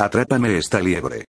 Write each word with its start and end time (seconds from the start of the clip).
Atrápame 0.00 0.56
esta 0.56 0.80
liebre. 0.80 1.26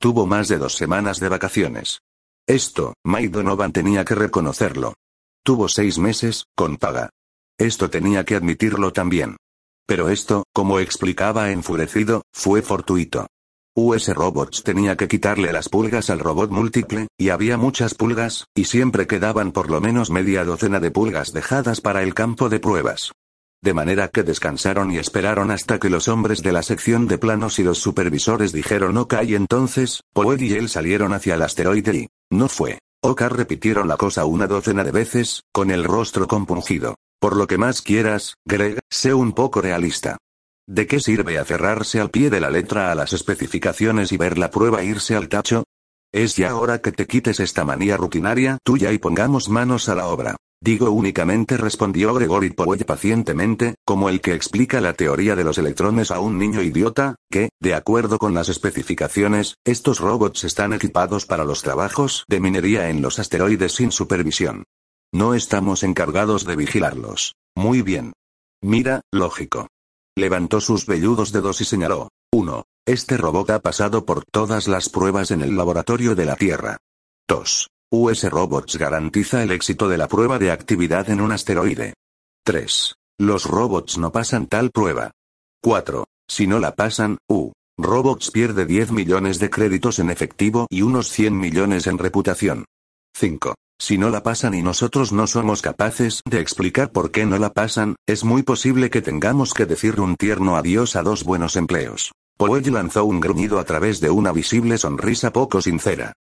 Tuvo 0.00 0.24
más 0.24 0.48
de 0.48 0.56
dos 0.56 0.74
semanas 0.74 1.20
de 1.20 1.28
vacaciones. 1.28 2.00
Esto, 2.46 2.94
Mike 3.04 3.28
Donovan 3.28 3.72
tenía 3.72 4.06
que 4.06 4.14
reconocerlo. 4.14 4.94
Tuvo 5.44 5.68
seis 5.68 5.98
meses, 5.98 6.46
con 6.56 6.78
paga. 6.78 7.10
Esto 7.58 7.90
tenía 7.90 8.24
que 8.24 8.36
admitirlo 8.36 8.94
también. 8.94 9.36
Pero 9.86 10.08
esto, 10.08 10.44
como 10.54 10.80
explicaba 10.80 11.50
enfurecido, 11.50 12.22
fue 12.32 12.62
fortuito. 12.62 13.26
US 13.76 14.08
Robots 14.14 14.62
tenía 14.62 14.96
que 14.96 15.06
quitarle 15.06 15.52
las 15.52 15.68
pulgas 15.68 16.08
al 16.08 16.20
robot 16.20 16.50
múltiple, 16.50 17.08
y 17.18 17.28
había 17.28 17.58
muchas 17.58 17.92
pulgas, 17.92 18.46
y 18.54 18.64
siempre 18.64 19.06
quedaban 19.06 19.52
por 19.52 19.70
lo 19.70 19.82
menos 19.82 20.08
media 20.08 20.42
docena 20.46 20.80
de 20.80 20.90
pulgas 20.90 21.34
dejadas 21.34 21.82
para 21.82 22.02
el 22.02 22.14
campo 22.14 22.48
de 22.48 22.60
pruebas. 22.60 23.12
De 23.62 23.74
manera 23.74 24.08
que 24.08 24.22
descansaron 24.22 24.90
y 24.90 24.96
esperaron 24.96 25.50
hasta 25.50 25.78
que 25.78 25.90
los 25.90 26.08
hombres 26.08 26.42
de 26.42 26.52
la 26.52 26.62
sección 26.62 27.06
de 27.06 27.18
planos 27.18 27.58
y 27.58 27.62
los 27.62 27.78
supervisores 27.78 28.52
dijeron 28.52 28.96
ok 28.96 29.14
y 29.26 29.34
entonces, 29.34 30.00
Poed 30.14 30.40
y 30.40 30.54
él 30.54 30.70
salieron 30.70 31.12
hacia 31.12 31.34
el 31.34 31.42
asteroide 31.42 31.94
y, 31.94 32.08
no 32.30 32.48
fue. 32.48 32.78
Oka 33.02 33.28
repitieron 33.28 33.86
la 33.86 33.98
cosa 33.98 34.24
una 34.24 34.46
docena 34.46 34.82
de 34.82 34.92
veces, 34.92 35.42
con 35.52 35.70
el 35.70 35.84
rostro 35.84 36.26
compungido. 36.26 36.96
Por 37.18 37.36
lo 37.36 37.46
que 37.46 37.58
más 37.58 37.82
quieras, 37.82 38.36
Greg, 38.46 38.78
sé 38.88 39.12
un 39.12 39.32
poco 39.32 39.60
realista. 39.60 40.16
¿De 40.66 40.86
qué 40.86 41.00
sirve 41.00 41.38
aferrarse 41.38 42.00
al 42.00 42.10
pie 42.10 42.30
de 42.30 42.40
la 42.40 42.48
letra 42.48 42.90
a 42.90 42.94
las 42.94 43.12
especificaciones 43.12 44.12
y 44.12 44.16
ver 44.16 44.38
la 44.38 44.50
prueba 44.50 44.82
irse 44.82 45.16
al 45.16 45.28
tacho? 45.28 45.64
Es 46.12 46.36
ya 46.36 46.56
hora 46.56 46.80
que 46.80 46.92
te 46.92 47.06
quites 47.06 47.40
esta 47.40 47.64
manía 47.64 47.96
rutinaria 47.96 48.58
tuya 48.64 48.90
y 48.92 48.98
pongamos 48.98 49.48
manos 49.48 49.88
a 49.88 49.94
la 49.94 50.06
obra. 50.06 50.36
Digo 50.62 50.90
únicamente 50.90 51.56
respondió 51.56 52.12
Gregory 52.12 52.50
Powell 52.50 52.84
pacientemente, 52.84 53.76
como 53.86 54.10
el 54.10 54.20
que 54.20 54.34
explica 54.34 54.82
la 54.82 54.92
teoría 54.92 55.34
de 55.34 55.42
los 55.42 55.56
electrones 55.56 56.10
a 56.10 56.20
un 56.20 56.38
niño 56.38 56.60
idiota, 56.60 57.16
que, 57.30 57.48
de 57.60 57.74
acuerdo 57.74 58.18
con 58.18 58.34
las 58.34 58.50
especificaciones, 58.50 59.54
estos 59.64 60.00
robots 60.00 60.44
están 60.44 60.74
equipados 60.74 61.24
para 61.24 61.44
los 61.44 61.62
trabajos 61.62 62.24
de 62.28 62.40
minería 62.40 62.90
en 62.90 63.00
los 63.00 63.18
asteroides 63.18 63.72
sin 63.72 63.90
supervisión. 63.90 64.64
No 65.12 65.34
estamos 65.34 65.82
encargados 65.82 66.44
de 66.44 66.56
vigilarlos. 66.56 67.36
Muy 67.56 67.80
bien. 67.80 68.12
Mira, 68.62 69.00
lógico. 69.10 69.68
Levantó 70.14 70.60
sus 70.60 70.84
velludos 70.84 71.32
dedos 71.32 71.62
y 71.62 71.64
señaló. 71.64 72.10
1. 72.32 72.64
Este 72.86 73.16
robot 73.16 73.50
ha 73.50 73.60
pasado 73.60 74.04
por 74.04 74.24
todas 74.30 74.68
las 74.68 74.90
pruebas 74.90 75.30
en 75.30 75.40
el 75.40 75.56
laboratorio 75.56 76.14
de 76.14 76.26
la 76.26 76.36
Tierra. 76.36 76.76
2. 77.26 77.68
US 77.92 78.22
Robots 78.30 78.76
garantiza 78.76 79.42
el 79.42 79.50
éxito 79.50 79.88
de 79.88 79.98
la 79.98 80.06
prueba 80.06 80.38
de 80.38 80.52
actividad 80.52 81.10
en 81.10 81.20
un 81.20 81.32
asteroide. 81.32 81.94
3. 82.44 82.94
Los 83.18 83.46
robots 83.46 83.98
no 83.98 84.12
pasan 84.12 84.46
tal 84.46 84.70
prueba. 84.70 85.10
4. 85.60 86.04
Si 86.28 86.46
no 86.46 86.60
la 86.60 86.76
pasan, 86.76 87.18
U. 87.28 87.50
Robots 87.76 88.30
pierde 88.30 88.64
10 88.64 88.92
millones 88.92 89.40
de 89.40 89.50
créditos 89.50 89.98
en 89.98 90.10
efectivo 90.10 90.68
y 90.70 90.82
unos 90.82 91.08
100 91.08 91.36
millones 91.36 91.88
en 91.88 91.98
reputación. 91.98 92.64
5. 93.16 93.56
Si 93.80 93.98
no 93.98 94.10
la 94.10 94.22
pasan 94.22 94.54
y 94.54 94.62
nosotros 94.62 95.10
no 95.10 95.26
somos 95.26 95.60
capaces 95.60 96.20
de 96.24 96.38
explicar 96.38 96.92
por 96.92 97.10
qué 97.10 97.26
no 97.26 97.38
la 97.38 97.50
pasan, 97.50 97.96
es 98.06 98.22
muy 98.22 98.44
posible 98.44 98.90
que 98.90 99.02
tengamos 99.02 99.52
que 99.52 99.66
decir 99.66 100.00
un 100.00 100.14
tierno 100.14 100.54
adiós 100.54 100.94
a 100.94 101.02
dos 101.02 101.24
buenos 101.24 101.56
empleos. 101.56 102.12
Powell 102.38 102.72
lanzó 102.72 103.04
un 103.04 103.18
gruñido 103.18 103.58
a 103.58 103.64
través 103.64 103.98
de 103.98 104.10
una 104.10 104.30
visible 104.30 104.78
sonrisa 104.78 105.32
poco 105.32 105.60
sincera. 105.60 106.12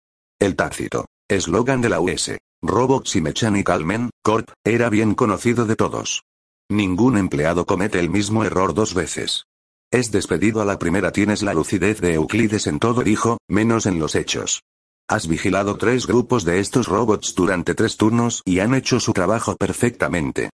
El 0.40 0.56
tácito, 0.56 1.04
eslogan 1.28 1.82
de 1.82 1.90
la 1.90 2.00
US, 2.00 2.38
Robots 2.62 3.16
y 3.16 3.20
Mechanical 3.20 3.84
Men, 3.84 4.10
Corp, 4.22 4.50
era 4.64 4.88
bien 4.88 5.14
conocido 5.14 5.66
de 5.66 5.76
todos. 5.76 6.22
Ningún 6.70 7.16
empleado 7.18 7.66
comete 7.66 8.00
el 8.00 8.10
mismo 8.10 8.44
error 8.44 8.74
dos 8.74 8.94
veces. 8.94 9.44
Es 9.90 10.10
despedido 10.10 10.60
a 10.60 10.64
la 10.64 10.78
primera 10.78 11.12
tienes 11.12 11.42
la 11.42 11.54
lucidez 11.54 12.00
de 12.00 12.14
Euclides 12.14 12.66
en 12.66 12.78
todo 12.78 13.02
dijo, 13.02 13.38
menos 13.48 13.86
en 13.86 13.98
los 13.98 14.14
hechos. 14.14 14.62
Has 15.08 15.28
vigilado 15.28 15.78
tres 15.78 16.06
grupos 16.06 16.44
de 16.44 16.60
estos 16.60 16.88
robots 16.88 17.34
durante 17.34 17.74
tres 17.74 17.96
turnos 17.96 18.42
y 18.44 18.60
han 18.60 18.74
hecho 18.74 19.00
su 19.00 19.12
trabajo 19.12 19.56
perfectamente. 19.56 20.50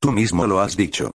Tú 0.00 0.12
mismo 0.12 0.46
lo 0.46 0.60
has 0.60 0.76
dicho. 0.76 1.10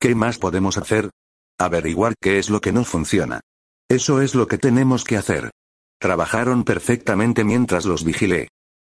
¿Qué 0.00 0.14
más 0.14 0.38
podemos 0.38 0.78
hacer? 0.78 1.10
Averiguar 1.58 2.14
qué 2.20 2.38
es 2.38 2.50
lo 2.50 2.60
que 2.60 2.70
no 2.70 2.84
funciona. 2.84 3.40
Eso 3.88 4.20
es 4.20 4.34
lo 4.34 4.46
que 4.46 4.58
tenemos 4.58 5.04
que 5.04 5.16
hacer. 5.16 5.50
Trabajaron 5.98 6.62
perfectamente 6.62 7.42
mientras 7.42 7.86
los 7.86 8.04
vigilé. 8.04 8.48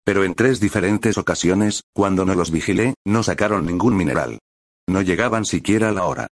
Pero 0.05 0.25
en 0.25 0.35
tres 0.35 0.61
diferentes 0.61 1.17
ocasiones, 1.19 1.83
cuando 1.95 2.25
no 2.25 2.35
los 2.35 2.51
vigilé, 2.51 2.95
no 3.05 3.23
sacaron 3.23 3.67
ningún 3.67 3.97
mineral. 3.97 4.39
No 4.89 5.03
llegaban 5.03 5.45
siquiera 5.45 5.91
a 5.91 5.93
la 5.93 6.05
hora. 6.05 6.27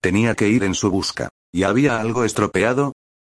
Tenía 0.00 0.34
que 0.34 0.48
ir 0.48 0.62
en 0.62 0.74
su 0.74 0.90
busca. 0.90 1.28
¿Y 1.52 1.64
había 1.64 2.00
algo 2.00 2.24
estropeado? 2.24 2.92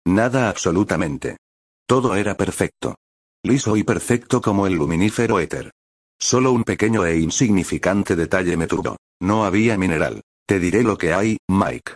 Nada 0.07 0.49
absolutamente. 0.49 1.39
Todo 1.87 2.15
era 2.15 2.37
perfecto. 2.37 2.95
Liso 3.43 3.77
y 3.77 3.83
perfecto 3.83 4.41
como 4.41 4.67
el 4.67 4.75
luminífero 4.75 5.41
éter. 5.41 5.73
Solo 6.19 6.53
un 6.53 6.65
pequeño 6.65 7.07
e 7.07 7.19
insignificante 7.19 8.15
detalle 8.15 8.57
me 8.57 8.67
turbó. 8.67 8.97
No 9.21 9.45
había 9.45 9.77
mineral. 9.79 10.21
Te 10.47 10.61
diré 10.61 10.83
lo 10.83 10.99
que 10.99 11.15
hay, 11.15 11.39
Mike. 11.49 11.95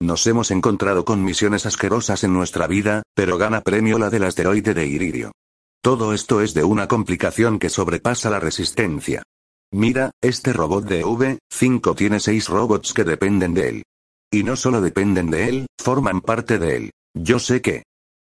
Nos 0.00 0.26
hemos 0.26 0.50
encontrado 0.50 1.04
con 1.04 1.22
misiones 1.22 1.66
asquerosas 1.66 2.24
en 2.24 2.32
nuestra 2.32 2.66
vida, 2.66 3.02
pero 3.14 3.38
gana 3.38 3.60
premio 3.60 3.98
la 3.98 4.10
del 4.10 4.24
asteroide 4.24 4.74
de 4.74 4.86
Iridio. 4.86 5.32
Todo 5.86 6.12
esto 6.12 6.40
es 6.40 6.52
de 6.52 6.64
una 6.64 6.88
complicación 6.88 7.60
que 7.60 7.68
sobrepasa 7.68 8.28
la 8.28 8.40
resistencia. 8.40 9.22
Mira, 9.72 10.10
este 10.20 10.52
robot 10.52 10.84
de 10.84 11.04
V5 11.04 11.94
tiene 11.94 12.18
seis 12.18 12.48
robots 12.48 12.92
que 12.92 13.04
dependen 13.04 13.54
de 13.54 13.68
él. 13.68 13.82
Y 14.32 14.42
no 14.42 14.56
solo 14.56 14.80
dependen 14.80 15.30
de 15.30 15.48
él, 15.48 15.66
forman 15.78 16.22
parte 16.22 16.58
de 16.58 16.76
él. 16.76 16.90
Yo 17.14 17.38
sé 17.38 17.62
que. 17.62 17.84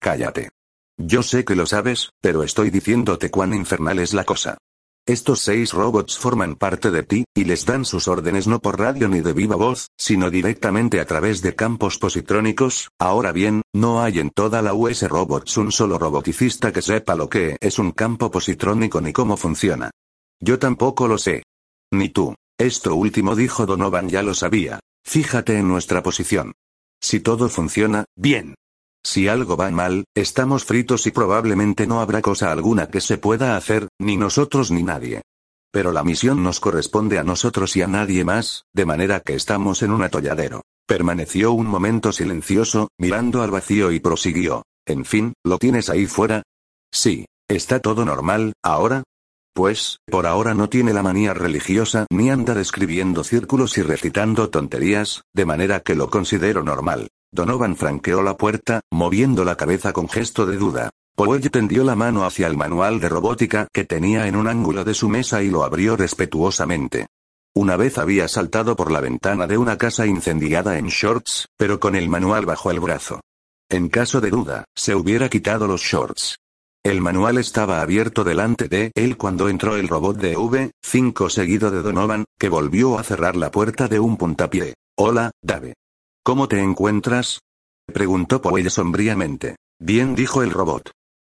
Cállate. 0.02 0.50
Yo 0.97 1.22
sé 1.22 1.46
que 1.46 1.56
lo 1.56 1.68
sabes, 1.68 2.09
pero 2.24 2.42
estoy 2.42 2.72
diciéndote 2.72 3.30
cuán 3.30 3.53
infernal 3.53 4.00
es 4.00 4.16
la 4.16 4.24
cosa. 4.24 4.58
Estos 5.06 5.41
seis 5.41 5.74
robots 5.74 6.18
forman 6.18 6.56
parte 6.56 6.90
de 6.90 7.03
ti, 7.03 7.25
y 7.36 7.44
les 7.44 7.66
dan 7.66 7.84
sus 7.84 8.08
órdenes 8.08 8.47
no 8.47 8.59
por 8.59 8.80
radio 8.80 9.09
ni 9.09 9.19
de 9.19 9.34
viva 9.34 9.58
voz, 9.58 9.88
sino 9.97 10.30
directamente 10.30 11.02
a 11.02 11.06
través 11.06 11.41
de 11.41 11.56
campos 11.56 11.97
positrónicos. 11.97 12.88
Ahora 12.97 13.34
bien, 13.34 13.63
no 13.74 14.02
hay 14.02 14.19
en 14.19 14.30
toda 14.30 14.62
la 14.62 14.74
US 14.74 15.03
Robots 15.09 15.58
un 15.58 15.74
solo 15.74 16.00
roboticista 16.00 16.72
que 16.72 16.81
sepa 16.81 17.16
lo 17.16 17.28
que 17.28 17.58
es 17.59 17.80
un 17.80 17.92
campo 17.92 18.31
positrónico 18.31 19.02
ni 19.02 19.12
cómo 19.12 19.36
funciona. 19.36 19.92
Yo 20.40 20.58
tampoco 20.58 21.09
lo 21.09 21.18
sé. 21.18 21.44
Ni 21.92 22.08
tú. 22.08 22.36
Esto 22.58 22.96
último 22.96 23.36
dijo 23.36 23.66
Donovan 23.66 24.08
ya 24.08 24.24
lo 24.24 24.34
sabía. 24.34 24.80
Fíjate 25.03 25.58
en 25.58 25.68
nuestra 25.68 26.02
posición. 26.02 26.53
Si 27.02 27.19
todo 27.19 27.50
funciona, 27.50 28.06
bien. 28.16 28.56
Si 29.06 29.28
algo 29.28 29.58
va 29.58 29.69
mal, 29.69 30.06
estamos 30.16 30.64
fritos 30.64 31.06
y 31.08 31.12
probablemente 31.12 31.86
no 31.86 32.00
habrá 32.00 32.22
cosa 32.22 32.52
alguna 32.52 32.88
que 32.88 33.02
se 33.02 33.18
pueda 33.18 33.58
hacer, 33.58 33.90
ni 34.00 34.16
nosotros 34.16 34.72
ni 34.72 34.81
nadie. 34.81 35.22
Pero 35.72 35.91
la 35.91 36.03
misión 36.03 36.44
nos 36.44 36.59
corresponde 36.59 37.19
a 37.19 37.24
nosotros 37.24 37.75
y 37.75 37.81
a 37.81 37.88
nadie 37.88 38.24
más, 38.24 38.63
de 38.74 38.86
manera 38.86 39.19
que 39.19 39.34
estamos 39.34 39.81
en 39.81 39.92
un 39.92 40.03
atolladero. 40.03 40.62
Permaneció 40.88 41.52
un 41.52 41.68
momento 41.68 42.12
silencioso, 42.12 42.90
mirando 42.97 43.42
al 43.42 43.52
vacío 43.52 43.92
y 43.92 44.00
prosiguió. 44.00 44.63
En 44.86 45.03
fin, 45.03 45.34
¿lo 45.44 45.58
tienes 45.58 45.90
ahí 45.90 46.06
fuera? 46.06 46.44
Sí. 46.92 47.25
¿Está 47.50 47.80
todo 47.80 48.06
normal, 48.06 48.53
ahora? 48.63 49.03
Pues, 49.53 50.00
por 50.08 50.25
ahora 50.25 50.53
no 50.53 50.69
tiene 50.69 50.94
la 50.94 51.03
manía 51.03 51.34
religiosa 51.34 52.08
ni 52.09 52.30
anda 52.30 52.56
describiendo 52.56 53.24
círculos 53.24 53.78
y 53.78 53.84
recitando 53.84 54.50
tonterías, 54.50 55.24
de 55.34 55.46
manera 55.46 55.81
que 55.81 55.94
lo 55.94 56.09
considero 56.09 56.63
normal. 56.63 57.09
Donovan 57.33 57.75
franqueó 57.75 58.21
la 58.21 58.38
puerta, 58.38 58.81
moviendo 58.91 59.44
la 59.44 59.55
cabeza 59.55 59.91
con 59.91 60.07
gesto 60.07 60.45
de 60.45 60.55
duda. 60.55 60.91
Powell 61.16 61.49
tendió 61.49 61.83
la 61.83 61.95
mano 61.95 62.25
hacia 62.25 62.45
el 62.45 62.55
manual 62.55 62.99
de 62.99 63.09
robótica 63.09 63.67
que 63.73 63.85
tenía 63.85 64.27
en 64.27 64.35
un 64.35 64.47
ángulo 64.47 64.83
de 64.83 64.94
su 64.94 65.09
mesa 65.09 65.41
y 65.41 65.49
lo 65.49 65.63
abrió 65.63 65.97
respetuosamente. 65.97 67.07
Una 67.55 67.75
vez 67.75 67.97
había 67.97 68.27
saltado 68.27 68.75
por 68.75 68.91
la 68.91 68.99
ventana 68.99 69.47
de 69.47 69.57
una 69.57 69.79
casa 69.79 70.05
incendiada 70.05 70.77
en 70.77 70.89
shorts, 70.89 71.47
pero 71.57 71.79
con 71.79 71.95
el 71.95 72.07
manual 72.07 72.45
bajo 72.45 72.69
el 72.69 72.79
brazo. 72.79 73.19
En 73.67 73.89
caso 73.89 74.21
de 74.21 74.29
duda, 74.29 74.65
se 74.75 74.94
hubiera 74.94 75.27
quitado 75.27 75.65
los 75.65 75.81
shorts. 75.81 76.38
El 76.83 77.01
manual 77.01 77.39
estaba 77.39 77.81
abierto 77.81 78.24
delante 78.24 78.68
de 78.68 78.91
él 78.94 79.18
cuando 79.18 79.50
entró 79.50 79.75
el 79.75 79.88
robot 79.88 80.18
de 80.18 80.38
V5 80.38 81.29
seguido 81.31 81.71
de 81.71 81.81
Donovan, 81.81 82.25
que 82.38 82.50
volvió 82.50 83.00
a 83.00 83.03
cerrar 83.03 83.36
la 83.36 83.50
puerta 83.50 83.88
de 83.88 84.00
un 84.00 84.18
puntapié. 84.18 84.75
Hola, 84.95 85.31
Dave. 85.41 85.74
¿Cómo 86.25 86.48
te 86.48 86.62
encuentras? 86.62 87.42
preguntó 87.86 88.42
Powell 88.42 88.72
sombríamente. 88.72 89.58
Bien 89.78 90.16
dijo 90.16 90.42
el 90.42 90.52
robot. 90.52 90.92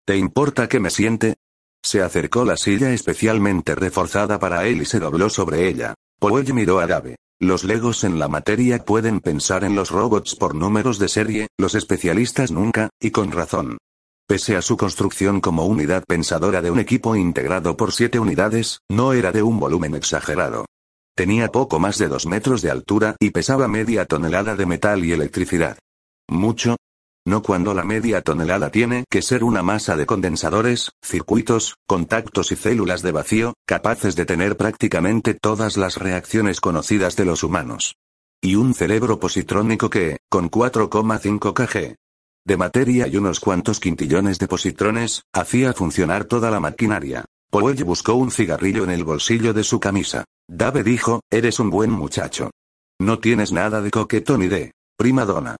¿Te 0.06 0.16
importa 0.16 0.70
que 0.70 0.80
me 0.80 0.90
siente? 0.90 1.36
Se 1.84 2.02
acercó 2.02 2.46
la 2.46 2.56
silla 2.56 2.94
especialmente 2.94 3.76
reforzada 3.76 4.40
para 4.40 4.66
él 4.66 4.82
y 4.82 4.86
se 4.86 5.00
dobló 5.00 5.30
sobre 5.30 5.68
ella. 5.68 5.94
Powell 6.20 6.54
miró 6.54 6.80
a 6.80 6.88
Dave. 6.88 7.18
Los 7.38 7.66
legos 7.66 8.06
en 8.06 8.18
la 8.18 8.30
materia 8.30 8.84
pueden 8.86 9.20
pensar 9.20 9.66
en 9.66 9.76
los 9.76 9.92
robots 9.92 10.36
por 10.36 10.56
números 10.56 11.00
de 11.00 11.10
serie, 11.10 11.48
los 11.58 11.76
especialistas 11.76 12.52
nunca, 12.52 12.90
y 13.02 13.12
con 13.12 13.34
razón. 13.34 13.78
Pese 14.26 14.56
a 14.56 14.62
su 14.62 14.78
construcción 14.78 15.42
como 15.42 15.66
unidad 15.66 16.06
pensadora 16.08 16.62
de 16.62 16.72
un 16.72 16.80
equipo 16.80 17.18
integrado 17.18 17.76
por 17.76 17.92
siete 17.92 18.20
unidades, 18.20 18.80
no 18.90 19.12
era 19.12 19.34
de 19.34 19.44
un 19.44 19.60
volumen 19.60 19.96
exagerado. 19.96 20.66
Tenía 21.18 21.48
poco 21.48 21.80
más 21.80 21.98
de 21.98 22.10
dos 22.10 22.28
metros 22.28 22.62
de 22.62 22.70
altura 22.70 23.16
y 23.20 23.32
pesaba 23.32 23.68
media 23.68 24.06
tonelada 24.06 24.56
de 24.56 24.68
metal 24.68 25.04
y 25.04 25.14
electricidad. 25.14 25.80
¿Mucho? 26.30 26.76
no 27.26 27.42
cuando 27.42 27.74
la 27.74 27.84
media 27.84 28.22
tonelada 28.22 28.70
tiene 28.70 29.04
que 29.10 29.22
ser 29.22 29.44
una 29.44 29.62
masa 29.62 29.98
de 29.98 30.06
condensadores, 30.06 30.92
circuitos, 31.04 31.76
contactos 31.86 32.54
y 32.54 32.56
células 32.56 33.02
de 33.02 33.12
vacío, 33.12 33.54
capaces 33.66 34.16
de 34.16 34.26
tener 34.26 34.56
prácticamente 34.56 35.34
todas 35.34 35.76
las 35.76 35.98
reacciones 35.98 36.62
conocidas 36.62 37.16
de 37.18 37.26
los 37.26 37.44
humanos. 37.44 37.96
Y 38.40 38.56
un 38.56 38.76
cerebro 38.76 39.20
positrónico 39.20 39.90
que, 39.90 40.20
con 40.30 40.50
4,5 40.50 41.54
kg 41.54 41.96
de 42.46 42.58
materia 42.58 43.08
y 43.08 43.18
unos 43.18 43.42
cuantos 43.42 43.82
quintillones 43.82 44.40
de 44.40 44.48
positrones, 44.48 45.24
hacía 45.34 45.74
funcionar 45.74 46.26
toda 46.26 46.50
la 46.50 46.62
maquinaria. 46.62 47.26
Powell 47.50 47.82
buscó 47.84 48.16
un 48.16 48.32
cigarrillo 48.32 48.84
en 48.84 48.90
el 48.90 49.04
bolsillo 49.04 49.54
de 49.54 49.64
su 49.64 49.80
camisa. 49.80 50.26
Dave 50.50 50.84
dijo, 50.84 51.22
eres 51.32 51.60
un 51.60 51.70
buen 51.70 51.92
muchacho. 51.92 52.52
No 53.00 53.20
tienes 53.20 53.52
nada 53.52 53.82
de 53.82 53.92
coquetón 53.92 54.42
ni 54.42 54.48
de 54.48 54.74
prima 54.98 55.26
donna. 55.26 55.56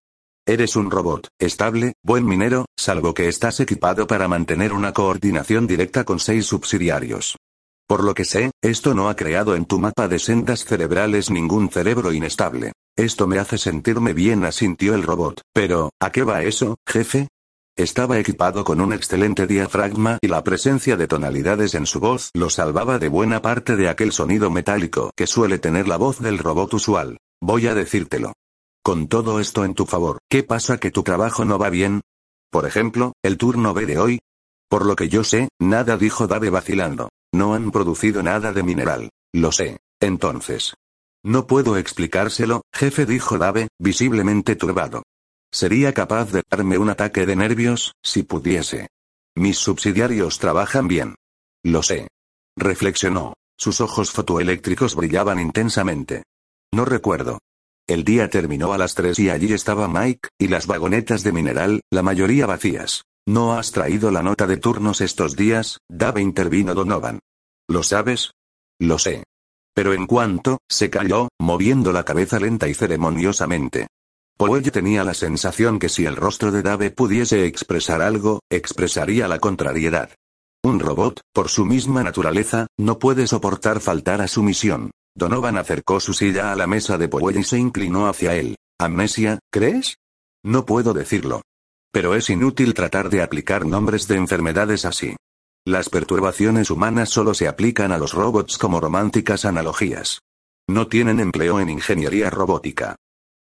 Eres 0.46 0.76
un 0.76 0.90
robot, 0.90 1.28
estable, 1.38 1.94
buen 2.02 2.24
minero, 2.24 2.66
salvo 2.76 3.14
que 3.14 3.28
estás 3.28 3.60
equipado 3.60 4.06
para 4.06 4.28
mantener 4.28 4.72
una 4.72 4.92
coordinación 4.92 5.66
directa 5.66 6.04
con 6.04 6.20
seis 6.20 6.46
subsidiarios. 6.46 7.36
Por 7.86 8.04
lo 8.04 8.14
que 8.14 8.24
sé, 8.24 8.50
esto 8.62 8.94
no 8.94 9.08
ha 9.08 9.16
creado 9.16 9.56
en 9.56 9.64
tu 9.64 9.78
mapa 9.78 10.08
de 10.08 10.18
sendas 10.18 10.64
cerebrales 10.64 11.30
ningún 11.30 11.70
cerebro 11.70 12.12
inestable. 12.12 12.72
Esto 12.96 13.26
me 13.26 13.38
hace 13.38 13.56
sentirme 13.56 14.12
bien, 14.12 14.44
asintió 14.44 14.94
el 14.94 15.04
robot. 15.04 15.40
Pero, 15.54 15.90
¿a 16.00 16.10
qué 16.12 16.22
va 16.22 16.42
eso, 16.42 16.76
jefe? 16.86 17.28
Estaba 17.78 18.18
equipado 18.18 18.64
con 18.64 18.80
un 18.80 18.92
excelente 18.92 19.46
diafragma 19.46 20.18
y 20.20 20.26
la 20.26 20.42
presencia 20.42 20.96
de 20.96 21.06
tonalidades 21.06 21.76
en 21.76 21.86
su 21.86 22.00
voz 22.00 22.32
lo 22.34 22.50
salvaba 22.50 22.98
de 22.98 23.06
buena 23.06 23.40
parte 23.40 23.76
de 23.76 23.88
aquel 23.88 24.10
sonido 24.10 24.50
metálico 24.50 25.12
que 25.14 25.28
suele 25.28 25.60
tener 25.60 25.86
la 25.86 25.96
voz 25.96 26.18
del 26.18 26.38
robot 26.38 26.74
usual. 26.74 27.18
Voy 27.40 27.68
a 27.68 27.76
decírtelo. 27.76 28.32
Con 28.82 29.06
todo 29.06 29.38
esto 29.38 29.64
en 29.64 29.74
tu 29.74 29.86
favor, 29.86 30.18
¿qué 30.28 30.42
pasa 30.42 30.78
que 30.78 30.90
tu 30.90 31.04
trabajo 31.04 31.44
no 31.44 31.56
va 31.56 31.70
bien? 31.70 32.00
Por 32.50 32.66
ejemplo, 32.66 33.12
el 33.22 33.38
turno 33.38 33.74
B 33.74 33.86
de 33.86 33.98
hoy. 34.00 34.18
Por 34.68 34.84
lo 34.84 34.96
que 34.96 35.08
yo 35.08 35.22
sé, 35.22 35.48
nada 35.60 35.96
dijo 35.96 36.26
Dave 36.26 36.50
vacilando. 36.50 37.10
No 37.32 37.54
han 37.54 37.70
producido 37.70 38.24
nada 38.24 38.52
de 38.52 38.64
mineral. 38.64 39.10
Lo 39.32 39.52
sé. 39.52 39.78
Entonces. 40.00 40.74
No 41.24 41.46
puedo 41.46 41.76
explicárselo, 41.76 42.62
jefe 42.74 43.06
dijo 43.06 43.38
Dave, 43.38 43.68
visiblemente 43.78 44.56
turbado. 44.56 45.04
Sería 45.50 45.92
capaz 45.94 46.30
de 46.32 46.42
darme 46.50 46.78
un 46.78 46.90
ataque 46.90 47.26
de 47.26 47.36
nervios, 47.36 47.94
si 48.02 48.22
pudiese. 48.22 48.88
Mis 49.34 49.58
subsidiarios 49.58 50.38
trabajan 50.38 50.88
bien. 50.88 51.14
Lo 51.64 51.82
sé. 51.82 52.08
Reflexionó. 52.56 53.34
Sus 53.56 53.80
ojos 53.80 54.10
fotoeléctricos 54.10 54.94
brillaban 54.94 55.40
intensamente. 55.40 56.22
No 56.72 56.84
recuerdo. 56.84 57.38
El 57.88 58.04
día 58.04 58.28
terminó 58.28 58.72
a 58.72 58.78
las 58.78 58.94
tres 58.94 59.18
y 59.18 59.30
allí 59.30 59.52
estaba 59.52 59.88
Mike, 59.88 60.28
y 60.38 60.48
las 60.48 60.66
vagonetas 60.66 61.24
de 61.24 61.32
mineral, 61.32 61.80
la 61.90 62.02
mayoría 62.02 62.46
vacías. 62.46 63.04
¿No 63.26 63.54
has 63.54 63.72
traído 63.72 64.10
la 64.10 64.22
nota 64.22 64.46
de 64.46 64.58
turnos 64.58 65.00
estos 65.00 65.36
días? 65.36 65.78
Dave 65.88 66.20
intervino 66.20 66.74
Donovan. 66.74 67.20
¿Lo 67.68 67.82
sabes? 67.82 68.32
Lo 68.78 68.98
sé. 68.98 69.24
Pero 69.74 69.92
en 69.92 70.06
cuanto, 70.06 70.58
se 70.68 70.90
calló, 70.90 71.28
moviendo 71.40 71.92
la 71.92 72.04
cabeza 72.04 72.38
lenta 72.38 72.68
y 72.68 72.74
ceremoniosamente. 72.74 73.86
Powell 74.38 74.70
tenía 74.70 75.02
la 75.02 75.14
sensación 75.14 75.80
que 75.80 75.88
si 75.88 76.06
el 76.06 76.14
rostro 76.14 76.52
de 76.52 76.62
Dave 76.62 76.92
pudiese 76.92 77.44
expresar 77.46 78.00
algo, 78.00 78.38
expresaría 78.48 79.26
la 79.26 79.40
contrariedad. 79.40 80.10
Un 80.62 80.78
robot, 80.78 81.22
por 81.32 81.48
su 81.48 81.64
misma 81.64 82.04
naturaleza, 82.04 82.68
no 82.78 83.00
puede 83.00 83.26
soportar 83.26 83.80
faltar 83.80 84.20
a 84.20 84.28
su 84.28 84.44
misión. 84.44 84.92
Donovan 85.16 85.58
acercó 85.58 85.98
su 85.98 86.14
silla 86.14 86.52
a 86.52 86.56
la 86.56 86.68
mesa 86.68 86.98
de 86.98 87.08
Powell 87.08 87.40
y 87.40 87.42
se 87.42 87.58
inclinó 87.58 88.06
hacia 88.06 88.36
él. 88.36 88.54
¿Amnesia, 88.78 89.40
crees? 89.50 89.96
No 90.44 90.64
puedo 90.64 90.94
decirlo. 90.94 91.42
Pero 91.92 92.14
es 92.14 92.30
inútil 92.30 92.74
tratar 92.74 93.10
de 93.10 93.22
aplicar 93.22 93.66
nombres 93.66 94.06
de 94.06 94.18
enfermedades 94.18 94.84
así. 94.84 95.16
Las 95.66 95.88
perturbaciones 95.88 96.70
humanas 96.70 97.08
solo 97.08 97.34
se 97.34 97.48
aplican 97.48 97.90
a 97.90 97.98
los 97.98 98.12
robots 98.12 98.56
como 98.56 98.80
románticas 98.80 99.44
analogías. 99.44 100.20
No 100.68 100.86
tienen 100.86 101.18
empleo 101.18 101.58
en 101.58 101.70
ingeniería 101.70 102.30
robótica. 102.30 102.94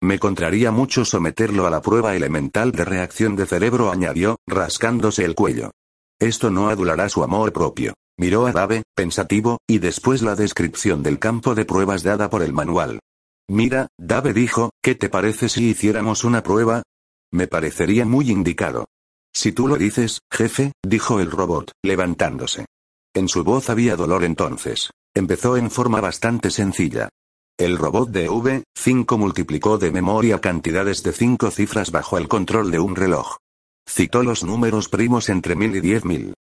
Me 0.05 0.19
contraría 0.19 0.69
mucho 0.69 1.03
someterlo 1.03 1.65
a 1.65 1.71
la 1.71 1.81
prueba 1.81 2.15
elemental 2.15 2.71
de 2.71 2.85
reacción 2.85 3.35
de 3.35 3.47
cerebro, 3.47 3.91
añadió, 3.91 4.37
rascándose 4.45 5.25
el 5.25 5.33
cuello. 5.33 5.71
Esto 6.19 6.51
no 6.51 6.69
adulará 6.69 7.09
su 7.09 7.23
amor 7.23 7.51
propio. 7.51 7.95
Miró 8.15 8.45
a 8.45 8.51
Dave, 8.51 8.83
pensativo, 8.95 9.57
y 9.67 9.79
después 9.79 10.21
la 10.21 10.35
descripción 10.35 11.01
del 11.01 11.17
campo 11.17 11.55
de 11.55 11.65
pruebas 11.65 12.03
dada 12.03 12.29
por 12.29 12.43
el 12.43 12.53
manual. 12.53 12.99
Mira, 13.49 13.87
Dave 13.97 14.33
dijo, 14.33 14.69
¿qué 14.79 14.93
te 14.93 15.09
parece 15.09 15.49
si 15.49 15.69
hiciéramos 15.69 16.23
una 16.23 16.43
prueba? 16.43 16.83
Me 17.31 17.47
parecería 17.47 18.05
muy 18.05 18.29
indicado. 18.29 18.85
Si 19.33 19.53
tú 19.53 19.67
lo 19.67 19.75
dices, 19.75 20.19
jefe, 20.31 20.73
dijo 20.85 21.19
el 21.19 21.31
robot, 21.31 21.71
levantándose. 21.83 22.67
En 23.15 23.27
su 23.27 23.43
voz 23.43 23.71
había 23.71 23.95
dolor 23.95 24.23
entonces. 24.23 24.91
Empezó 25.15 25.57
en 25.57 25.71
forma 25.71 25.99
bastante 25.99 26.51
sencilla. 26.51 27.09
El 27.57 27.77
robot 27.77 28.09
de 28.09 28.29
V5 28.29 29.17
multiplicó 29.17 29.77
de 29.77 29.89
memoria 29.89 30.41
cantidades 30.41 31.03
de 31.03 31.13
cinco 31.13 31.51
cifras 31.51 31.89
bajo 31.89 32.17
el 32.17 32.27
control 32.27 32.69
de 32.69 32.79
un 32.79 32.97
reloj. 32.97 33.37
Citó 33.89 34.23
los 34.23 34.43
números 34.43 34.89
primos 34.89 35.29
entre 35.29 35.55
mil 35.55 35.73
y 35.73 35.79
diez 35.79 36.03
mil. 36.03 36.33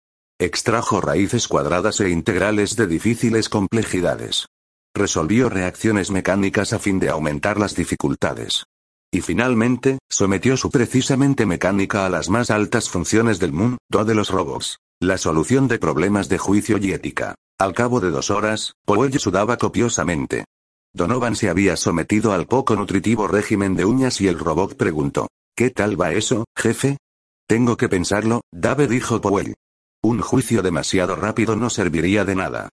Extrajo 0.40 1.02
raíces 1.02 1.48
cuadradas 1.48 2.00
e 2.00 2.08
integrales 2.08 2.76
de 2.76 2.86
difíciles 2.86 3.50
complejidades. 3.50 4.46
Resolvió 4.94 5.50
reacciones 5.50 6.10
mecánicas 6.10 6.72
a 6.72 6.78
fin 6.78 6.98
de 6.98 7.10
aumentar 7.10 7.60
las 7.60 7.74
dificultades. 7.74 8.64
Y 9.12 9.20
finalmente, 9.20 9.98
sometió 10.08 10.56
su 10.56 10.70
precisamente 10.70 11.44
mecánica 11.44 12.06
a 12.06 12.08
las 12.08 12.30
más 12.30 12.50
altas 12.50 12.88
funciones 12.88 13.38
del 13.38 13.52
mundo 13.52 13.76
de 14.06 14.14
los 14.14 14.30
robots. 14.30 14.78
La 14.98 15.18
solución 15.18 15.68
de 15.68 15.78
problemas 15.78 16.30
de 16.30 16.38
juicio 16.38 16.78
y 16.78 16.92
ética. 16.92 17.34
Al 17.58 17.74
cabo 17.74 18.00
de 18.00 18.10
dos 18.10 18.30
horas, 18.30 18.72
Powell 18.86 19.18
sudaba 19.18 19.58
copiosamente. 19.58 20.46
Donovan 20.94 21.36
se 21.36 21.48
había 21.48 21.76
sometido 21.76 22.32
al 22.32 22.46
poco 22.46 22.76
nutritivo 22.76 23.26
régimen 23.26 23.74
de 23.74 23.84
uñas 23.84 24.20
y 24.20 24.28
el 24.28 24.38
robot 24.38 24.76
preguntó. 24.76 25.28
¿Qué 25.56 25.70
tal 25.70 26.00
va 26.00 26.12
eso, 26.12 26.44
jefe? 26.56 26.98
Tengo 27.46 27.76
que 27.76 27.88
pensarlo, 27.88 28.42
Dave 28.52 28.88
dijo 28.88 29.20
Powell. 29.20 29.54
Un 30.02 30.20
juicio 30.20 30.62
demasiado 30.62 31.16
rápido 31.16 31.56
no 31.56 31.70
serviría 31.70 32.24
de 32.24 32.34
nada. 32.34 32.68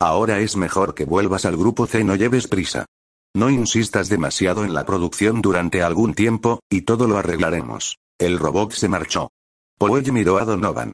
Ahora 0.00 0.40
es 0.40 0.56
mejor 0.56 0.94
que 0.94 1.04
vuelvas 1.04 1.44
al 1.44 1.56
grupo 1.56 1.86
C, 1.86 2.04
no 2.04 2.14
lleves 2.14 2.46
prisa. 2.46 2.86
No 3.34 3.50
insistas 3.50 4.08
demasiado 4.08 4.64
en 4.64 4.74
la 4.74 4.84
producción 4.84 5.42
durante 5.42 5.82
algún 5.82 6.14
tiempo, 6.14 6.60
y 6.70 6.82
todo 6.82 7.08
lo 7.08 7.18
arreglaremos. 7.18 7.98
El 8.18 8.38
robot 8.38 8.72
se 8.72 8.88
marchó. 8.88 9.30
Powell 9.78 10.12
miró 10.12 10.38
a 10.38 10.44
Donovan. 10.44 10.92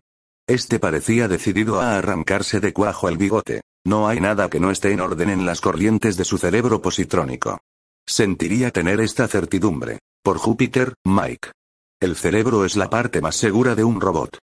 Este 0.50 0.80
parecía 0.80 1.28
decidido 1.28 1.80
a 1.80 1.96
arrancarse 1.96 2.58
de 2.58 2.72
cuajo 2.72 3.08
el 3.08 3.16
bigote. 3.16 3.60
No 3.86 4.08
hay 4.08 4.18
nada 4.18 4.50
que 4.50 4.58
no 4.58 4.72
esté 4.72 4.90
en 4.90 4.98
orden 4.98 5.30
en 5.30 5.46
las 5.46 5.60
corrientes 5.60 6.16
de 6.16 6.24
su 6.24 6.38
cerebro 6.38 6.82
positrónico. 6.82 7.60
Sentiría 8.04 8.72
tener 8.72 9.00
esta 9.00 9.28
certidumbre. 9.28 10.00
Por 10.24 10.38
Júpiter, 10.38 10.94
Mike. 11.04 11.52
El 12.00 12.16
cerebro 12.16 12.64
es 12.64 12.74
la 12.74 12.90
parte 12.90 13.20
más 13.20 13.36
segura 13.36 13.76
de 13.76 13.84
un 13.84 14.00
robot. 14.00 14.38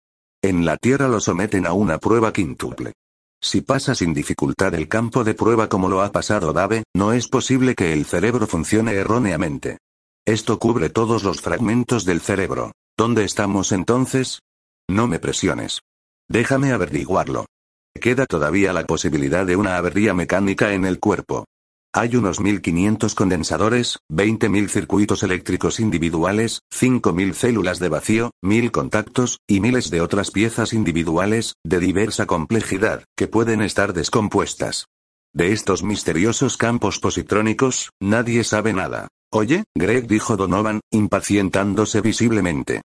En 0.44 0.64
la 0.64 0.78
Tierra 0.78 1.08
lo 1.08 1.20
someten 1.20 1.66
a 1.66 1.74
una 1.74 1.98
prueba 1.98 2.32
quíntuple. 2.32 2.94
Si 3.42 3.62
pasa 3.62 3.96
sin 3.96 4.14
dificultad 4.14 4.76
el 4.76 4.88
campo 4.88 5.24
de 5.24 5.34
prueba 5.34 5.70
como 5.70 5.90
lo 5.90 6.04
ha 6.04 6.12
pasado 6.12 6.54
Dave, 6.54 6.84
no 6.96 7.14
es 7.14 7.28
posible 7.28 7.74
que 7.74 7.94
el 7.94 8.06
cerebro 8.06 8.46
funcione 8.46 8.94
erróneamente. 8.94 9.80
Esto 10.24 10.60
cubre 10.60 10.92
todos 10.92 11.24
los 11.24 11.42
fragmentos 11.42 12.06
del 12.06 12.22
cerebro. 12.22 12.74
¿Dónde 12.96 13.24
estamos 13.24 13.72
entonces? 13.72 14.42
No 14.88 15.08
me 15.08 15.18
presiones. 15.18 15.82
Déjame 16.28 16.72
averiguarlo. 16.72 17.46
Queda 17.94 18.26
todavía 18.26 18.74
la 18.74 18.86
posibilidad 18.86 19.46
de 19.46 19.56
una 19.56 19.78
avería 19.78 20.14
mecánica 20.14 20.74
en 20.74 20.86
el 20.86 21.00
cuerpo. 21.00 21.46
Hay 21.94 22.18
unos 22.18 22.42
1500 22.42 23.16
condensadores, 23.16 24.00
20.000 24.12 24.68
circuitos 24.68 25.24
eléctricos 25.24 25.80
individuales, 25.80 26.60
5.000 26.74 27.34
células 27.34 27.80
de 27.80 27.88
vacío, 27.88 28.32
1.000 28.44 28.72
contactos, 28.72 29.40
y 29.48 29.62
miles 29.62 29.90
de 29.92 30.02
otras 30.02 30.32
piezas 30.32 30.74
individuales, 30.74 31.54
de 31.64 31.80
diversa 31.80 32.26
complejidad, 32.26 33.06
que 33.16 33.30
pueden 33.30 33.62
estar 33.62 33.94
descompuestas. 33.94 34.88
De 35.34 35.54
estos 35.54 35.84
misteriosos 35.84 36.58
campos 36.58 37.00
positrónicos, 37.00 37.92
nadie 38.02 38.44
sabe 38.44 38.74
nada. 38.74 39.08
Oye, 39.32 39.64
Greg 39.74 40.08
dijo 40.08 40.36
Donovan, 40.36 40.82
impacientándose 40.92 42.02
visiblemente. 42.02 42.82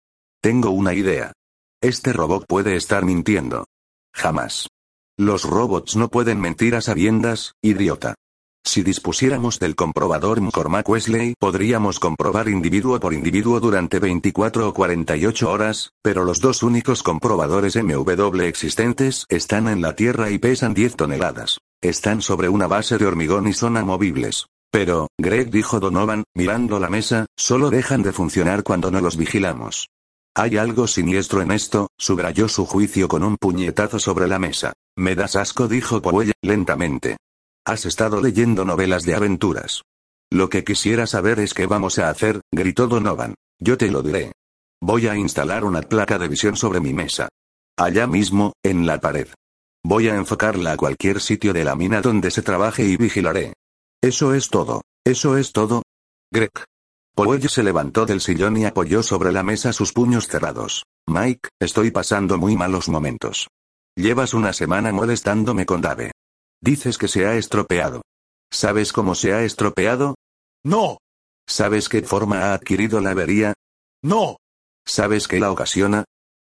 Tengo 0.42 0.72
una 0.72 0.96
idea. 0.96 1.32
Este 1.82 2.14
robot 2.14 2.46
puede 2.48 2.76
estar 2.76 3.06
mintiendo. 3.06 3.66
Jamás. 4.14 4.68
Los 5.18 5.44
robots 5.44 5.96
no 5.96 6.10
pueden 6.10 6.40
mentir 6.40 6.76
a 6.76 6.82
sabiendas, 6.82 7.54
idiota. 7.62 8.16
Si 8.66 8.82
dispusiéramos 8.82 9.60
del 9.60 9.76
comprobador 9.76 10.42
McCormack 10.42 10.90
Wesley, 10.90 11.36
podríamos 11.40 12.00
comprobar 12.00 12.50
individuo 12.50 13.00
por 13.00 13.14
individuo 13.14 13.60
durante 13.60 14.00
24 14.00 14.68
o 14.68 14.74
48 14.74 15.52
horas, 15.52 15.92
pero 16.02 16.26
los 16.26 16.42
dos 16.42 16.64
únicos 16.64 17.04
comprobadores 17.04 17.76
MW 17.76 18.42
existentes 18.42 19.26
están 19.30 19.68
en 19.68 19.82
la 19.82 19.96
Tierra 19.96 20.32
y 20.32 20.40
pesan 20.40 20.74
10 20.74 20.96
toneladas. 20.96 21.60
Están 21.82 22.22
sobre 22.22 22.50
una 22.50 22.66
base 22.66 22.98
de 22.98 23.06
hormigón 23.06 23.48
y 23.48 23.54
son 23.54 23.78
amovibles. 23.78 24.48
Pero, 24.72 25.08
Greg 25.18 25.52
dijo 25.52 25.80
Donovan, 25.80 26.24
mirando 26.34 26.80
la 26.80 26.90
mesa, 26.90 27.28
solo 27.38 27.70
dejan 27.70 28.02
de 28.02 28.12
funcionar 28.12 28.64
cuando 28.64 28.90
no 28.90 29.00
los 29.00 29.16
vigilamos. 29.16 29.88
Hay 30.38 30.58
algo 30.58 30.86
siniestro 30.86 31.42
en 31.42 31.52
esto, 31.52 31.88
subrayó 31.98 32.50
su 32.50 32.66
juicio 32.66 33.08
con 33.08 33.24
un 33.24 33.38
puñetazo 33.38 34.00
sobre 34.00 34.28
la 34.28 34.38
mesa. 34.38 34.74
Me 34.98 35.16
das 35.16 35.38
asco, 35.38 35.70
dijo 35.70 36.02
Powell, 36.02 36.34
lentamente. 36.42 37.16
Has 37.66 37.86
estado 37.86 38.22
leyendo 38.22 38.66
novelas 38.66 39.04
de 39.04 39.16
aventuras. 39.16 39.84
Lo 40.30 40.50
que 40.50 40.66
quisiera 40.66 41.08
saber 41.08 41.40
es 41.40 41.54
qué 41.54 41.68
vamos 41.68 42.00
a 42.00 42.10
hacer, 42.10 42.42
gritó 42.52 42.88
Donovan. 42.88 43.36
Yo 43.60 43.78
te 43.78 43.90
lo 43.90 44.02
diré. 44.02 44.34
Voy 44.82 45.08
a 45.08 45.16
instalar 45.16 45.64
una 45.64 45.82
placa 45.82 46.20
de 46.20 46.28
visión 46.28 46.58
sobre 46.58 46.82
mi 46.82 46.94
mesa. 46.94 47.30
Allá 47.78 48.06
mismo, 48.06 48.52
en 48.62 48.86
la 48.86 49.00
pared. 49.00 49.30
Voy 49.86 50.10
a 50.10 50.16
enfocarla 50.16 50.74
a 50.74 50.78
cualquier 50.78 51.22
sitio 51.22 51.54
de 51.54 51.64
la 51.64 51.76
mina 51.76 52.02
donde 52.02 52.30
se 52.30 52.42
trabaje 52.42 52.84
y 52.84 52.98
vigilaré. 52.98 53.54
Eso 54.02 54.34
es 54.34 54.50
todo. 54.50 54.82
Eso 55.06 55.38
es 55.38 55.54
todo. 55.54 55.84
Greg. 56.30 56.52
Powell 57.16 57.48
se 57.48 57.64
levantó 57.64 58.06
del 58.06 58.20
sillón 58.20 58.58
y 58.58 58.66
apoyó 58.66 59.02
sobre 59.02 59.32
la 59.32 59.42
mesa 59.42 59.72
sus 59.72 59.94
puños 59.94 60.28
cerrados. 60.28 60.86
Mike, 61.08 61.48
estoy 61.62 61.90
pasando 61.90 62.38
muy 62.38 62.58
malos 62.58 62.90
momentos. 62.90 63.48
Llevas 63.96 64.34
una 64.34 64.52
semana 64.52 64.92
molestándome 64.92 65.66
con 65.66 65.80
Dave. 65.80 66.12
Dices 66.62 66.98
que 66.98 67.08
se 67.08 67.26
ha 67.26 67.36
estropeado. 67.36 68.02
¿Sabes 68.52 68.92
cómo 68.92 69.16
se 69.16 69.34
ha 69.34 69.44
estropeado? 69.44 70.16
No. 70.66 70.98
¿Sabes 71.48 71.88
qué 71.88 72.02
forma 72.02 72.52
ha 72.52 72.54
adquirido 72.54 73.00
la 73.00 73.12
avería? 73.12 73.54
No. 74.04 74.36
¿Sabes 74.86 75.30
qué 75.30 75.40
la 75.40 75.52
ocasiona? 75.52 76.04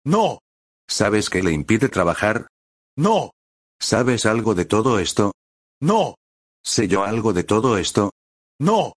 No. 0.05 0.41
¿Sabes 0.89 1.31
qué 1.31 1.45
le 1.45 1.53
impide 1.53 1.89
trabajar? 1.89 2.49
No. 2.97 3.31
¿Sabes 3.79 4.27
algo 4.27 4.57
de 4.57 4.65
todo 4.65 4.99
esto? 4.99 5.33
No. 5.81 6.17
¿Sé 6.65 6.89
yo 6.89 7.05
algo 7.05 7.33
de 7.33 7.45
todo 7.45 7.79
esto? 7.79 8.11
No. 8.59 8.95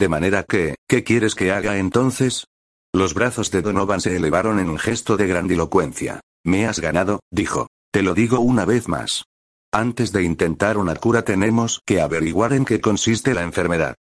De 0.00 0.08
manera 0.08 0.44
que, 0.44 0.76
¿qué 0.88 1.04
quieres 1.04 1.34
que 1.34 1.52
haga 1.52 1.76
entonces? 1.76 2.46
Los 2.90 3.12
brazos 3.12 3.50
de 3.50 3.60
Donovan 3.60 4.00
se 4.00 4.16
elevaron 4.16 4.58
en 4.58 4.70
un 4.70 4.78
gesto 4.78 5.18
de 5.18 5.26
grandilocuencia. 5.26 6.22
Me 6.42 6.66
has 6.66 6.80
ganado, 6.80 7.20
dijo. 7.30 7.66
Te 7.92 8.02
lo 8.02 8.14
digo 8.14 8.40
una 8.40 8.64
vez 8.64 8.88
más. 8.88 9.24
Antes 9.70 10.10
de 10.12 10.22
intentar 10.22 10.78
una 10.78 10.94
cura 10.94 11.20
tenemos 11.20 11.82
que 11.84 12.00
averiguar 12.00 12.54
en 12.54 12.64
qué 12.64 12.80
consiste 12.80 13.34
la 13.34 13.42
enfermedad. 13.42 13.94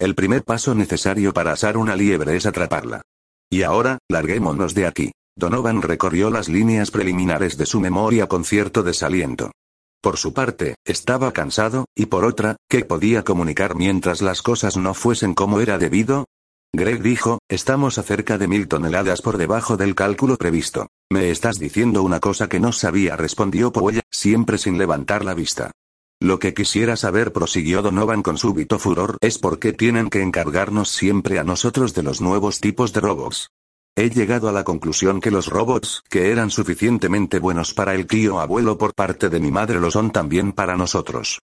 El 0.00 0.16
primer 0.16 0.42
paso 0.42 0.74
necesario 0.74 1.32
para 1.32 1.52
asar 1.52 1.76
una 1.76 1.94
liebre 1.94 2.34
es 2.34 2.46
atraparla. 2.46 3.02
Y 3.48 3.62
ahora, 3.62 3.98
larguémonos 4.10 4.74
de 4.74 4.88
aquí. 4.88 5.12
Donovan 5.36 5.82
recorrió 5.82 6.30
las 6.30 6.48
líneas 6.48 6.90
preliminares 6.90 7.56
de 7.56 7.66
su 7.66 7.78
memoria 7.78 8.26
con 8.26 8.44
cierto 8.44 8.82
desaliento. 8.82 9.52
Por 10.04 10.18
su 10.18 10.34
parte, 10.34 10.74
estaba 10.84 11.32
cansado, 11.32 11.86
y 11.96 12.04
por 12.04 12.26
otra, 12.26 12.56
¿qué 12.68 12.84
podía 12.84 13.24
comunicar 13.24 13.74
mientras 13.74 14.20
las 14.20 14.42
cosas 14.42 14.76
no 14.76 14.92
fuesen 14.92 15.32
como 15.32 15.60
era 15.60 15.78
debido? 15.78 16.26
Greg 16.74 17.00
dijo, 17.00 17.38
estamos 17.48 17.96
a 17.96 18.02
cerca 18.02 18.36
de 18.36 18.46
mil 18.46 18.68
toneladas 18.68 19.22
por 19.22 19.38
debajo 19.38 19.78
del 19.78 19.94
cálculo 19.94 20.36
previsto. 20.36 20.88
Me 21.10 21.30
estás 21.30 21.58
diciendo 21.58 22.02
una 22.02 22.20
cosa 22.20 22.50
que 22.50 22.60
no 22.60 22.70
sabía, 22.72 23.16
respondió 23.16 23.72
Powell, 23.72 24.02
siempre 24.10 24.58
sin 24.58 24.76
levantar 24.76 25.24
la 25.24 25.32
vista. 25.32 25.70
Lo 26.20 26.38
que 26.38 26.52
quisiera 26.52 26.96
saber, 26.96 27.32
prosiguió 27.32 27.80
Donovan 27.80 28.22
con 28.22 28.36
súbito 28.36 28.78
furor, 28.78 29.16
es 29.22 29.38
por 29.38 29.58
qué 29.58 29.72
tienen 29.72 30.10
que 30.10 30.20
encargarnos 30.20 30.90
siempre 30.90 31.38
a 31.38 31.44
nosotros 31.44 31.94
de 31.94 32.02
los 32.02 32.20
nuevos 32.20 32.60
tipos 32.60 32.92
de 32.92 33.00
robots. 33.00 33.48
He 33.96 34.10
llegado 34.10 34.48
a 34.48 34.52
la 34.52 34.64
conclusión 34.64 35.20
que 35.20 35.30
los 35.30 35.46
robots, 35.46 36.02
que 36.10 36.32
eran 36.32 36.50
suficientemente 36.50 37.38
buenos 37.38 37.74
para 37.74 37.94
el 37.94 38.08
tío 38.08 38.40
abuelo 38.40 38.76
por 38.76 38.92
parte 38.92 39.28
de 39.28 39.38
mi 39.38 39.52
madre, 39.52 39.78
lo 39.78 39.88
son 39.92 40.10
también 40.10 40.52
para 40.52 40.76
nosotros. 40.76 41.38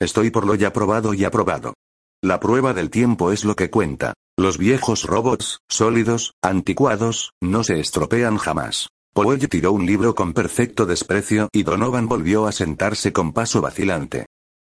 Estoy 0.00 0.30
por 0.30 0.46
lo 0.46 0.54
ya 0.54 0.72
probado 0.72 1.14
y 1.14 1.24
aprobado. 1.24 1.74
La 2.22 2.38
prueba 2.38 2.74
del 2.74 2.90
tiempo 2.90 3.32
es 3.32 3.44
lo 3.44 3.56
que 3.56 3.70
cuenta. 3.70 4.14
Los 4.38 4.56
viejos 4.56 5.02
robots, 5.02 5.58
sólidos, 5.68 6.34
anticuados, 6.42 7.32
no 7.40 7.64
se 7.64 7.80
estropean 7.80 8.36
jamás. 8.36 8.88
Powell 9.12 9.48
tiró 9.48 9.72
un 9.72 9.84
libro 9.84 10.14
con 10.14 10.32
perfecto 10.32 10.86
desprecio 10.86 11.48
y 11.50 11.64
Donovan 11.64 12.06
volvió 12.06 12.46
a 12.46 12.52
sentarse 12.52 13.12
con 13.12 13.32
paso 13.32 13.60
vacilante. 13.60 14.26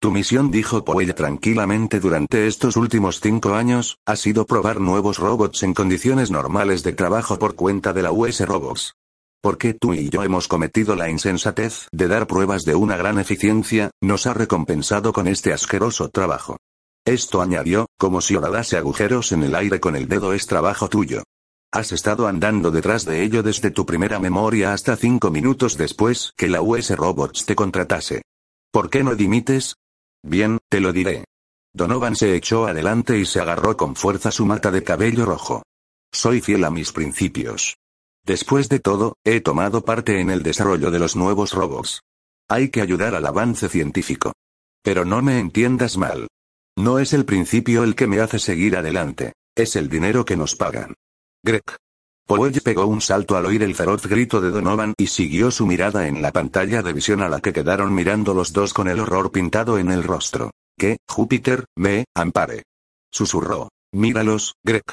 Tu 0.03 0.11
misión, 0.11 0.51
dijo 0.51 0.85
Powell 0.85 1.15
tranquilamente 1.15 2.01
durante 2.01 2.49
estos 2.49 2.77
últimos 2.77 3.21
cinco 3.21 3.55
años, 3.55 3.99
ha 4.05 4.17
sido 4.17 4.47
probar 4.47 4.81
nuevos 4.81 5.19
robots 5.19 5.63
en 5.63 5.75
condiciones 5.75 6.33
normales 6.33 6.83
de 6.83 6.93
trabajo 6.93 7.39
por 7.39 7.55
cuenta 7.55 7.93
de 7.93 8.03
la 8.03 8.11
US 8.11 8.45
Robots. 8.45 8.97
Porque 9.41 9.75
tú 9.75 9.95
y 9.95 10.09
yo 10.09 10.25
hemos 10.25 10.49
cometido 10.49 10.97
la 10.97 11.09
insensatez 11.09 11.87
de 11.93 12.09
dar 12.09 12.27
pruebas 12.27 12.65
de 12.65 12.75
una 12.75 12.97
gran 12.97 13.21
eficiencia, 13.21 13.93
nos 14.01 14.27
ha 14.27 14.35
recompensado 14.35 15.13
con 15.13 15.29
este 15.29 15.53
asqueroso 15.53 16.09
trabajo. 16.09 16.57
Esto 17.05 17.41
añadió, 17.41 17.87
como 17.97 18.21
si 18.23 18.35
horadase 18.35 18.77
agujeros 18.77 19.31
en 19.31 19.45
el 19.45 19.55
aire 19.55 19.79
con 19.79 19.95
el 19.95 20.09
dedo 20.09 20.33
es 20.33 20.49
trabajo 20.49 20.89
tuyo. 20.89 21.23
Has 21.71 21.93
estado 21.93 22.27
andando 22.27 22.73
detrás 22.73 23.05
de 23.05 23.23
ello 23.23 23.45
desde 23.45 23.71
tu 23.71 23.87
primera 23.87 24.19
memoria 24.19 24.73
hasta 24.73 24.97
cinco 24.97 25.31
minutos 25.31 25.77
después 25.77 26.33
que 26.37 26.49
la 26.49 26.61
US 26.61 26.91
Robots 26.97 27.47
te 27.47 27.55
contratase. 27.55 28.23
¿Por 28.73 28.91
qué 28.91 29.05
no 29.05 29.15
dimites? 29.15 29.77
Bien, 30.23 30.59
te 30.69 30.81
lo 30.81 30.93
diré. 30.93 31.25
Donovan 31.75 32.17
se 32.17 32.37
echó 32.37 32.67
adelante 32.67 33.19
y 33.19 33.25
se 33.25 33.41
agarró 33.41 33.77
con 33.77 33.97
fuerza 33.97 34.31
su 34.31 34.47
mata 34.47 34.71
de 34.71 34.85
cabello 34.85 35.25
rojo. 35.25 35.63
Soy 36.13 36.41
fiel 36.41 36.65
a 36.65 36.71
mis 36.71 36.93
principios. 36.93 37.77
Después 38.25 38.69
de 38.69 38.79
todo, 38.79 39.17
he 39.25 39.41
tomado 39.41 39.85
parte 39.85 40.21
en 40.21 40.31
el 40.31 40.43
desarrollo 40.43 40.91
de 40.91 40.99
los 40.99 41.17
nuevos 41.17 41.53
robots. 41.53 42.03
Hay 42.49 42.69
que 42.69 42.83
ayudar 42.83 43.15
al 43.15 43.27
avance 43.27 43.69
científico. 43.69 44.33
Pero 44.83 45.05
no 45.05 45.23
me 45.23 45.39
entiendas 45.39 45.97
mal. 45.97 46.29
No 46.77 46.99
es 46.99 47.13
el 47.13 47.25
principio 47.25 47.83
el 47.83 47.95
que 47.95 48.07
me 48.07 48.21
hace 48.21 48.39
seguir 48.39 48.77
adelante, 48.77 49.33
es 49.57 49.77
el 49.77 49.89
dinero 49.89 50.25
que 50.25 50.37
nos 50.37 50.55
pagan. 50.55 50.95
Greg. 51.45 51.63
Powell 52.27 52.61
pegó 52.63 52.87
un 52.87 53.01
salto 53.01 53.37
al 53.37 53.47
oír 53.47 53.63
el 53.63 53.75
feroz 53.75 54.07
grito 54.07 54.41
de 54.41 54.51
Donovan 54.51 54.95
y 54.97 55.09
siguió 55.09 55.51
su 55.51 55.67
mirada 55.67 56.07
en 56.07 56.23
la 56.23 56.33
pantalla 56.33 56.83
de 56.83 56.93
visión 56.93 57.21
a 57.21 57.29
la 57.29 57.41
que 57.41 57.53
quedaron 57.53 57.95
mirando 57.95 58.33
los 58.35 58.53
dos 58.53 58.73
con 58.73 58.89
el 58.89 59.01
horror 59.01 59.31
pintado 59.33 59.79
en 59.79 59.91
el 59.91 60.03
rostro. 60.03 60.53
Que, 60.79 60.99
Júpiter, 61.09 61.67
me, 61.77 62.05
ampare. 62.15 62.65
Susurró. 63.11 63.69
Míralos, 63.93 64.55
Greg. 64.65 64.85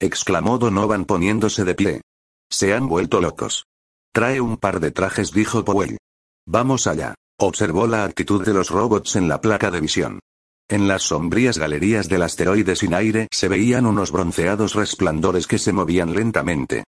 exclamó 0.00 0.58
Donovan 0.58 1.04
poniéndose 1.04 1.64
de 1.64 1.74
pie. 1.74 2.02
Se 2.50 2.74
han 2.74 2.86
vuelto 2.86 3.20
locos. 3.20 3.66
Trae 4.12 4.40
un 4.40 4.56
par 4.56 4.78
de 4.78 4.92
trajes, 4.92 5.32
dijo 5.32 5.64
Powell. 5.64 5.98
Vamos 6.46 6.86
allá. 6.86 7.14
Observó 7.38 7.86
la 7.86 8.04
actitud 8.04 8.44
de 8.44 8.54
los 8.54 8.70
robots 8.70 9.16
en 9.16 9.28
la 9.28 9.40
placa 9.40 9.70
de 9.70 9.80
visión. 9.80 10.20
En 10.68 10.88
las 10.88 11.02
sombrías 11.02 11.58
galerías 11.58 12.08
del 12.08 12.22
asteroide 12.22 12.74
sin 12.74 12.92
aire 12.92 13.28
se 13.30 13.46
veían 13.46 13.86
unos 13.86 14.10
bronceados 14.10 14.74
resplandores 14.74 15.46
que 15.46 15.58
se 15.58 15.72
movían 15.72 16.12
lentamente. 16.12 16.82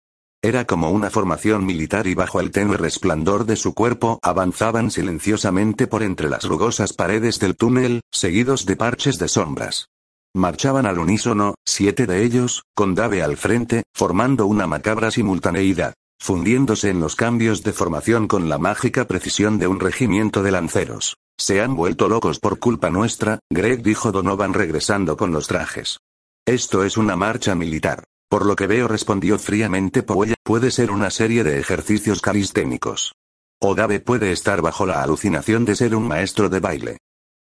Era 0.43 0.65
como 0.65 0.91
una 0.91 1.11
formación 1.11 1.67
militar 1.67 2.07
y 2.07 2.15
bajo 2.15 2.41
el 2.41 2.53
tenue 2.53 2.79
resplandor 2.79 3.45
de 3.45 3.57
su 3.57 3.75
cuerpo 3.75 4.19
avanzaban 4.23 4.91
silenciosamente 4.91 5.87
por 5.87 6.03
entre 6.03 6.31
las 6.31 6.45
rugosas 6.45 6.95
paredes 6.95 7.39
del 7.39 7.55
túnel, 7.55 8.01
seguidos 8.11 8.65
de 8.65 8.77
parches 8.77 9.19
de 9.19 9.29
sombras. 9.29 9.89
Marchaban 10.35 10.87
al 10.87 10.99
unísono, 10.99 11.55
siete 11.65 12.07
de 12.07 12.23
ellos, 12.25 12.63
con 12.75 12.95
Dave 12.95 13.23
al 13.23 13.37
frente, 13.37 13.83
formando 13.95 14.47
una 14.47 14.67
macabra 14.67 15.11
simultaneidad, 15.11 15.95
fundiéndose 16.19 16.91
en 16.91 17.01
los 17.01 17.17
cambios 17.17 17.63
de 17.63 17.73
formación 17.73 18.29
con 18.29 18.49
la 18.49 18.59
mágica 18.59 19.07
precisión 19.07 19.59
de 19.59 19.67
un 19.67 19.81
regimiento 19.81 20.43
de 20.43 20.51
lanceros. 20.51 21.17
Se 21.39 21.61
han 21.61 21.77
vuelto 21.77 22.09
locos 22.09 22.41
por 22.41 22.59
culpa 22.59 22.91
nuestra, 22.91 23.41
Greg 23.51 23.83
dijo 23.83 24.13
Donovan 24.13 24.55
regresando 24.55 25.17
con 25.17 25.33
los 25.33 25.47
trajes. 25.47 25.99
Esto 26.47 26.85
es 26.85 26.97
una 26.97 27.17
marcha 27.17 27.55
militar. 27.55 28.05
Por 28.29 28.45
lo 28.45 28.57
que 28.57 28.67
veo 28.67 28.89
respondió 28.89 29.39
fríamente 29.39 30.03
Powell, 30.03 30.35
puede 30.43 30.71
ser 30.71 30.91
una 30.91 31.11
serie 31.11 31.45
de 31.45 31.59
ejercicios 31.59 32.21
calisténicos. 32.21 33.15
O 33.61 33.75
Dave 33.75 34.01
puede 34.01 34.33
estar 34.33 34.63
bajo 34.63 34.87
la 34.87 35.03
alucinación 35.03 35.65
de 35.65 35.77
ser 35.77 35.95
un 35.95 36.09
maestro 36.09 36.49
de 36.49 36.61
baile. 36.61 36.99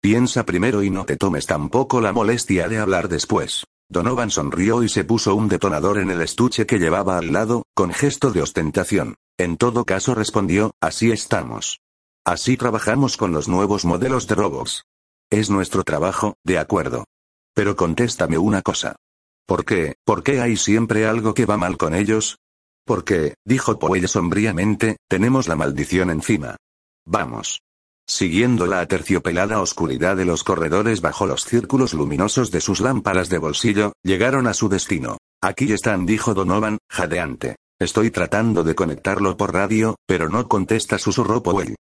Piensa 0.01 0.45
primero 0.45 0.81
y 0.81 0.89
no 0.89 1.05
te 1.05 1.17
tomes 1.17 1.45
tampoco 1.45 1.99
la 1.99 2.13
molestia 2.13 2.69
de 2.69 2.77
hablar 2.77 3.09
después. 3.09 3.65
Donovan 3.91 4.29
sonrió 4.29 4.83
y 4.83 4.89
se 4.89 5.03
puso 5.03 5.33
un 5.33 5.47
detonador 5.47 5.97
en 5.97 6.11
el 6.11 6.21
estuche 6.21 6.67
que 6.67 6.77
llevaba 6.77 7.17
al 7.17 7.33
lado, 7.33 7.63
con 7.73 7.91
gesto 7.91 8.31
de 8.31 8.43
ostentación. 8.43 9.15
En 9.37 9.57
todo 9.57 9.83
caso 9.83 10.13
respondió, 10.13 10.71
así 10.79 11.11
estamos. 11.11 11.79
Así 12.23 12.55
trabajamos 12.55 13.17
con 13.17 13.31
los 13.31 13.47
nuevos 13.47 13.85
modelos 13.85 14.27
de 14.27 14.35
robots. 14.35 14.83
Es 15.31 15.49
nuestro 15.49 15.83
trabajo, 15.83 16.35
de 16.43 16.59
acuerdo. 16.59 17.05
Pero 17.55 17.75
contéstame 17.75 18.37
una 18.37 18.61
cosa. 18.61 18.95
¿Por 19.47 19.65
qué, 19.65 19.95
por 20.05 20.21
qué 20.21 20.39
hay 20.39 20.55
siempre 20.55 21.07
algo 21.07 21.33
que 21.33 21.47
va 21.47 21.57
mal 21.57 21.77
con 21.77 21.95
ellos? 21.95 22.37
Porque, 22.85 23.33
dijo 23.43 23.79
Powell 23.79 24.07
sombríamente, 24.07 24.97
tenemos 25.07 25.47
la 25.47 25.55
maldición 25.55 26.11
encima. 26.11 26.57
Vamos. 27.05 27.61
Siguiendo 28.09 28.65
la 28.65 28.79
aterciopelada 28.79 29.61
oscuridad 29.61 30.17
de 30.17 30.25
los 30.25 30.43
corredores 30.43 30.99
bajo 30.99 31.27
los 31.27 31.45
círculos 31.45 31.93
luminosos 31.93 32.49
de 32.49 32.59
sus 32.59 32.79
lámparas 32.79 33.29
de 33.29 33.37
bolsillo, 33.37 33.93
llegaron 34.03 34.47
a 34.47 34.55
su 34.55 34.67
destino. 34.67 35.19
Aquí 35.43 35.71
están, 35.71 36.07
dijo 36.07 36.33
Donovan, 36.33 36.79
jadeante. 36.89 37.57
Estoy 37.79 38.09
tratando 38.09 38.63
de 38.63 38.73
conectarlo 38.73 39.37
por 39.37 39.53
radio, 39.53 39.95
pero 40.07 40.27
no 40.27 40.47
contesta, 40.47 40.97
susurró 40.97 41.43
Powell. 41.43 41.75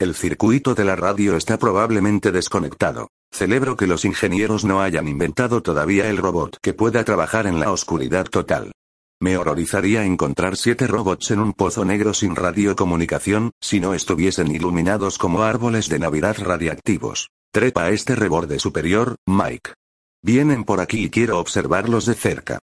El 0.00 0.14
circuito 0.14 0.74
de 0.74 0.84
la 0.84 0.96
radio 0.96 1.36
está 1.36 1.58
probablemente 1.58 2.32
desconectado. 2.32 3.08
Celebro 3.30 3.76
que 3.76 3.86
los 3.86 4.06
ingenieros 4.06 4.64
no 4.64 4.80
hayan 4.80 5.06
inventado 5.06 5.62
todavía 5.62 6.08
el 6.08 6.16
robot 6.16 6.56
que 6.62 6.72
pueda 6.72 7.04
trabajar 7.04 7.46
en 7.46 7.60
la 7.60 7.70
oscuridad 7.70 8.24
total. 8.24 8.72
Me 9.20 9.36
horrorizaría 9.36 10.04
encontrar 10.04 10.56
siete 10.56 10.86
robots 10.86 11.30
en 11.30 11.40
un 11.40 11.52
pozo 11.52 11.84
negro 11.84 12.14
sin 12.14 12.36
radiocomunicación, 12.36 13.52
si 13.60 13.80
no 13.80 13.94
estuviesen 13.94 14.54
iluminados 14.54 15.18
como 15.18 15.42
árboles 15.42 15.88
de 15.88 15.98
Navidad 15.98 16.36
radiactivos. 16.38 17.30
Trepa 17.52 17.84
a 17.84 17.90
este 17.90 18.16
reborde 18.16 18.58
superior, 18.58 19.16
Mike. 19.26 19.74
Vienen 20.22 20.64
por 20.64 20.80
aquí 20.80 21.04
y 21.04 21.10
quiero 21.10 21.38
observarlos 21.38 22.06
de 22.06 22.14
cerca. 22.14 22.58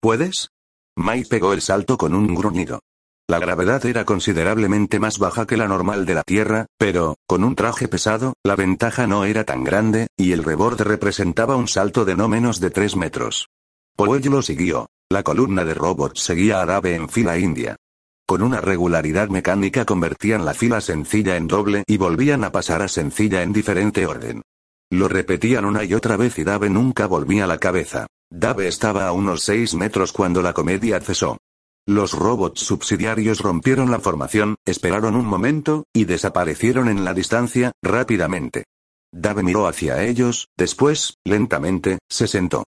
¿Puedes? 0.00 0.50
Mike 0.96 1.28
pegó 1.28 1.52
el 1.52 1.60
salto 1.60 1.98
con 1.98 2.14
un 2.14 2.34
gruñido. 2.34 2.80
La 3.28 3.40
gravedad 3.40 3.84
era 3.84 4.04
considerablemente 4.04 5.00
más 5.00 5.18
baja 5.18 5.46
que 5.46 5.56
la 5.56 5.66
normal 5.66 6.06
de 6.06 6.14
la 6.14 6.22
Tierra, 6.22 6.66
pero, 6.78 7.16
con 7.26 7.42
un 7.42 7.56
traje 7.56 7.88
pesado, 7.88 8.34
la 8.44 8.54
ventaja 8.54 9.08
no 9.08 9.24
era 9.24 9.42
tan 9.42 9.64
grande, 9.64 10.06
y 10.16 10.30
el 10.30 10.44
reborde 10.44 10.84
representaba 10.84 11.56
un 11.56 11.66
salto 11.66 12.04
de 12.04 12.14
no 12.14 12.28
menos 12.28 12.60
de 12.60 12.70
3 12.70 12.94
metros. 12.94 13.48
Powell 13.96 14.22
lo 14.30 14.42
siguió. 14.42 14.86
La 15.08 15.22
columna 15.22 15.64
de 15.64 15.72
robots 15.72 16.20
seguía 16.20 16.60
a 16.60 16.66
Dave 16.66 16.96
en 16.96 17.08
fila 17.08 17.38
india. 17.38 17.76
Con 18.26 18.42
una 18.42 18.60
regularidad 18.60 19.28
mecánica 19.28 19.84
convertían 19.84 20.44
la 20.44 20.52
fila 20.52 20.80
sencilla 20.80 21.36
en 21.36 21.46
doble 21.46 21.84
y 21.86 21.96
volvían 21.96 22.42
a 22.42 22.50
pasar 22.50 22.82
a 22.82 22.88
sencilla 22.88 23.44
en 23.44 23.52
diferente 23.52 24.04
orden. 24.04 24.42
Lo 24.90 25.06
repetían 25.06 25.64
una 25.64 25.84
y 25.84 25.94
otra 25.94 26.16
vez 26.16 26.36
y 26.40 26.44
Dave 26.44 26.70
nunca 26.70 27.06
volvía 27.06 27.46
la 27.46 27.58
cabeza. 27.58 28.08
Dave 28.30 28.66
estaba 28.66 29.06
a 29.06 29.12
unos 29.12 29.44
6 29.44 29.74
metros 29.74 30.12
cuando 30.12 30.42
la 30.42 30.52
comedia 30.52 31.00
cesó. 31.00 31.38
Los 31.86 32.12
robots 32.12 32.62
subsidiarios 32.62 33.38
rompieron 33.38 33.92
la 33.92 34.00
formación, 34.00 34.56
esperaron 34.64 35.14
un 35.14 35.26
momento, 35.26 35.84
y 35.92 36.04
desaparecieron 36.04 36.88
en 36.88 37.04
la 37.04 37.14
distancia, 37.14 37.70
rápidamente. 37.80 38.64
Dave 39.12 39.44
miró 39.44 39.68
hacia 39.68 40.02
ellos, 40.02 40.48
después, 40.56 41.14
lentamente, 41.24 41.98
se 42.10 42.26
sentó. 42.26 42.64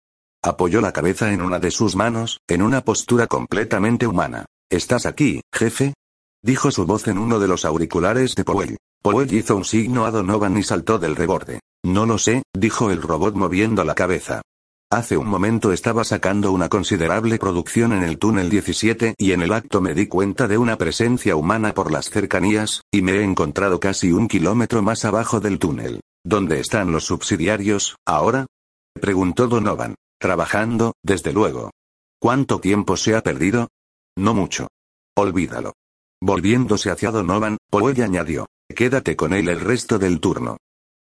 Apoyó 0.46 0.80
la 0.80 0.92
cabeza 0.92 1.32
en 1.32 1.42
una 1.42 1.58
de 1.58 1.72
sus 1.72 1.96
manos, 1.96 2.38
en 2.46 2.62
una 2.62 2.82
postura 2.82 3.26
completamente 3.26 4.06
humana. 4.06 4.46
¿Estás 4.70 5.04
aquí, 5.04 5.40
jefe? 5.52 5.94
Dijo 6.40 6.70
su 6.70 6.86
voz 6.86 7.08
en 7.08 7.18
uno 7.18 7.40
de 7.40 7.48
los 7.48 7.64
auriculares 7.64 8.36
de 8.36 8.44
Powell. 8.44 8.76
Powell 9.02 9.34
hizo 9.34 9.56
un 9.56 9.64
signo 9.64 10.06
a 10.06 10.12
Donovan 10.12 10.56
y 10.56 10.62
saltó 10.62 11.00
del 11.00 11.16
reborde. 11.16 11.58
No 11.84 12.06
lo 12.06 12.16
sé, 12.16 12.44
dijo 12.56 12.92
el 12.92 13.02
robot 13.02 13.34
moviendo 13.34 13.82
la 13.82 13.96
cabeza. 13.96 14.42
Hace 14.88 15.16
un 15.16 15.26
momento 15.26 15.72
estaba 15.72 16.04
sacando 16.04 16.52
una 16.52 16.68
considerable 16.68 17.38
producción 17.38 17.92
en 17.92 18.04
el 18.04 18.16
túnel 18.16 18.48
17 18.48 19.16
y 19.18 19.32
en 19.32 19.42
el 19.42 19.52
acto 19.52 19.80
me 19.80 19.94
di 19.94 20.06
cuenta 20.06 20.46
de 20.46 20.58
una 20.58 20.78
presencia 20.78 21.34
humana 21.34 21.74
por 21.74 21.90
las 21.90 22.08
cercanías, 22.08 22.82
y 22.92 23.02
me 23.02 23.14
he 23.14 23.24
encontrado 23.24 23.80
casi 23.80 24.12
un 24.12 24.28
kilómetro 24.28 24.80
más 24.80 25.04
abajo 25.04 25.40
del 25.40 25.58
túnel. 25.58 26.02
¿Dónde 26.24 26.60
están 26.60 26.92
los 26.92 27.04
subsidiarios, 27.04 27.96
ahora? 28.06 28.46
Preguntó 28.94 29.48
Donovan. 29.48 29.96
Trabajando, 30.18 30.94
desde 31.02 31.32
luego. 31.32 31.70
¿Cuánto 32.18 32.60
tiempo 32.60 32.96
se 32.96 33.14
ha 33.14 33.22
perdido? 33.22 33.68
No 34.16 34.34
mucho. 34.34 34.68
Olvídalo. 35.16 35.74
Volviéndose 36.20 36.90
hacia 36.90 37.10
Donovan, 37.10 37.58
Powell 37.70 38.02
añadió. 38.02 38.46
Quédate 38.68 39.16
con 39.16 39.32
él 39.32 39.48
el 39.48 39.60
resto 39.60 39.98
del 39.98 40.20
turno. 40.20 40.56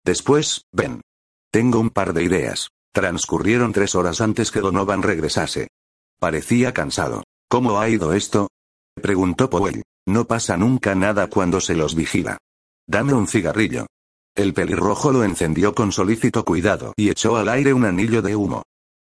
Después, 0.04 0.64
ven. 0.72 1.02
Tengo 1.52 1.80
un 1.80 1.92
par 1.92 2.14
de 2.14 2.24
ideas. 2.24 2.70
Transcurrieron 2.92 3.72
tres 3.72 3.96
horas 3.96 4.22
antes 4.22 4.52
que 4.52 4.60
Donovan 4.60 5.04
regresase. 5.04 5.70
Parecía 6.20 6.74
cansado. 6.74 7.24
¿Cómo 7.50 7.80
ha 7.80 7.90
ido 7.90 8.14
esto? 8.14 8.50
Preguntó 8.96 9.50
Powell. 9.50 9.84
No 10.06 10.26
pasa 10.26 10.58
nunca 10.58 10.96
nada 10.96 11.28
cuando 11.28 11.62
se 11.62 11.76
los 11.76 11.96
vigila. 11.96 12.38
Dame 12.88 13.14
un 13.14 13.28
cigarrillo. 13.28 13.86
El 14.36 14.54
pelirrojo 14.54 15.12
lo 15.12 15.24
encendió 15.24 15.74
con 15.74 15.92
solícito 15.92 16.44
cuidado 16.44 16.94
y 16.98 17.10
echó 17.10 17.38
al 17.38 17.50
aire 17.50 17.74
un 17.74 17.86
anillo 17.86 18.22
de 18.22 18.36
humo. 18.36 18.64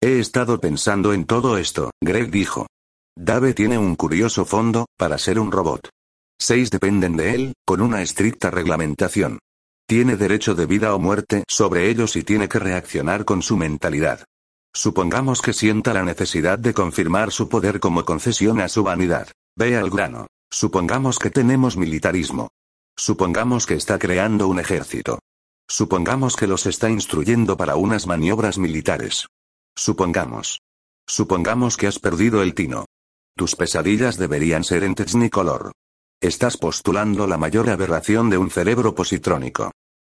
He 0.05 0.19
estado 0.19 0.59
pensando 0.59 1.13
en 1.13 1.23
todo 1.23 1.57
esto, 1.57 1.91
Greg 2.03 2.29
dijo. 2.29 2.67
Dave 3.15 3.53
tiene 3.53 3.77
un 3.77 3.95
curioso 3.95 4.43
fondo, 4.43 4.85
para 4.97 5.17
ser 5.17 5.39
un 5.39 5.49
robot. 5.49 5.87
Seis 6.37 6.69
dependen 6.71 7.15
de 7.15 7.35
él, 7.35 7.53
con 7.65 7.79
una 7.79 8.01
estricta 8.01 8.51
reglamentación. 8.51 9.39
Tiene 9.87 10.17
derecho 10.17 10.55
de 10.55 10.65
vida 10.65 10.93
o 10.93 10.99
muerte 10.99 11.45
sobre 11.47 11.89
ellos 11.89 12.17
y 12.17 12.23
tiene 12.23 12.49
que 12.49 12.59
reaccionar 12.59 13.23
con 13.23 13.41
su 13.41 13.55
mentalidad. 13.55 14.25
Supongamos 14.75 15.41
que 15.41 15.53
sienta 15.53 15.93
la 15.93 16.03
necesidad 16.03 16.59
de 16.59 16.73
confirmar 16.73 17.31
su 17.31 17.47
poder 17.47 17.79
como 17.79 18.03
concesión 18.03 18.59
a 18.59 18.67
su 18.67 18.83
vanidad. 18.83 19.29
Ve 19.55 19.77
al 19.77 19.89
grano. 19.89 20.27
Supongamos 20.51 21.17
que 21.17 21.29
tenemos 21.29 21.77
militarismo. 21.77 22.49
Supongamos 22.97 23.65
que 23.65 23.75
está 23.75 23.97
creando 23.99 24.49
un 24.49 24.59
ejército. 24.59 25.19
Supongamos 25.69 26.35
que 26.35 26.47
los 26.47 26.65
está 26.65 26.89
instruyendo 26.89 27.55
para 27.55 27.77
unas 27.77 28.05
maniobras 28.05 28.57
militares. 28.57 29.27
Supongamos. 29.75 30.59
Supongamos 31.07 31.77
que 31.77 31.87
has 31.87 31.99
perdido 31.99 32.41
el 32.41 32.53
tino. 32.53 32.85
Tus 33.35 33.55
pesadillas 33.55 34.17
deberían 34.17 34.63
ser 34.63 34.83
en 34.83 34.95
Technicolor. 34.95 35.71
Estás 36.21 36.57
postulando 36.57 37.27
la 37.27 37.37
mayor 37.37 37.69
aberración 37.69 38.29
de 38.29 38.37
un 38.37 38.49
cerebro 38.49 38.95
positrónico. 38.95 39.71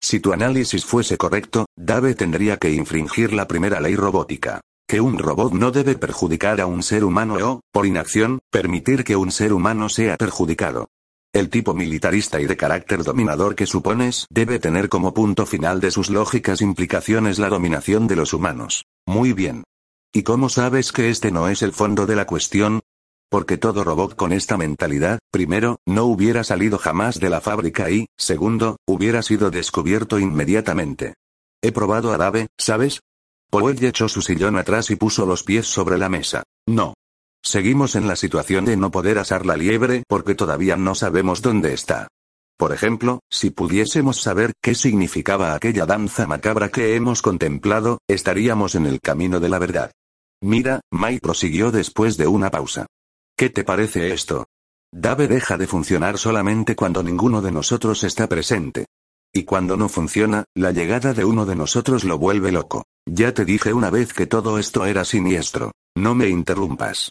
Si 0.03 0.21
tu 0.21 0.33
análisis 0.33 0.85
fuese 0.85 1.17
correcto, 1.17 1.67
Dave 1.77 2.15
tendría 2.15 2.59
que 2.59 2.71
infringir 2.73 3.33
la 3.33 3.49
primera 3.49 3.81
ley 3.81 3.97
robótica. 3.97 4.61
Que 4.87 5.01
un 5.01 5.19
robot 5.19 5.55
no 5.55 5.71
debe 5.71 5.95
perjudicar 5.95 6.61
a 6.61 6.67
un 6.67 6.83
ser 6.83 7.05
humano 7.05 7.37
o, 7.41 7.61
por 7.73 7.87
inacción, 7.87 8.41
permitir 8.51 9.05
que 9.05 9.17
un 9.17 9.31
ser 9.31 9.55
humano 9.55 9.89
sea 9.89 10.17
perjudicado. 10.19 10.89
El 11.35 11.51
tipo 11.51 11.75
militarista 11.75 12.41
y 12.41 12.47
de 12.47 12.57
carácter 12.57 13.03
dominador 13.03 13.57
que 13.57 13.67
supones 13.67 14.29
debe 14.31 14.61
tener 14.61 14.89
como 14.89 15.13
punto 15.13 15.47
final 15.47 15.81
de 15.81 15.91
sus 15.91 16.09
lógicas 16.09 16.61
implicaciones 16.61 17.41
la 17.41 17.49
dominación 17.49 18.07
de 18.07 18.15
los 18.15 18.33
humanos. 18.33 18.85
Muy 19.05 19.33
bien. 19.33 19.65
¿Y 20.13 20.23
cómo 20.23 20.49
sabes 20.49 20.93
que 20.93 21.11
este 21.11 21.33
no 21.33 21.49
es 21.49 21.63
el 21.63 21.73
fondo 21.73 22.07
de 22.07 22.15
la 22.15 22.25
cuestión? 22.25 22.83
Porque 23.29 23.59
todo 23.59 23.83
robot 23.83 24.15
con 24.15 24.33
esta 24.33 24.57
mentalidad, 24.57 25.19
primero, 25.33 25.81
no 25.85 26.05
hubiera 26.05 26.45
salido 26.45 26.79
jamás 26.79 27.19
de 27.19 27.31
la 27.31 27.41
fábrica 27.41 27.91
y, 27.91 28.07
segundo, 28.17 28.77
hubiera 28.87 29.21
sido 29.23 29.51
descubierto 29.51 30.21
inmediatamente. 30.21 31.15
He 31.61 31.73
probado 31.73 32.17
Dave, 32.17 32.47
¿sabes? 32.57 33.01
Powell 33.51 33.85
echó 33.85 34.09
su 34.09 34.23
sillón 34.23 34.57
atrás 34.57 34.89
y 34.91 34.95
puso 34.95 35.27
los 35.27 35.43
pies 35.43 35.67
sobre 35.67 35.99
la 35.99 36.09
mesa. 36.09 36.45
No. 36.69 36.95
Seguimos 37.45 37.95
en 37.95 38.09
la 38.09 38.17
situación 38.17 38.65
de 38.65 38.79
no 38.79 38.91
poder 38.91 39.19
asar 39.19 39.45
la 39.45 39.57
liebre 39.57 40.03
porque 40.09 40.35
todavía 40.35 40.77
no 40.77 40.95
sabemos 40.95 41.43
dónde 41.43 41.75
está. 41.75 42.09
Por 42.57 42.73
ejemplo, 42.73 43.21
si 43.31 43.51
pudiésemos 43.51 44.21
saber 44.23 44.55
qué 44.63 44.75
significaba 44.75 45.55
aquella 45.55 45.85
danza 45.85 46.27
macabra 46.27 46.71
que 46.71 46.97
hemos 46.97 47.21
contemplado, 47.21 47.99
estaríamos 48.09 48.75
en 48.77 48.87
el 48.87 49.01
camino 49.01 49.41
de 49.41 49.49
la 49.51 49.59
verdad. 49.59 49.93
Mira, 50.41 50.81
Mike 50.91 51.21
prosiguió 51.21 51.71
después 51.71 52.17
de 52.17 52.27
una 52.29 52.51
pausa. 52.51 52.87
¿Qué 53.37 53.51
te 53.51 53.63
parece 53.63 54.15
esto? 54.15 54.47
Dave 54.91 55.29
deja 55.29 55.59
de 55.59 55.67
funcionar 55.67 56.17
solamente 56.19 56.75
cuando 56.77 57.03
ninguno 57.03 57.43
de 57.43 57.53
nosotros 57.53 58.05
está 58.05 58.27
presente. 58.27 58.87
Y 59.35 59.43
cuando 59.43 59.77
no 59.77 59.89
funciona, 59.89 60.45
la 60.55 60.71
llegada 60.71 61.13
de 61.13 61.25
uno 61.25 61.45
de 61.45 61.57
nosotros 61.57 62.05
lo 62.05 62.19
vuelve 62.19 62.53
loco. 62.53 62.85
Ya 63.05 63.35
te 63.35 63.45
dije 63.45 63.75
una 63.75 63.91
vez 63.91 64.15
que 64.15 64.27
todo 64.27 64.59
esto 64.59 64.87
era 64.87 65.05
siniestro. 65.05 65.73
No 65.97 66.15
me 66.15 66.29
interrumpas. 66.29 67.11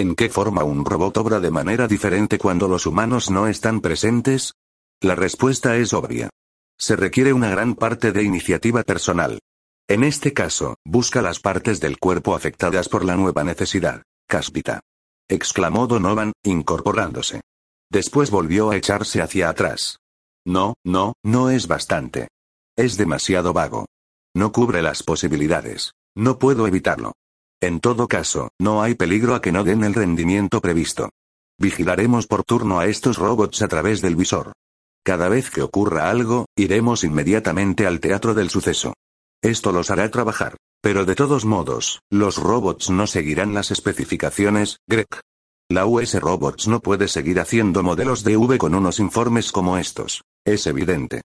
¿En 0.00 0.14
qué 0.14 0.30
forma 0.30 0.64
un 0.64 0.86
robot 0.86 1.18
obra 1.18 1.40
de 1.40 1.50
manera 1.50 1.86
diferente 1.86 2.38
cuando 2.38 2.68
los 2.68 2.86
humanos 2.86 3.30
no 3.30 3.48
están 3.48 3.82
presentes? 3.82 4.54
La 5.02 5.14
respuesta 5.14 5.76
es 5.76 5.92
obvia. 5.92 6.30
Se 6.78 6.96
requiere 6.96 7.34
una 7.34 7.50
gran 7.50 7.74
parte 7.74 8.10
de 8.10 8.22
iniciativa 8.22 8.82
personal. 8.82 9.40
En 9.86 10.02
este 10.02 10.32
caso, 10.32 10.76
busca 10.86 11.20
las 11.20 11.38
partes 11.38 11.80
del 11.80 11.98
cuerpo 11.98 12.34
afectadas 12.34 12.88
por 12.88 13.04
la 13.04 13.14
nueva 13.14 13.44
necesidad. 13.44 14.02
Cáspita 14.26 14.80
exclamó 15.28 15.86
Donovan, 15.86 16.32
incorporándose. 16.44 17.42
Después 17.90 18.30
volvió 18.30 18.70
a 18.70 18.76
echarse 18.76 19.20
hacia 19.20 19.50
atrás. 19.50 19.98
No, 20.46 20.76
no, 20.82 21.12
no 21.22 21.50
es 21.50 21.68
bastante. 21.68 22.28
Es 22.74 22.96
demasiado 22.96 23.52
vago. 23.52 23.84
No 24.34 24.50
cubre 24.50 24.80
las 24.80 25.02
posibilidades. 25.02 25.92
No 26.16 26.38
puedo 26.38 26.66
evitarlo. 26.66 27.12
En 27.62 27.80
todo 27.80 28.08
caso, 28.08 28.50
no 28.58 28.82
hay 28.82 28.94
peligro 28.94 29.34
a 29.34 29.42
que 29.42 29.52
no 29.52 29.64
den 29.64 29.84
el 29.84 29.92
rendimiento 29.92 30.62
previsto. 30.62 31.10
Vigilaremos 31.58 32.26
por 32.26 32.42
turno 32.42 32.80
a 32.80 32.86
estos 32.86 33.18
robots 33.18 33.60
a 33.60 33.68
través 33.68 34.00
del 34.00 34.16
visor. 34.16 34.52
Cada 35.04 35.28
vez 35.28 35.50
que 35.50 35.60
ocurra 35.60 36.08
algo, 36.08 36.46
iremos 36.56 37.04
inmediatamente 37.04 37.86
al 37.86 38.00
teatro 38.00 38.32
del 38.32 38.48
suceso. 38.48 38.94
Esto 39.42 39.72
los 39.72 39.90
hará 39.90 40.10
trabajar. 40.10 40.56
Pero 40.82 41.04
de 41.04 41.14
todos 41.14 41.44
modos, 41.44 42.00
los 42.10 42.38
robots 42.38 42.88
no 42.88 43.06
seguirán 43.06 43.52
las 43.52 43.70
especificaciones, 43.70 44.78
Greg. 44.88 45.08
La 45.68 45.84
US 45.84 46.18
Robots 46.18 46.66
no 46.66 46.80
puede 46.80 47.06
seguir 47.06 47.38
haciendo 47.38 47.82
modelos 47.82 48.24
de 48.24 48.38
V 48.38 48.56
con 48.56 48.74
unos 48.74 48.98
informes 48.98 49.52
como 49.52 49.76
estos. 49.76 50.22
Es 50.46 50.66
evidente. 50.66 51.20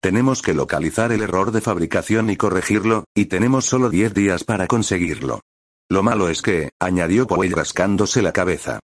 Tenemos 0.00 0.40
que 0.40 0.54
localizar 0.54 1.10
el 1.10 1.22
error 1.22 1.50
de 1.50 1.60
fabricación 1.60 2.30
y 2.30 2.36
corregirlo, 2.36 3.04
y 3.14 3.26
tenemos 3.26 3.66
solo 3.66 3.90
10 3.90 4.14
días 4.14 4.44
para 4.44 4.68
conseguirlo. 4.68 5.40
Lo 5.90 6.04
malo 6.04 6.28
es 6.28 6.40
que, 6.40 6.70
añadió 6.78 7.26
Powell 7.26 7.50
rascándose 7.50 8.22
la 8.22 8.32
cabeza. 8.32 8.78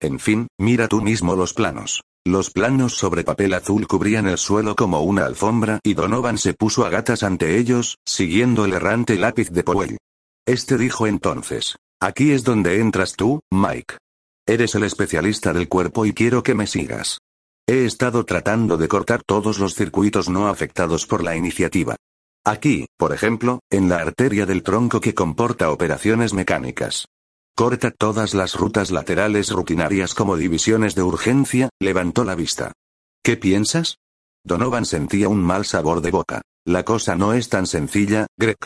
En 0.00 0.20
fin, 0.20 0.46
mira 0.58 0.86
tú 0.86 1.02
mismo 1.02 1.34
los 1.34 1.54
planos. 1.54 2.02
Los 2.24 2.50
planos 2.50 2.94
sobre 2.94 3.24
papel 3.24 3.52
azul 3.54 3.88
cubrían 3.88 4.28
el 4.28 4.38
suelo 4.38 4.76
como 4.76 5.00
una 5.02 5.26
alfombra 5.26 5.80
y 5.82 5.94
Donovan 5.94 6.38
se 6.38 6.54
puso 6.54 6.86
a 6.86 6.88
gatas 6.88 7.24
ante 7.24 7.58
ellos, 7.58 7.98
siguiendo 8.06 8.64
el 8.64 8.74
errante 8.74 9.16
lápiz 9.16 9.50
de 9.50 9.64
Powell. 9.64 9.98
Este 10.46 10.78
dijo 10.78 11.08
entonces. 11.08 11.76
Aquí 12.00 12.30
es 12.30 12.44
donde 12.44 12.80
entras 12.80 13.14
tú, 13.14 13.40
Mike. 13.50 13.96
Eres 14.46 14.76
el 14.76 14.84
especialista 14.84 15.52
del 15.52 15.68
cuerpo 15.68 16.06
y 16.06 16.12
quiero 16.12 16.44
que 16.44 16.54
me 16.54 16.68
sigas. 16.68 17.18
He 17.66 17.84
estado 17.86 18.24
tratando 18.24 18.76
de 18.76 18.86
cortar 18.86 19.22
todos 19.24 19.58
los 19.58 19.74
circuitos 19.74 20.28
no 20.28 20.46
afectados 20.48 21.06
por 21.06 21.24
la 21.24 21.36
iniciativa. 21.36 21.96
Aquí, 22.44 22.86
por 22.96 23.12
ejemplo, 23.12 23.60
en 23.70 23.88
la 23.88 23.98
arteria 23.98 24.46
del 24.46 24.64
tronco 24.64 25.00
que 25.00 25.14
comporta 25.14 25.70
operaciones 25.70 26.34
mecánicas. 26.34 27.06
Corta 27.54 27.92
todas 27.92 28.34
las 28.34 28.56
rutas 28.56 28.90
laterales 28.90 29.50
rutinarias 29.50 30.14
como 30.14 30.36
divisiones 30.36 30.96
de 30.96 31.02
urgencia, 31.02 31.68
levantó 31.80 32.24
la 32.24 32.34
vista. 32.34 32.72
¿Qué 33.22 33.36
piensas? 33.36 33.98
Donovan 34.42 34.86
sentía 34.86 35.28
un 35.28 35.40
mal 35.40 35.64
sabor 35.64 36.00
de 36.00 36.10
boca. 36.10 36.42
La 36.66 36.84
cosa 36.84 37.14
no 37.14 37.32
es 37.32 37.48
tan 37.48 37.68
sencilla, 37.68 38.26
Greg. 38.36 38.58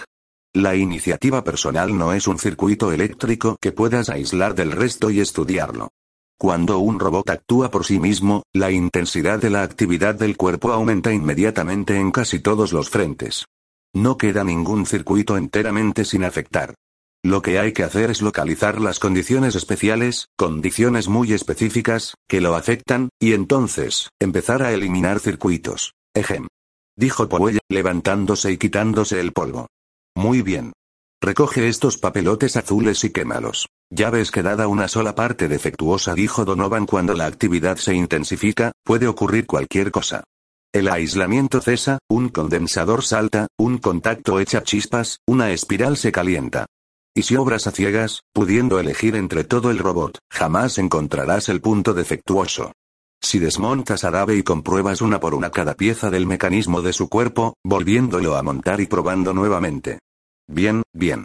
La 0.55 0.75
iniciativa 0.75 1.45
personal 1.45 1.99
no 1.99 2.15
es 2.15 2.27
un 2.29 2.39
circuito 2.39 2.93
eléctrico 2.93 3.59
que 3.61 3.73
puedas 3.73 4.09
aislar 4.09 4.55
del 4.55 4.73
resto 4.73 5.11
y 5.11 5.21
estudiarlo. 5.21 5.91
Cuando 6.39 6.79
un 6.79 6.99
robot 6.99 7.29
actúa 7.29 7.71
por 7.71 7.85
sí 7.85 7.99
mismo, 7.99 8.43
la 8.55 8.71
intensidad 8.71 9.39
de 9.39 9.51
la 9.51 9.62
actividad 9.62 10.15
del 10.15 10.39
cuerpo 10.39 10.73
aumenta 10.73 11.12
inmediatamente 11.12 11.97
en 11.97 12.11
casi 12.11 12.41
todos 12.41 12.73
los 12.73 12.89
frentes. 12.89 13.45
No 13.96 14.18
queda 14.18 14.44
ningún 14.44 14.85
circuito 14.85 15.38
enteramente 15.38 16.04
sin 16.04 16.22
afectar. 16.22 16.74
Lo 17.24 17.40
que 17.40 17.59
hay 17.59 17.72
que 17.72 17.82
hacer 17.82 18.11
es 18.11 18.20
localizar 18.20 18.78
las 18.78 18.98
condiciones 18.98 19.54
especiales, 19.54 20.26
condiciones 20.37 21.09
muy 21.09 21.32
específicas, 21.32 22.12
que 22.28 22.42
lo 22.42 22.56
afectan, 22.56 23.09
y 23.18 23.32
entonces, 23.32 24.11
empezar 24.20 24.62
a 24.62 24.74
eliminar 24.74 25.18
circuitos. 25.18 25.94
Ejem. 26.14 26.46
Dijo 26.94 27.26
Powell, 27.30 27.59
levantándose 27.70 28.52
y 28.52 28.59
quitándose 28.59 29.18
el 29.18 29.32
polvo. 29.32 29.66
Muy 30.14 30.42
bien. 30.42 30.74
Recoge 31.22 31.66
estos 31.66 31.96
papelotes 31.96 32.59
azules 32.59 33.02
y 33.02 33.12
quémalos. 33.12 33.66
Ya 33.90 34.11
ves 34.11 34.30
que 34.30 34.42
dada 34.42 34.68
una 34.68 34.88
sola 34.88 35.14
parte 35.14 35.48
defectuosa, 35.48 36.14
dijo 36.14 36.44
Donovan 36.44 36.85
cuando 36.85 37.14
la 37.14 37.24
actividad 37.24 37.78
se 37.78 37.94
intensifica, 37.94 38.72
puede 38.85 39.09
ocurrir 39.09 39.46
cualquier 39.46 39.90
cosa. 39.90 40.24
El 40.77 40.89
aislamiento 40.89 41.62
cesa, 41.62 42.01
un 42.07 42.29
condensador 42.29 43.03
salta, 43.03 43.47
un 43.57 43.79
contacto 43.79 44.41
echa 44.41 44.62
chispas, 44.62 45.21
una 45.27 45.51
espiral 45.51 45.97
se 45.97 46.12
calienta. 46.12 46.67
Y 47.15 47.23
si 47.23 47.35
obras 47.35 47.67
a 47.67 47.71
ciegas, 47.71 48.25
pudiendo 48.35 48.79
elegir 48.79 49.17
entre 49.17 49.43
todo 49.45 49.71
el 49.71 49.79
robot, 49.79 50.19
jamás 50.31 50.77
encontrarás 50.77 51.49
el 51.49 51.62
punto 51.62 51.95
defectuoso. 51.95 52.73
Si 53.23 53.39
desmontas 53.39 54.05
a 54.05 54.11
Dave 54.11 54.37
y 54.37 54.43
compruebas 54.43 55.01
una 55.01 55.19
por 55.19 55.35
una 55.35 55.49
cada 55.49 55.73
pieza 55.73 56.11
del 56.11 56.27
mecanismo 56.27 56.83
de 56.83 56.93
su 56.93 57.09
cuerpo, 57.09 57.55
volviéndolo 57.65 58.37
a 58.37 58.43
montar 58.43 58.83
y 58.83 58.87
probando 58.87 59.33
nuevamente. 59.33 60.01
Bien, 60.47 60.83
bien. 60.93 61.25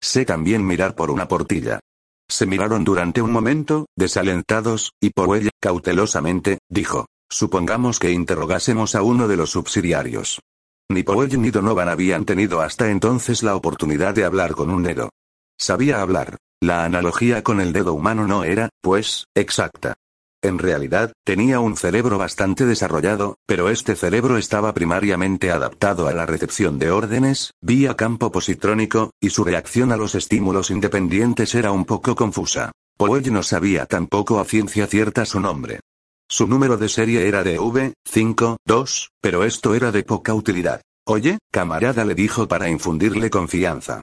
Sé 0.00 0.24
también 0.24 0.64
mirar 0.64 0.94
por 0.94 1.10
una 1.10 1.26
portilla. 1.26 1.80
Se 2.30 2.46
miraron 2.46 2.84
durante 2.84 3.20
un 3.20 3.32
momento, 3.32 3.86
desalentados, 3.98 4.92
y 5.00 5.10
Powell, 5.10 5.50
cautelosamente, 5.60 6.60
dijo. 6.70 7.06
Supongamos 7.32 7.98
que 7.98 8.10
interrogásemos 8.10 8.94
a 8.94 9.00
uno 9.00 9.26
de 9.26 9.38
los 9.38 9.52
subsidiarios. 9.52 10.42
Ni 10.90 11.02
Powell 11.02 11.40
ni 11.40 11.50
Donovan 11.50 11.88
habían 11.88 12.26
tenido 12.26 12.60
hasta 12.60 12.90
entonces 12.90 13.42
la 13.42 13.56
oportunidad 13.56 14.14
de 14.14 14.26
hablar 14.26 14.52
con 14.52 14.68
un 14.68 14.82
dedo. 14.82 15.08
Sabía 15.58 16.02
hablar. 16.02 16.36
La 16.60 16.84
analogía 16.84 17.42
con 17.42 17.62
el 17.62 17.72
dedo 17.72 17.94
humano 17.94 18.26
no 18.26 18.44
era, 18.44 18.68
pues, 18.82 19.24
exacta. 19.34 19.94
En 20.42 20.58
realidad, 20.58 21.14
tenía 21.24 21.58
un 21.58 21.78
cerebro 21.78 22.18
bastante 22.18 22.66
desarrollado, 22.66 23.36
pero 23.46 23.70
este 23.70 23.96
cerebro 23.96 24.36
estaba 24.36 24.74
primariamente 24.74 25.50
adaptado 25.50 26.08
a 26.08 26.12
la 26.12 26.26
recepción 26.26 26.78
de 26.78 26.90
órdenes, 26.90 27.52
vía 27.62 27.96
campo 27.96 28.30
positrónico, 28.30 29.12
y 29.22 29.30
su 29.30 29.42
reacción 29.42 29.90
a 29.90 29.96
los 29.96 30.14
estímulos 30.14 30.70
independientes 30.70 31.54
era 31.54 31.72
un 31.72 31.86
poco 31.86 32.14
confusa. 32.14 32.72
Powell 32.98 33.32
no 33.32 33.42
sabía 33.42 33.86
tampoco 33.86 34.38
a 34.38 34.44
ciencia 34.44 34.86
cierta 34.86 35.24
su 35.24 35.40
nombre. 35.40 35.80
Su 36.32 36.46
número 36.46 36.78
de 36.78 36.88
serie 36.88 37.28
era 37.28 37.44
de 37.44 37.58
V52, 37.58 39.10
pero 39.20 39.44
esto 39.44 39.74
era 39.74 39.92
de 39.92 40.02
poca 40.02 40.32
utilidad. 40.32 40.80
Oye, 41.06 41.36
camarada 41.50 42.06
le 42.06 42.14
dijo 42.14 42.48
para 42.48 42.70
infundirle 42.70 43.28
confianza. 43.28 44.00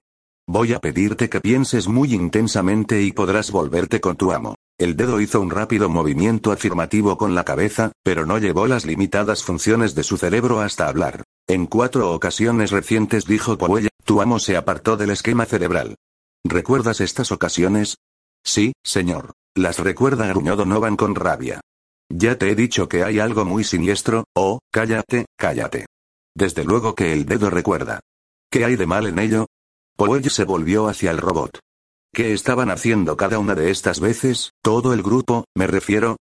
Voy 0.48 0.74
a 0.74 0.80
pedirte 0.80 1.28
que 1.28 1.42
pienses 1.42 1.88
muy 1.88 2.14
intensamente 2.14 3.02
y 3.02 3.14
podrás 3.14 3.50
volverte 3.50 4.00
con 4.00 4.16
tu 4.16 4.32
amo. 4.32 4.54
El 4.78 4.96
dedo 4.96 5.20
hizo 5.20 5.42
un 5.42 5.50
rápido 5.50 5.90
movimiento 5.90 6.52
afirmativo 6.52 7.18
con 7.18 7.34
la 7.34 7.46
cabeza, 7.46 7.94
pero 8.04 8.28
no 8.28 8.38
llevó 8.38 8.68
las 8.68 8.86
limitadas 8.86 9.44
funciones 9.44 9.96
de 9.96 10.04
su 10.04 10.18
cerebro 10.18 10.62
hasta 10.62 10.88
hablar. 10.88 11.24
En 11.48 11.66
cuatro 11.66 12.12
ocasiones 12.12 12.70
recientes 12.70 13.26
dijo 13.26 13.58
Powell, 13.58 13.90
tu 14.06 14.22
amo 14.22 14.38
se 14.38 14.56
apartó 14.56 14.98
del 14.98 15.10
esquema 15.10 15.46
cerebral. 15.46 15.96
¿Recuerdas 16.44 17.02
estas 17.02 17.32
ocasiones? 17.32 17.98
Sí, 18.46 18.74
señor. 18.84 19.32
Las 19.56 19.80
recuerda 19.80 20.28
gruñó 20.28 20.56
Donovan 20.56 20.96
con 20.96 21.16
rabia. 21.16 21.60
Ya 22.12 22.38
te 22.38 22.50
he 22.50 22.56
dicho 22.56 22.90
que 22.90 23.04
hay 23.04 23.20
algo 23.20 23.46
muy 23.46 23.64
siniestro, 23.64 24.26
oh, 24.36 24.60
cállate, 24.72 25.26
cállate. 25.38 25.86
Desde 26.36 26.64
luego 26.64 26.96
que 26.96 27.14
el 27.14 27.26
dedo 27.26 27.50
recuerda. 27.50 28.00
¿Qué 28.52 28.66
hay 28.66 28.76
de 28.76 28.88
mal 28.88 29.06
en 29.06 29.20
ello? 29.20 29.46
Powell 29.96 30.28
se 30.30 30.44
volvió 30.44 30.88
hacia 30.88 31.12
el 31.12 31.20
robot. 31.20 31.60
¿Qué 32.12 32.34
estaban 32.34 32.72
haciendo 32.72 33.16
cada 33.16 33.38
una 33.38 33.54
de 33.54 33.70
estas 33.70 34.00
veces, 34.00 34.52
todo 34.64 34.94
el 34.94 35.04
grupo, 35.04 35.46
me 35.56 35.68
refiero? 35.68 36.18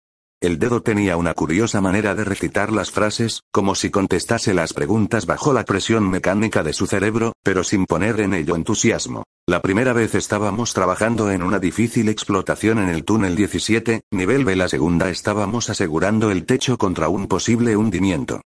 El 0.46 0.60
dedo 0.60 0.84
tenía 0.84 1.18
una 1.18 1.34
curiosa 1.34 1.82
manera 1.82 2.14
de 2.14 2.24
recitar 2.24 2.72
las 2.72 2.92
frases, 2.92 3.42
como 3.52 3.74
si 3.74 3.90
contestase 3.90 4.54
las 4.54 4.74
preguntas 4.74 5.26
bajo 5.26 5.54
la 5.54 5.66
presión 5.66 6.08
mecánica 6.08 6.62
de 6.62 6.72
su 6.72 6.86
cerebro, 6.86 7.34
pero 7.42 7.64
sin 7.64 7.88
poner 7.88 8.20
en 8.20 8.36
ello 8.36 8.56
entusiasmo. 8.56 9.24
La 9.48 9.64
primera 9.64 9.92
vez 9.92 10.14
estábamos 10.14 10.76
trabajando 10.76 11.32
en 11.32 11.42
una 11.42 11.58
difícil 11.58 12.10
explotación 12.10 12.78
en 12.78 12.90
el 12.90 13.06
túnel 13.06 13.36
17, 13.36 14.02
nivel 14.12 14.46
B. 14.46 14.56
La 14.56 14.70
segunda 14.70 15.10
estábamos 15.10 15.72
asegurando 15.72 16.30
el 16.30 16.46
techo 16.46 16.78
contra 16.78 17.10
un 17.10 17.26
posible 17.26 17.76
hundimiento. 17.76 18.42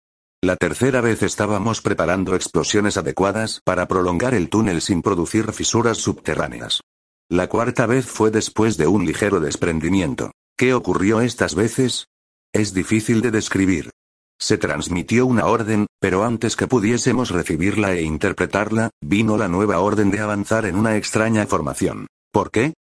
La 0.44 0.56
tercera 0.56 1.02
vez 1.02 1.24
estábamos 1.24 1.82
preparando 1.82 2.36
explosiones 2.36 2.98
adecuadas 2.98 3.62
para 3.66 3.88
prolongar 3.88 4.36
el 4.36 4.50
túnel 4.50 4.82
sin 4.82 5.02
producir 5.02 5.52
fisuras 5.52 5.98
subterráneas. 5.98 6.80
La 7.28 7.50
cuarta 7.50 7.88
vez 7.88 8.06
fue 8.06 8.30
después 8.30 8.78
de 8.78 8.86
un 8.86 9.04
ligero 9.04 9.40
desprendimiento. 9.40 10.30
¿Qué 10.58 10.74
ocurrió 10.74 11.22
estas 11.22 11.54
veces? 11.54 12.08
Es 12.52 12.74
difícil 12.74 13.22
de 13.22 13.30
describir. 13.30 13.92
Se 14.40 14.58
transmitió 14.58 15.28
una 15.28 15.46
orden, 15.46 15.86
pero 16.00 16.24
antes 16.24 16.56
que 16.56 16.66
pudiésemos 16.66 17.30
recibirla 17.30 17.94
e 17.94 18.02
interpretarla, 18.02 18.90
vino 19.00 19.38
la 19.38 19.48
nueva 19.48 19.80
orden 19.80 20.10
de 20.10 20.20
avanzar 20.20 20.66
en 20.66 20.76
una 20.76 20.98
extraña 20.98 21.46
formación. 21.46 22.08
¿Por 22.32 22.50
qué? 22.50 22.74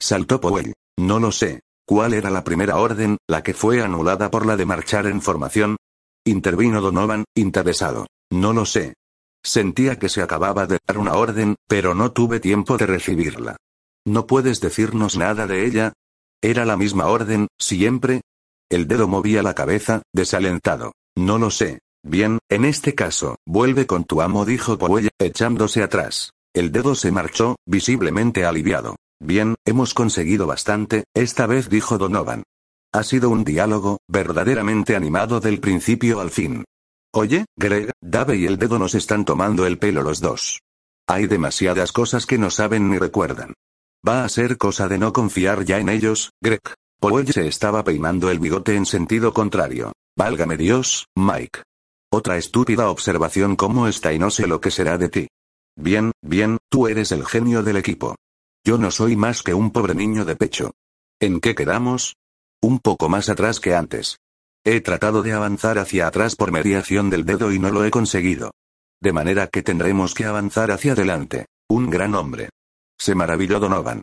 Saltó 0.00 0.40
Powell. 0.40 0.74
No 0.96 1.18
lo 1.18 1.32
sé. 1.32 1.60
¿Cuál 1.84 2.14
era 2.14 2.30
la 2.30 2.44
primera 2.44 2.76
orden, 2.76 3.18
la 3.28 3.42
que 3.42 3.52
fue 3.52 3.82
anulada 3.82 4.30
por 4.30 4.46
la 4.46 4.56
de 4.56 4.66
marchar 4.66 5.06
en 5.06 5.20
formación? 5.20 5.76
Intervino 6.24 6.80
Donovan, 6.80 7.24
interesado. 7.34 8.06
No 8.30 8.52
lo 8.52 8.64
sé. 8.64 8.94
Sentía 9.42 9.98
que 9.98 10.08
se 10.08 10.22
acababa 10.22 10.66
de 10.66 10.78
dar 10.86 10.98
una 10.98 11.14
orden, 11.14 11.56
pero 11.68 11.94
no 11.96 12.12
tuve 12.12 12.38
tiempo 12.38 12.78
de 12.78 12.86
recibirla. 12.86 13.56
¿No 14.06 14.26
puedes 14.26 14.60
decirnos 14.60 15.16
nada 15.16 15.48
de 15.48 15.66
ella? 15.66 15.92
¿Era 16.44 16.66
la 16.66 16.76
misma 16.76 17.06
orden, 17.06 17.48
siempre? 17.58 18.20
El 18.70 18.86
dedo 18.86 19.08
movía 19.08 19.42
la 19.42 19.54
cabeza, 19.54 20.02
desalentado. 20.12 20.92
No 21.16 21.38
lo 21.38 21.50
sé. 21.50 21.78
Bien, 22.02 22.38
en 22.50 22.66
este 22.66 22.94
caso, 22.94 23.36
vuelve 23.46 23.86
con 23.86 24.04
tu 24.04 24.20
amo, 24.20 24.44
dijo 24.44 24.76
Powell, 24.76 25.08
echándose 25.18 25.82
atrás. 25.82 26.32
El 26.54 26.70
dedo 26.70 26.96
se 26.96 27.10
marchó, 27.10 27.56
visiblemente 27.64 28.44
aliviado. 28.44 28.96
Bien, 29.18 29.54
hemos 29.64 29.94
conseguido 29.94 30.46
bastante, 30.46 31.04
esta 31.14 31.46
vez 31.46 31.70
dijo 31.70 31.96
Donovan. 31.96 32.42
Ha 32.92 33.04
sido 33.04 33.30
un 33.30 33.42
diálogo, 33.42 34.00
verdaderamente 34.06 34.96
animado 34.96 35.40
del 35.40 35.60
principio 35.60 36.20
al 36.20 36.30
fin. 36.30 36.66
Oye, 37.14 37.46
Greg, 37.56 37.90
Dave 38.02 38.36
y 38.36 38.44
el 38.44 38.58
dedo 38.58 38.78
nos 38.78 38.94
están 38.94 39.24
tomando 39.24 39.64
el 39.64 39.78
pelo 39.78 40.02
los 40.02 40.20
dos. 40.20 40.60
Hay 41.08 41.26
demasiadas 41.26 41.90
cosas 41.90 42.26
que 42.26 42.36
no 42.36 42.50
saben 42.50 42.90
ni 42.90 42.98
recuerdan. 42.98 43.54
Va 44.06 44.24
a 44.24 44.28
ser 44.28 44.58
cosa 44.58 44.86
de 44.86 44.98
no 44.98 45.14
confiar 45.14 45.64
ya 45.64 45.78
en 45.78 45.88
ellos, 45.88 46.32
Greg. 46.42 46.60
Powell 47.00 47.32
se 47.32 47.46
estaba 47.46 47.84
peinando 47.84 48.30
el 48.30 48.38
bigote 48.38 48.76
en 48.76 48.84
sentido 48.84 49.32
contrario. 49.32 49.92
Válgame 50.16 50.58
Dios, 50.58 51.06
Mike. 51.16 51.62
Otra 52.12 52.36
estúpida 52.36 52.90
observación 52.90 53.56
como 53.56 53.88
esta 53.88 54.12
y 54.12 54.18
no 54.18 54.30
sé 54.30 54.46
lo 54.46 54.60
que 54.60 54.70
será 54.70 54.98
de 54.98 55.08
ti. 55.08 55.28
Bien, 55.76 56.12
bien, 56.22 56.58
tú 56.70 56.86
eres 56.86 57.12
el 57.12 57.24
genio 57.24 57.62
del 57.62 57.78
equipo. 57.78 58.14
Yo 58.62 58.76
no 58.76 58.90
soy 58.90 59.16
más 59.16 59.42
que 59.42 59.54
un 59.54 59.70
pobre 59.70 59.94
niño 59.94 60.26
de 60.26 60.36
pecho. 60.36 60.72
¿En 61.18 61.40
qué 61.40 61.54
quedamos? 61.54 62.16
Un 62.62 62.80
poco 62.80 63.08
más 63.08 63.30
atrás 63.30 63.58
que 63.58 63.74
antes. 63.74 64.18
He 64.64 64.80
tratado 64.82 65.22
de 65.22 65.32
avanzar 65.32 65.78
hacia 65.78 66.06
atrás 66.06 66.36
por 66.36 66.52
mediación 66.52 67.08
del 67.08 67.24
dedo 67.24 67.52
y 67.52 67.58
no 67.58 67.70
lo 67.70 67.84
he 67.84 67.90
conseguido. 67.90 68.52
De 69.00 69.12
manera 69.12 69.46
que 69.46 69.62
tendremos 69.62 70.14
que 70.14 70.26
avanzar 70.26 70.70
hacia 70.70 70.92
adelante. 70.92 71.46
Un 71.68 71.90
gran 71.90 72.14
hombre. 72.14 72.50
Se 72.98 73.14
maravilló 73.14 73.60
Donovan. 73.60 74.02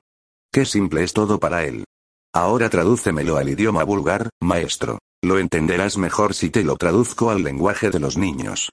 Qué 0.51 0.65
simple 0.65 1.04
es 1.04 1.13
todo 1.13 1.39
para 1.39 1.65
él. 1.65 1.86
Ahora 2.34 2.69
tradúcemelo 2.69 3.38
al 3.38 3.49
idioma 3.49 3.84
vulgar, 3.84 4.30
maestro. 4.41 4.99
Lo 5.23 5.38
entenderás 5.38 5.97
mejor 5.97 6.34
si 6.34 6.49
te 6.49 6.63
lo 6.63 6.75
traduzco 6.77 7.30
al 7.30 7.43
lenguaje 7.43 7.89
de 7.89 7.99
los 7.99 8.17
niños. 8.17 8.69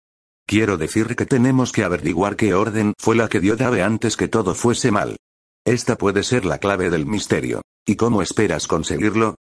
Quiero 0.47 0.79
decir 0.79 1.15
que 1.15 1.27
tenemos 1.27 1.73
que 1.73 1.85
averiguar 1.85 2.37
qué 2.37 2.55
orden 2.55 2.95
fue 2.99 3.17
la 3.17 3.29
que 3.29 3.41
dio 3.41 3.57
Dave 3.57 3.83
antes 3.83 4.17
que 4.17 4.29
todo 4.29 4.55
fuese 4.55 4.91
mal. 4.91 5.17
Esta 5.67 5.97
puede 5.97 6.23
ser 6.23 6.47
la 6.47 6.59
clave 6.59 6.89
del 6.89 7.05
misterio. 7.05 7.61
¿Y 7.87 7.97
cómo 7.97 8.23
esperas 8.23 8.67
conseguirlo? 8.67 9.35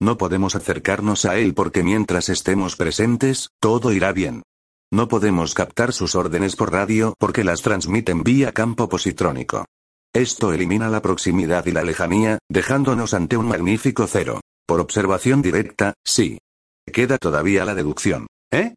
No 0.00 0.16
podemos 0.16 0.54
acercarnos 0.54 1.26
a 1.26 1.36
él 1.38 1.52
porque 1.54 1.82
mientras 1.82 2.28
estemos 2.28 2.76
presentes, 2.76 3.50
todo 3.60 3.92
irá 3.92 4.12
bien. 4.12 4.42
No 4.90 5.08
podemos 5.08 5.54
captar 5.54 5.92
sus 5.92 6.14
órdenes 6.14 6.56
por 6.56 6.72
radio 6.72 7.14
porque 7.18 7.44
las 7.44 7.60
transmiten 7.62 8.22
vía 8.22 8.52
campo 8.52 8.88
positrónico. 8.88 9.66
Esto 10.14 10.52
elimina 10.52 10.88
la 10.88 11.02
proximidad 11.02 11.66
y 11.66 11.72
la 11.72 11.82
lejanía, 11.82 12.38
dejándonos 12.48 13.14
ante 13.14 13.36
un 13.36 13.48
magnífico 13.48 14.06
cero. 14.06 14.40
Por 14.64 14.78
observación 14.78 15.42
directa, 15.42 15.94
sí. 16.04 16.38
Queda 16.86 17.18
todavía 17.18 17.64
la 17.64 17.74
deducción. 17.74 18.28
¿Eh? 18.52 18.74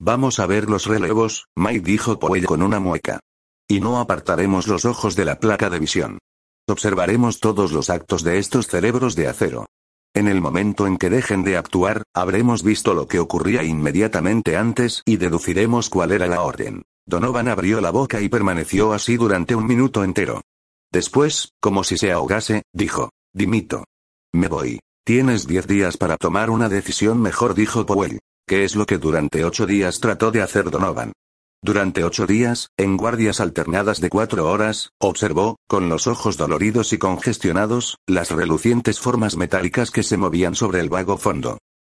Vamos 0.00 0.40
a 0.40 0.46
ver 0.46 0.68
los 0.68 0.86
relevos, 0.86 1.46
Mike 1.54 1.84
dijo 1.84 2.18
Poe 2.18 2.42
con 2.42 2.60
una 2.60 2.80
mueca. 2.80 3.20
Y 3.68 3.78
no 3.78 4.00
apartaremos 4.00 4.66
los 4.66 4.84
ojos 4.84 5.14
de 5.14 5.24
la 5.24 5.38
placa 5.38 5.70
de 5.70 5.78
visión. 5.78 6.18
Observaremos 6.68 7.38
todos 7.38 7.70
los 7.70 7.88
actos 7.88 8.24
de 8.24 8.38
estos 8.38 8.66
cerebros 8.66 9.14
de 9.14 9.28
acero. 9.28 9.66
En 10.12 10.26
el 10.26 10.40
momento 10.40 10.88
en 10.88 10.96
que 10.96 11.08
dejen 11.08 11.44
de 11.44 11.56
actuar, 11.56 12.02
habremos 12.12 12.64
visto 12.64 12.94
lo 12.94 13.06
que 13.06 13.20
ocurría 13.20 13.62
inmediatamente 13.62 14.56
antes 14.56 15.02
y 15.04 15.18
deduciremos 15.18 15.88
cuál 15.88 16.10
era 16.10 16.26
la 16.26 16.42
orden. 16.42 16.82
Donovan 17.06 17.46
abrió 17.46 17.80
la 17.80 17.92
boca 17.92 18.20
y 18.20 18.28
permaneció 18.28 18.92
así 18.92 19.16
durante 19.16 19.54
un 19.54 19.68
minuto 19.68 20.02
entero. 20.02 20.42
Después, 20.92 21.52
como 21.60 21.84
si 21.84 21.96
se 21.96 22.12
ahogase, 22.12 22.62
dijo, 22.72 23.10
Dimito. 23.32 23.84
Me 24.32 24.48
voy. 24.48 24.80
Tienes 25.04 25.46
diez 25.46 25.66
días 25.66 25.96
para 25.96 26.16
tomar 26.16 26.50
una 26.50 26.68
decisión 26.68 27.20
mejor, 27.20 27.54
dijo 27.54 27.86
Powell 27.86 28.20
que 28.50 28.64
es 28.64 28.74
lo 28.74 28.84
que 28.84 28.98
durante 28.98 29.44
ocho 29.44 29.64
días 29.64 30.00
trató 30.00 30.32
de 30.32 30.42
hacer 30.42 30.72
Donovan. 30.72 31.12
Durante 31.62 32.02
ocho 32.02 32.26
días, 32.26 32.70
en 32.76 32.96
guardias 32.96 33.38
alternadas 33.38 34.00
de 34.00 34.10
cuatro 34.10 34.50
horas, 34.50 34.90
observó, 34.98 35.54
con 35.68 35.88
los 35.88 36.08
ojos 36.08 36.36
doloridos 36.36 36.92
y 36.92 36.98
congestionados, 36.98 37.98
las 38.08 38.32
relucientes 38.32 38.98
formas 38.98 39.36
metálicas 39.36 39.92
que 39.92 40.02
se 40.02 40.16
movían 40.16 40.56
sobre 40.56 40.80
el 40.80 40.88
vago 40.88 41.16
fondo. 41.16 41.58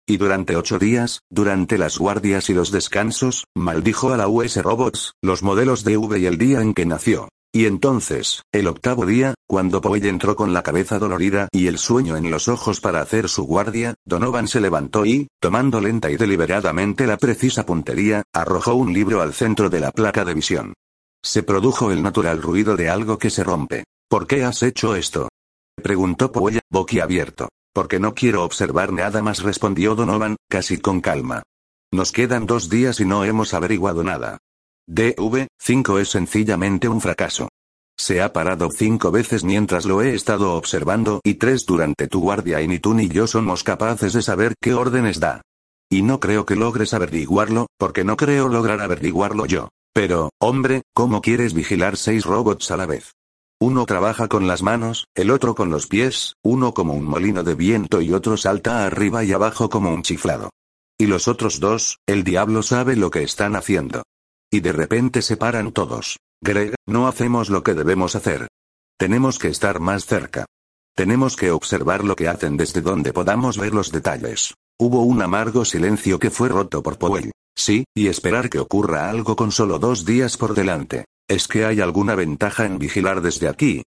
Y 0.08 0.16
durante 0.16 0.56
ocho 0.56 0.80
días, 0.80 1.20
durante 1.30 1.78
las 1.78 1.98
guardias 1.98 2.50
y 2.50 2.54
los 2.54 2.72
descansos, 2.72 3.44
maldijo 3.56 4.12
a 4.12 4.16
la 4.16 4.26
US 4.26 4.60
Robots, 4.60 5.12
los 5.22 5.44
modelos 5.44 5.84
de 5.84 5.98
V 5.98 6.18
y 6.18 6.26
el 6.26 6.36
día 6.36 6.62
en 6.62 6.74
que 6.74 6.84
nació. 6.84 7.28
Y 7.52 7.66
entonces, 7.66 8.42
el 8.52 8.68
octavo 8.68 9.04
día, 9.06 9.34
cuando 9.48 9.80
Poe 9.80 9.98
entró 10.08 10.36
con 10.36 10.52
la 10.52 10.62
cabeza 10.62 11.00
dolorida 11.00 11.48
y 11.50 11.66
el 11.66 11.78
sueño 11.78 12.16
en 12.16 12.30
los 12.30 12.46
ojos 12.46 12.80
para 12.80 13.00
hacer 13.00 13.28
su 13.28 13.42
guardia, 13.42 13.94
Donovan 14.04 14.46
se 14.46 14.60
levantó 14.60 15.04
y, 15.04 15.26
tomando 15.40 15.80
lenta 15.80 16.10
y 16.10 16.16
deliberadamente 16.16 17.08
la 17.08 17.16
precisa 17.16 17.66
puntería, 17.66 18.22
arrojó 18.32 18.74
un 18.74 18.92
libro 18.92 19.20
al 19.20 19.34
centro 19.34 19.68
de 19.68 19.80
la 19.80 19.90
placa 19.90 20.24
de 20.24 20.34
visión. 20.34 20.74
Se 21.24 21.42
produjo 21.42 21.90
el 21.90 22.02
natural 22.02 22.40
ruido 22.40 22.76
de 22.76 22.88
algo 22.88 23.18
que 23.18 23.30
se 23.30 23.42
rompe. 23.42 23.84
¿Por 24.08 24.28
qué 24.28 24.44
has 24.44 24.62
hecho 24.62 24.94
esto? 24.94 25.28
preguntó 25.82 26.30
Poe, 26.30 26.60
boquiabierto. 26.70 27.48
Porque 27.72 27.98
no 27.98 28.14
quiero 28.14 28.44
observar 28.44 28.92
nada 28.92 29.22
más, 29.22 29.42
respondió 29.42 29.96
Donovan, 29.96 30.36
casi 30.48 30.78
con 30.78 31.00
calma. 31.00 31.42
Nos 31.92 32.12
quedan 32.12 32.46
dos 32.46 32.68
días 32.68 33.00
y 33.00 33.04
no 33.04 33.24
hemos 33.24 33.54
averiguado 33.54 34.04
nada. 34.04 34.38
DV5 34.88 36.00
es 36.00 36.08
sencillamente 36.08 36.88
un 36.88 37.00
fracaso. 37.00 37.48
Se 37.98 38.22
ha 38.22 38.32
parado 38.32 38.70
cinco 38.70 39.10
veces 39.10 39.44
mientras 39.44 39.84
lo 39.84 40.00
he 40.00 40.14
estado 40.14 40.54
observando 40.54 41.20
y 41.22 41.34
tres 41.34 41.66
durante 41.66 42.08
tu 42.08 42.20
guardia 42.20 42.62
y 42.62 42.68
ni 42.68 42.78
tú 42.78 42.94
ni 42.94 43.08
yo 43.08 43.26
somos 43.26 43.62
capaces 43.62 44.14
de 44.14 44.22
saber 44.22 44.54
qué 44.60 44.72
órdenes 44.72 45.20
da. 45.20 45.42
Y 45.90 46.02
no 46.02 46.18
creo 46.18 46.46
que 46.46 46.56
logres 46.56 46.94
averiguarlo, 46.94 47.66
porque 47.78 48.04
no 48.04 48.16
creo 48.16 48.48
lograr 48.48 48.80
averiguarlo 48.80 49.44
yo. 49.44 49.68
Pero, 49.92 50.30
hombre, 50.40 50.82
¿cómo 50.94 51.20
quieres 51.20 51.52
vigilar 51.52 51.96
seis 51.96 52.24
robots 52.24 52.70
a 52.70 52.76
la 52.76 52.86
vez? 52.86 53.12
Uno 53.60 53.84
trabaja 53.84 54.28
con 54.28 54.46
las 54.46 54.62
manos, 54.62 55.04
el 55.14 55.30
otro 55.30 55.54
con 55.54 55.68
los 55.68 55.86
pies, 55.86 56.36
uno 56.42 56.72
como 56.72 56.94
un 56.94 57.04
molino 57.04 57.42
de 57.42 57.54
viento 57.54 58.00
y 58.00 58.14
otro 58.14 58.38
salta 58.38 58.86
arriba 58.86 59.24
y 59.24 59.32
abajo 59.32 59.68
como 59.68 59.92
un 59.92 60.02
chiflado. 60.02 60.48
Y 60.98 61.06
los 61.06 61.28
otros 61.28 61.60
dos, 61.60 61.98
el 62.06 62.24
diablo 62.24 62.62
sabe 62.62 62.96
lo 62.96 63.10
que 63.10 63.22
están 63.22 63.56
haciendo. 63.56 64.04
Y 64.50 64.60
de 64.60 64.72
repente 64.72 65.22
se 65.22 65.36
paran 65.36 65.72
todos. 65.72 66.18
Greg, 66.42 66.74
no 66.86 67.06
hacemos 67.06 67.50
lo 67.50 67.62
que 67.62 67.74
debemos 67.74 68.16
hacer. 68.16 68.48
Tenemos 68.98 69.38
que 69.38 69.48
estar 69.48 69.80
más 69.80 70.06
cerca. 70.06 70.46
Tenemos 70.96 71.36
que 71.36 71.50
observar 71.50 72.04
lo 72.04 72.16
que 72.16 72.28
hacen 72.28 72.56
desde 72.56 72.80
donde 72.80 73.12
podamos 73.12 73.58
ver 73.58 73.72
los 73.72 73.92
detalles. 73.92 74.54
Hubo 74.78 75.02
un 75.02 75.22
amargo 75.22 75.64
silencio 75.64 76.18
que 76.18 76.30
fue 76.30 76.48
roto 76.48 76.82
por 76.82 76.98
Powell. 76.98 77.32
Sí, 77.56 77.84
y 77.94 78.08
esperar 78.08 78.50
que 78.50 78.58
ocurra 78.58 79.10
algo 79.10 79.36
con 79.36 79.52
solo 79.52 79.78
dos 79.78 80.04
días 80.04 80.36
por 80.36 80.54
delante. 80.54 81.04
¿Es 81.28 81.46
que 81.46 81.64
hay 81.64 81.80
alguna 81.80 82.14
ventaja 82.14 82.64
en 82.64 82.78
vigilar 82.78 83.20
desde 83.20 83.48
aquí? 83.48 83.82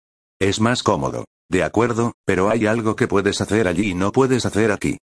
Es 0.41 0.59
más 0.59 0.83
cómodo. 0.83 1.25
De 1.49 1.63
acuerdo, 1.63 2.13
pero 2.25 2.49
hay 2.49 2.67
algo 2.67 2.95
que 2.95 3.07
puedes 3.07 3.41
hacer 3.41 3.67
allí 3.67 3.91
y 3.91 3.93
no 3.93 4.11
puedes 4.11 4.45
hacer 4.45 4.71
aquí. 4.71 4.97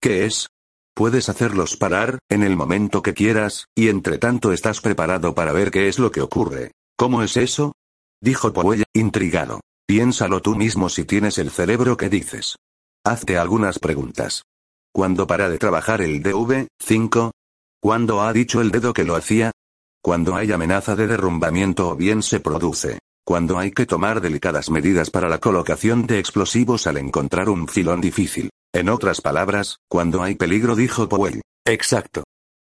¿Qué 0.00 0.24
es? 0.24 0.48
Puedes 0.94 1.30
hacerlos 1.30 1.76
parar, 1.76 2.18
en 2.28 2.42
el 2.42 2.54
momento 2.54 3.02
que 3.02 3.14
quieras, 3.14 3.66
y 3.74 3.88
entre 3.88 4.18
tanto 4.18 4.52
estás 4.52 4.80
preparado 4.80 5.34
para 5.34 5.52
ver 5.52 5.70
qué 5.70 5.88
es 5.88 5.98
lo 5.98 6.10
que 6.10 6.20
ocurre. 6.20 6.72
¿Cómo 6.96 7.22
es 7.22 7.36
eso? 7.38 7.72
Dijo 8.20 8.52
Powell, 8.52 8.84
intrigado. 8.92 9.60
Piénsalo 9.86 10.42
tú 10.42 10.54
mismo 10.54 10.88
si 10.88 11.04
tienes 11.04 11.38
el 11.38 11.50
cerebro 11.50 11.96
que 11.96 12.08
dices. 12.08 12.56
Hazte 13.04 13.38
algunas 13.38 13.78
preguntas. 13.78 14.44
¿Cuándo 14.94 15.26
para 15.26 15.48
de 15.48 15.58
trabajar 15.58 16.02
el 16.02 16.22
DV5? 16.22 17.30
¿Cuándo 17.80 18.20
ha 18.20 18.32
dicho 18.32 18.60
el 18.60 18.70
dedo 18.70 18.92
que 18.92 19.04
lo 19.04 19.16
hacía? 19.16 19.50
Cuando 20.02 20.36
hay 20.36 20.52
amenaza 20.52 20.94
de 20.94 21.06
derrumbamiento 21.06 21.88
o 21.88 21.96
bien 21.96 22.22
se 22.22 22.40
produce. 22.40 22.98
Cuando 23.24 23.58
hay 23.58 23.70
que 23.70 23.86
tomar 23.86 24.20
delicadas 24.20 24.68
medidas 24.68 25.10
para 25.10 25.28
la 25.28 25.38
colocación 25.38 26.06
de 26.06 26.18
explosivos 26.18 26.86
al 26.86 26.98
encontrar 26.98 27.48
un 27.48 27.66
filón 27.66 28.00
difícil. 28.00 28.50
En 28.74 28.88
otras 28.88 29.20
palabras, 29.20 29.80
cuando 29.86 30.22
hay 30.22 30.34
peligro, 30.34 30.74
dijo 30.74 31.08
Powell. 31.08 31.42
Exacto. 31.66 32.24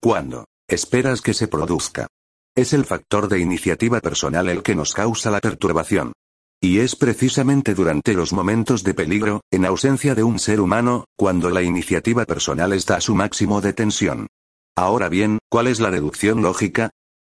¿Cuándo? 0.01 0.45
Esperas 0.67 1.21
que 1.21 1.33
se 1.33 1.49
produzca. 1.49 2.07
Es 2.55 2.71
el 2.73 2.85
factor 2.85 3.27
de 3.27 3.39
iniciativa 3.39 3.99
personal 3.99 4.47
el 4.47 4.63
que 4.63 4.75
nos 4.75 4.93
causa 4.93 5.29
la 5.29 5.39
perturbación. 5.39 6.13
Y 6.61 6.79
es 6.79 6.95
precisamente 6.95 7.73
durante 7.73 8.13
los 8.13 8.33
momentos 8.33 8.83
de 8.83 8.93
peligro, 8.93 9.41
en 9.51 9.65
ausencia 9.65 10.15
de 10.15 10.23
un 10.23 10.39
ser 10.39 10.61
humano, 10.61 11.05
cuando 11.17 11.49
la 11.49 11.63
iniciativa 11.63 12.25
personal 12.25 12.73
está 12.73 12.95
a 12.95 13.01
su 13.01 13.15
máximo 13.15 13.61
de 13.61 13.73
tensión. 13.73 14.27
Ahora 14.77 15.09
bien, 15.09 15.39
¿cuál 15.49 15.67
es 15.67 15.79
la 15.81 15.91
deducción 15.91 16.41
lógica? 16.41 16.91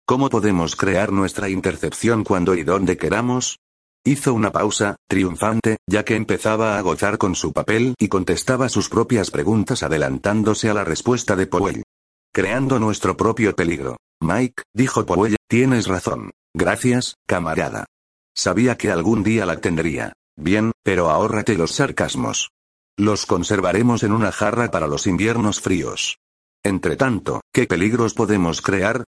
¿Cómo 0.07 0.29
podemos 0.29 0.75
crear 0.75 1.11
nuestra 1.11 1.49
intercepción 1.49 2.23
cuando 2.23 2.55
y 2.55 2.63
donde 2.63 2.97
queramos? 2.97 3.57
Hizo 4.07 4.35
una 4.35 4.51
pausa, 4.51 4.97
triunfante, 5.09 5.77
ya 5.89 6.05
que 6.05 6.15
empezaba 6.15 6.77
a 6.77 6.81
gozar 6.81 7.17
con 7.17 7.33
su 7.33 7.53
papel 7.53 7.95
y 7.97 8.07
contestaba 8.07 8.69
sus 8.69 8.87
propias 8.87 9.31
preguntas 9.31 9.81
adelantándose 9.81 10.69
a 10.69 10.75
la 10.75 10.83
respuesta 10.83 11.35
de 11.35 11.47
Powell. 11.47 11.83
Creando 12.31 12.77
nuestro 12.77 13.17
propio 13.17 13.55
peligro. 13.55 13.97
Mike, 14.21 14.61
dijo 14.75 15.07
Powell, 15.07 15.37
tienes 15.49 15.87
razón. 15.87 16.29
Gracias, 16.53 17.15
camarada. 17.25 17.85
Sabía 18.35 18.77
que 18.77 18.91
algún 18.91 19.23
día 19.23 19.47
la 19.47 19.59
tendría. 19.59 20.13
Bien, 20.37 20.71
pero 20.83 21.09
ahórrate 21.09 21.57
los 21.57 21.71
sarcasmos. 21.71 22.51
Los 22.97 23.25
conservaremos 23.25 24.03
en 24.03 24.11
una 24.11 24.31
jarra 24.31 24.69
para 24.69 24.85
los 24.85 25.07
inviernos 25.07 25.61
fríos. 25.61 26.19
Entre 26.63 26.95
tanto, 26.95 27.41
¿qué 27.51 27.65
peligros 27.65 28.13
podemos 28.13 28.61
crear? 28.61 29.03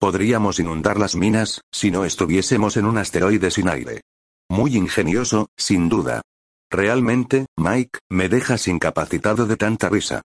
Podríamos 0.00 0.58
inundar 0.58 0.98
las 0.98 1.14
minas, 1.14 1.60
si 1.70 1.92
no 1.92 2.04
estuviésemos 2.04 2.76
en 2.76 2.86
un 2.86 2.98
asteroide 2.98 3.52
sin 3.52 3.68
aire. 3.68 4.00
Muy 4.50 4.76
ingenioso, 4.76 5.48
sin 5.56 5.88
duda. 5.88 6.22
Realmente, 6.72 7.46
Mike, 7.56 8.00
me 8.10 8.28
dejas 8.28 8.66
incapacitado 8.66 9.46
de 9.46 9.56
tanta 9.56 9.88
risa. 9.88 10.22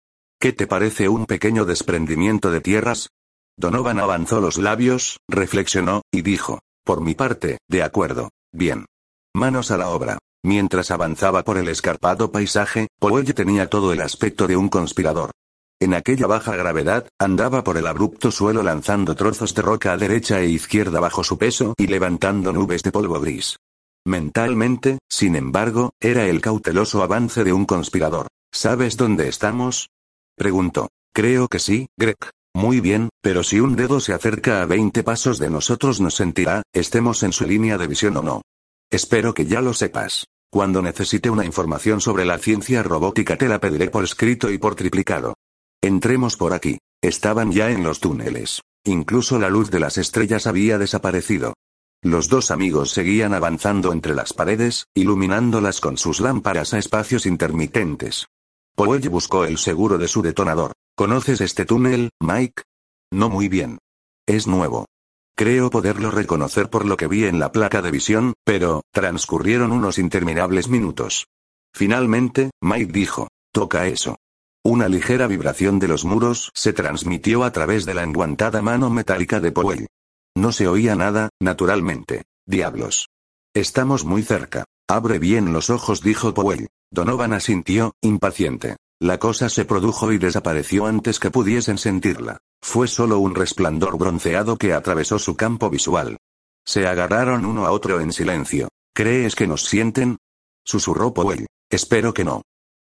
¿Qué 0.41 0.53
te 0.53 0.67
parece 0.67 1.09
un 1.09 1.25
pequeño 1.25 1.65
desprendimiento 1.65 2.51
de 2.51 2.61
tierras? 2.61 3.11
Donovan 3.57 4.01
avanzó 4.01 4.41
los 4.41 4.59
labios, 4.59 5.19
reflexionó, 5.29 6.03
y 6.13 6.23
dijo, 6.23 6.59
por 6.85 7.01
mi 7.01 7.15
parte, 7.15 7.59
de 7.69 7.85
acuerdo. 7.85 8.31
Bien. 8.53 8.87
Manos 9.37 9.71
a 9.71 9.77
la 9.77 9.89
obra. 9.89 10.19
Mientras 10.43 10.91
avanzaba 10.91 11.45
por 11.45 11.57
el 11.57 11.69
escarpado 11.69 12.33
paisaje, 12.33 12.89
Powell 12.99 13.33
tenía 13.35 13.71
todo 13.71 13.93
el 13.93 14.01
aspecto 14.01 14.49
de 14.49 14.57
un 14.57 14.69
conspirador. 14.69 15.31
En 15.81 15.95
aquella 15.95 16.27
baja 16.27 16.57
gravedad, 16.57 17.07
andaba 17.21 17.63
por 17.63 17.77
el 17.77 17.87
abrupto 17.87 18.33
suelo 18.33 18.65
lanzando 18.65 19.15
trozos 19.15 19.55
de 19.55 19.63
roca 19.63 19.93
a 19.93 19.97
derecha 19.97 20.41
e 20.41 20.49
izquierda 20.49 20.99
bajo 20.99 21.23
su 21.23 21.39
peso 21.39 21.75
y 21.79 21.87
levantando 21.87 22.53
nubes 22.53 22.83
de 22.83 22.91
polvo 22.91 23.21
gris. 23.21 23.57
Mentalmente, 24.09 25.01
sin 25.07 25.37
embargo, 25.37 25.93
era 26.01 26.25
el 26.25 26.41
cauteloso 26.41 27.03
avance 27.03 27.45
de 27.45 27.53
un 27.53 27.67
conspirador. 27.67 28.29
¿Sabes 28.51 28.97
dónde 28.97 29.29
estamos? 29.29 29.91
Preguntó. 30.35 30.89
Creo 31.13 31.47
que 31.49 31.59
sí, 31.59 31.89
Greg. 31.95 32.17
Muy 32.55 32.81
bien, 32.81 33.11
pero 33.21 33.43
si 33.43 33.61
un 33.61 33.77
dedo 33.77 34.01
se 34.01 34.15
acerca 34.15 34.63
a 34.63 34.67
20 34.67 35.03
pasos 35.03 35.39
de 35.39 35.51
nosotros 35.51 36.01
nos 36.01 36.15
sentirá, 36.15 36.63
estemos 36.73 37.23
en 37.23 37.33
su 37.33 37.45
línea 37.45 37.77
de 37.77 37.87
visión 37.87 38.17
o 38.17 38.23
no. 38.23 38.41
Espero 38.91 39.35
que 39.35 39.45
ya 39.45 39.61
lo 39.61 39.75
sepas. 39.75 40.25
Cuando 40.51 40.81
necesite 40.81 41.29
una 41.29 41.45
información 41.45 42.01
sobre 42.01 42.25
la 42.25 42.39
ciencia 42.39 42.83
robótica 42.83 43.37
te 43.37 43.47
la 43.47 43.61
pediré 43.61 43.91
por 43.91 44.05
escrito 44.05 44.51
y 44.51 44.57
por 44.57 44.75
triplicado. 44.75 45.35
Entremos 45.83 46.39
por 46.39 46.55
aquí. 46.55 46.79
Estaban 47.03 47.53
ya 47.53 47.71
en 47.71 47.85
los 47.85 48.01
túneles. 48.01 48.63
Incluso 48.85 49.39
la 49.39 49.51
luz 49.51 49.71
de 49.71 49.81
las 49.81 49.99
estrellas 49.99 50.47
había 50.47 50.79
desaparecido. 50.79 51.53
Los 52.03 52.29
dos 52.29 52.53
amigos 52.53 52.91
seguían 52.91 53.35
avanzando 53.35 53.93
entre 53.93 54.15
las 54.15 54.33
paredes, 54.33 54.87
iluminándolas 54.95 55.81
con 55.81 55.99
sus 55.99 56.21
lámparas 56.21 56.73
a 56.73 56.79
espacios 56.79 57.27
intermitentes. 57.27 58.27
Powell 58.77 59.09
buscó 59.09 59.45
el 59.45 59.59
seguro 59.59 59.99
de 59.99 60.07
su 60.07 60.23
detonador. 60.23 60.73
¿Conoces 60.97 61.41
este 61.41 61.65
túnel, 61.65 62.11
Mike? 62.21 62.63
No 63.11 63.29
muy 63.29 63.49
bien. 63.49 63.79
Es 64.27 64.47
nuevo. 64.47 64.87
Creo 65.37 65.71
poderlo 65.71 66.13
reconocer 66.13 66.71
por 66.71 66.85
lo 66.85 66.97
que 66.97 67.09
vi 67.09 67.25
en 67.25 67.41
la 67.41 67.51
placa 67.51 67.83
de 67.83 67.91
visión, 67.91 68.35
pero, 68.45 68.83
transcurrieron 68.93 69.73
unos 69.73 69.99
interminables 69.99 70.69
minutos. 70.69 71.27
Finalmente, 71.75 72.51
Mike 72.61 72.93
dijo, 72.93 73.29
toca 73.53 73.89
eso. 73.89 74.17
Una 74.65 74.89
ligera 74.89 75.27
vibración 75.27 75.81
de 75.81 75.89
los 75.89 76.05
muros 76.05 76.53
se 76.55 76.73
transmitió 76.73 77.43
a 77.43 77.53
través 77.53 77.85
de 77.87 77.95
la 77.95 78.05
enguantada 78.05 78.63
mano 78.63 78.91
metálica 78.91 79.41
de 79.41 79.51
Powell. 79.51 79.87
No 80.37 80.53
se 80.53 80.69
oía 80.69 80.95
nada, 80.95 81.31
naturalmente. 81.41 82.25
Diablos. 82.47 83.09
Estamos 83.55 84.05
muy 84.05 84.23
cerca. 84.23 84.65
Abre 84.89 85.19
bien 85.19 85.53
los 85.53 85.71
ojos, 85.71 86.03
dijo 86.03 86.33
Powell. 86.33 86.69
Donovan 86.91 87.33
asintió, 87.33 87.93
impaciente. 88.01 88.77
La 89.01 89.19
cosa 89.19 89.49
se 89.49 89.65
produjo 89.65 90.13
y 90.13 90.19
desapareció 90.19 90.87
antes 90.87 91.21
que 91.21 91.31
pudiesen 91.31 91.79
sentirla. 91.79 92.39
Fue 92.61 92.89
solo 92.89 93.19
un 93.19 93.35
resplandor 93.35 93.97
bronceado 93.99 94.57
que 94.57 94.73
atravesó 94.73 95.19
su 95.19 95.37
campo 95.37 95.71
visual. 95.71 96.17
Se 96.67 96.87
agarraron 96.87 97.45
uno 97.45 97.67
a 97.67 97.71
otro 97.71 98.01
en 98.01 98.13
silencio. 98.13 98.69
¿Crees 98.95 99.35
que 99.35 99.47
nos 99.47 99.65
sienten? 99.65 100.19
Susurró 100.65 101.15
Powell. 101.15 101.47
Espero 101.71 102.13
que 102.13 102.25
no. 102.25 102.43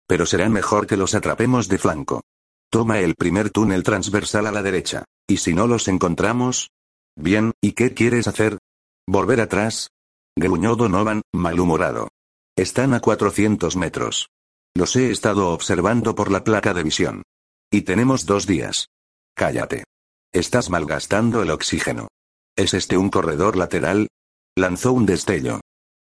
Pero 0.06 0.26
será 0.26 0.48
mejor 0.48 0.86
que 0.86 0.96
los 0.96 1.14
atrapemos 1.14 1.68
de 1.68 1.78
flanco. 1.78 2.22
Toma 2.70 3.00
el 3.00 3.14
primer 3.14 3.50
túnel 3.50 3.82
transversal 3.82 4.46
a 4.46 4.52
la 4.52 4.62
derecha. 4.62 5.04
¿Y 5.26 5.38
si 5.38 5.54
no 5.54 5.66
los 5.66 5.88
encontramos? 5.88 6.70
Bien, 7.16 7.52
¿y 7.60 7.72
qué 7.72 7.94
quieres 7.94 8.26
hacer? 8.26 8.58
¿Volver 9.06 9.40
atrás? 9.40 9.88
Gruñó 10.36 10.76
Donovan, 10.76 11.22
malhumorado. 11.32 12.08
Están 12.56 12.94
a 12.94 13.00
400 13.00 13.76
metros. 13.76 14.28
Los 14.74 14.96
he 14.96 15.10
estado 15.10 15.50
observando 15.50 16.14
por 16.14 16.30
la 16.30 16.44
placa 16.44 16.72
de 16.72 16.82
visión. 16.82 17.22
Y 17.70 17.82
tenemos 17.82 18.24
dos 18.24 18.46
días. 18.46 18.88
Cállate. 19.34 19.84
Estás 20.32 20.70
malgastando 20.70 21.42
el 21.42 21.50
oxígeno. 21.50 22.08
¿Es 22.56 22.74
este 22.74 22.96
un 22.96 23.10
corredor 23.10 23.56
lateral? 23.56 24.08
Lanzó 24.56 24.92
un 24.92 25.06
destello. 25.06 25.60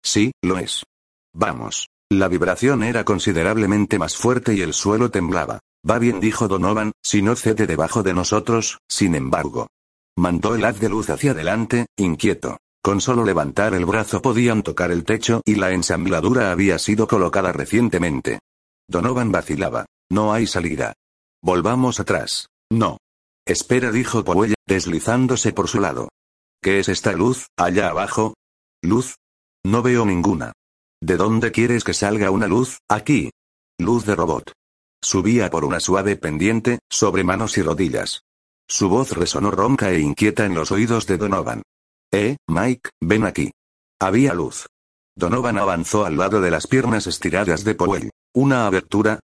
Sí, 0.04 0.32
lo 0.42 0.58
es. 0.58 0.84
Vamos. 1.34 1.88
La 2.10 2.28
vibración 2.28 2.84
era 2.84 3.04
considerablemente 3.04 3.98
más 4.00 4.16
fuerte 4.16 4.54
y 4.54 4.62
el 4.62 4.74
suelo 4.74 5.10
temblaba. 5.10 5.60
Va 5.88 6.00
bien, 6.00 6.20
dijo 6.20 6.48
Donovan, 6.48 6.92
si 7.04 7.22
no 7.22 7.36
cede 7.36 7.68
debajo 7.68 8.04
de 8.04 8.14
nosotros, 8.14 8.80
sin 8.88 9.16
embargo. 9.16 9.68
Mandó 10.18 10.56
el 10.56 10.64
haz 10.64 10.80
de 10.80 10.90
luz 10.90 11.10
hacia 11.10 11.32
adelante, 11.32 11.88
inquieto. 11.98 12.58
Con 12.82 13.02
solo 13.02 13.26
levantar 13.26 13.74
el 13.74 13.86
brazo 13.86 14.22
podían 14.22 14.64
tocar 14.64 14.92
el 14.92 15.04
techo 15.04 15.42
y 15.44 15.56
la 15.56 15.72
ensambladura 15.72 16.52
había 16.52 16.80
sido 16.80 17.08
colocada 17.08 17.52
recientemente. 17.52 18.40
Donovan 18.88 19.32
vacilaba. 19.32 19.86
No 20.10 20.34
hay 20.34 20.48
salida. 20.48 20.94
Volvamos 21.42 22.00
atrás. 22.00 22.48
No. 22.72 22.98
Espera, 23.46 23.92
dijo 23.92 24.24
Powell, 24.24 24.54
deslizándose 24.68 25.52
por 25.52 25.68
su 25.68 25.80
lado. 25.80 26.10
¿Qué 26.62 26.80
es 26.80 26.90
esta 26.90 27.12
luz, 27.12 27.48
allá 27.58 27.90
abajo? 27.90 28.36
¿Luz? 28.82 29.16
No 29.64 29.82
veo 29.82 30.06
ninguna. 30.06 30.54
¿De 31.02 31.18
dónde 31.18 31.52
quieres 31.52 31.84
que 31.84 31.94
salga 31.94 32.32
una 32.32 32.48
luz? 32.48 32.80
Aquí. 32.90 33.32
Luz 33.80 34.06
de 34.06 34.16
robot. 34.16 34.54
Subía 35.04 35.50
por 35.50 35.66
una 35.66 35.80
suave 35.80 36.16
pendiente, 36.16 36.80
sobre 36.90 37.24
manos 37.24 37.58
y 37.58 37.62
rodillas. 37.62 38.22
Su 38.68 38.90
voz 38.90 39.12
resonó 39.12 39.52
ronca 39.52 39.92
e 39.92 40.00
inquieta 40.00 40.46
en 40.46 40.56
los 40.56 40.72
oídos 40.72 41.06
de 41.06 41.18
Donovan. 41.18 41.62
Eh, 42.12 42.38
Mike, 42.48 42.90
ven 43.02 43.26
aquí. 43.26 43.52
Había 44.00 44.34
luz. 44.34 44.66
Donovan 45.16 45.58
avanzó 45.58 46.06
al 46.06 46.18
lado 46.18 46.42
de 46.42 46.52
las 46.52 46.68
piernas 46.68 47.08
estiradas 47.08 47.64
de 47.64 47.76
Powell. 47.76 48.10
¿Una 48.34 48.66
abertura? 48.66 49.20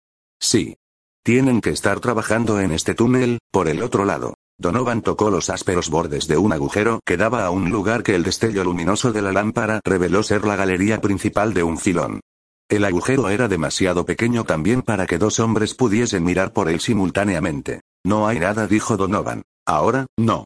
Sí. 0.41 0.77
Tienen 1.23 1.61
que 1.61 1.71
estar 1.71 2.01
trabajando 2.01 2.61
en 2.61 2.73
este 2.73 2.95
túnel, 2.95 3.39
por 3.51 3.69
el 3.69 3.83
otro 3.83 4.05
lado. 4.05 4.35
Donovan 4.59 5.03
tocó 5.03 5.31
los 5.31 5.51
ásperos 5.51 5.91
bordes 5.91 6.29
de 6.29 6.39
un 6.39 6.53
agujero 6.53 7.01
que 7.05 7.19
daba 7.19 7.45
a 7.45 7.51
un 7.51 7.71
lugar 7.71 8.03
que 8.03 8.15
el 8.15 8.23
destello 8.23 8.65
luminoso 8.65 9.13
de 9.13 9.21
la 9.21 9.33
lámpara 9.33 9.81
reveló 9.85 10.23
ser 10.23 10.47
la 10.47 10.57
galería 10.57 11.01
principal 11.01 11.53
de 11.53 11.63
un 11.63 11.79
filón. 11.79 12.21
El 12.69 12.85
agujero 12.85 13.29
era 13.29 13.49
demasiado 13.49 14.07
pequeño 14.07 14.45
también 14.45 14.83
para 14.83 15.07
que 15.07 15.19
dos 15.19 15.39
hombres 15.41 15.75
pudiesen 15.75 16.25
mirar 16.25 16.53
por 16.53 16.69
él 16.69 16.81
simultáneamente. 16.81 17.83
No 18.07 18.29
hay 18.29 18.39
nada, 18.39 18.69
dijo 18.69 18.97
Donovan. 18.97 19.43
Ahora, 19.67 20.07
no. 20.17 20.45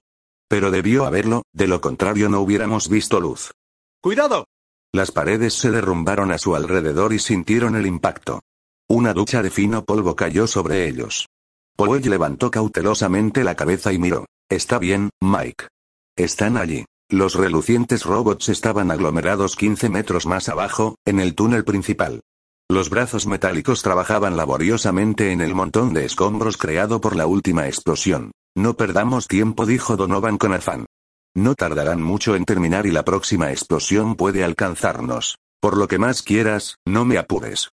Pero 0.48 0.70
debió 0.70 1.04
haberlo, 1.04 1.42
de 1.52 1.66
lo 1.66 1.82
contrario 1.82 2.30
no 2.30 2.40
hubiéramos 2.40 2.88
visto 2.88 3.20
luz. 3.20 3.52
¡Cuidado! 4.00 4.46
Las 4.94 5.12
paredes 5.12 5.52
se 5.52 5.70
derrumbaron 5.70 6.32
a 6.32 6.38
su 6.38 6.56
alrededor 6.56 7.12
y 7.12 7.18
sintieron 7.18 7.76
el 7.76 7.86
impacto. 7.86 8.40
Una 8.88 9.12
ducha 9.12 9.42
de 9.42 9.50
fino 9.50 9.84
polvo 9.84 10.16
cayó 10.16 10.46
sobre 10.46 10.88
ellos. 10.88 11.28
Powell 11.76 12.08
levantó 12.08 12.50
cautelosamente 12.50 13.44
la 13.44 13.54
cabeza 13.56 13.92
y 13.92 13.98
miró. 13.98 14.24
Está 14.48 14.78
bien, 14.78 15.10
Mike. 15.20 15.66
Están 16.16 16.56
allí. 16.56 16.86
Los 17.10 17.34
relucientes 17.34 18.04
robots 18.04 18.48
estaban 18.48 18.90
aglomerados 18.90 19.54
15 19.54 19.90
metros 19.90 20.24
más 20.24 20.48
abajo, 20.48 20.96
en 21.04 21.20
el 21.20 21.34
túnel 21.34 21.64
principal. 21.64 22.22
Los 22.70 22.88
brazos 22.88 23.26
metálicos 23.26 23.82
trabajaban 23.82 24.36
laboriosamente 24.36 25.32
en 25.32 25.40
el 25.40 25.56
montón 25.56 25.92
de 25.92 26.04
escombros 26.04 26.56
creado 26.56 27.00
por 27.00 27.16
la 27.16 27.26
última 27.26 27.66
explosión. 27.66 28.30
No 28.56 28.74
perdamos 28.74 29.26
tiempo, 29.26 29.66
dijo 29.66 29.96
Donovan 29.96 30.38
con 30.38 30.52
afán. 30.52 30.86
No 31.34 31.56
tardarán 31.56 32.00
mucho 32.00 32.36
en 32.36 32.44
terminar 32.44 32.86
y 32.86 32.92
la 32.92 33.04
próxima 33.04 33.50
explosión 33.50 34.14
puede 34.14 34.44
alcanzarnos. 34.44 35.34
Por 35.60 35.76
lo 35.76 35.88
que 35.88 35.98
más 35.98 36.22
quieras, 36.22 36.76
no 36.86 37.04
me 37.04 37.18
apures. 37.18 37.70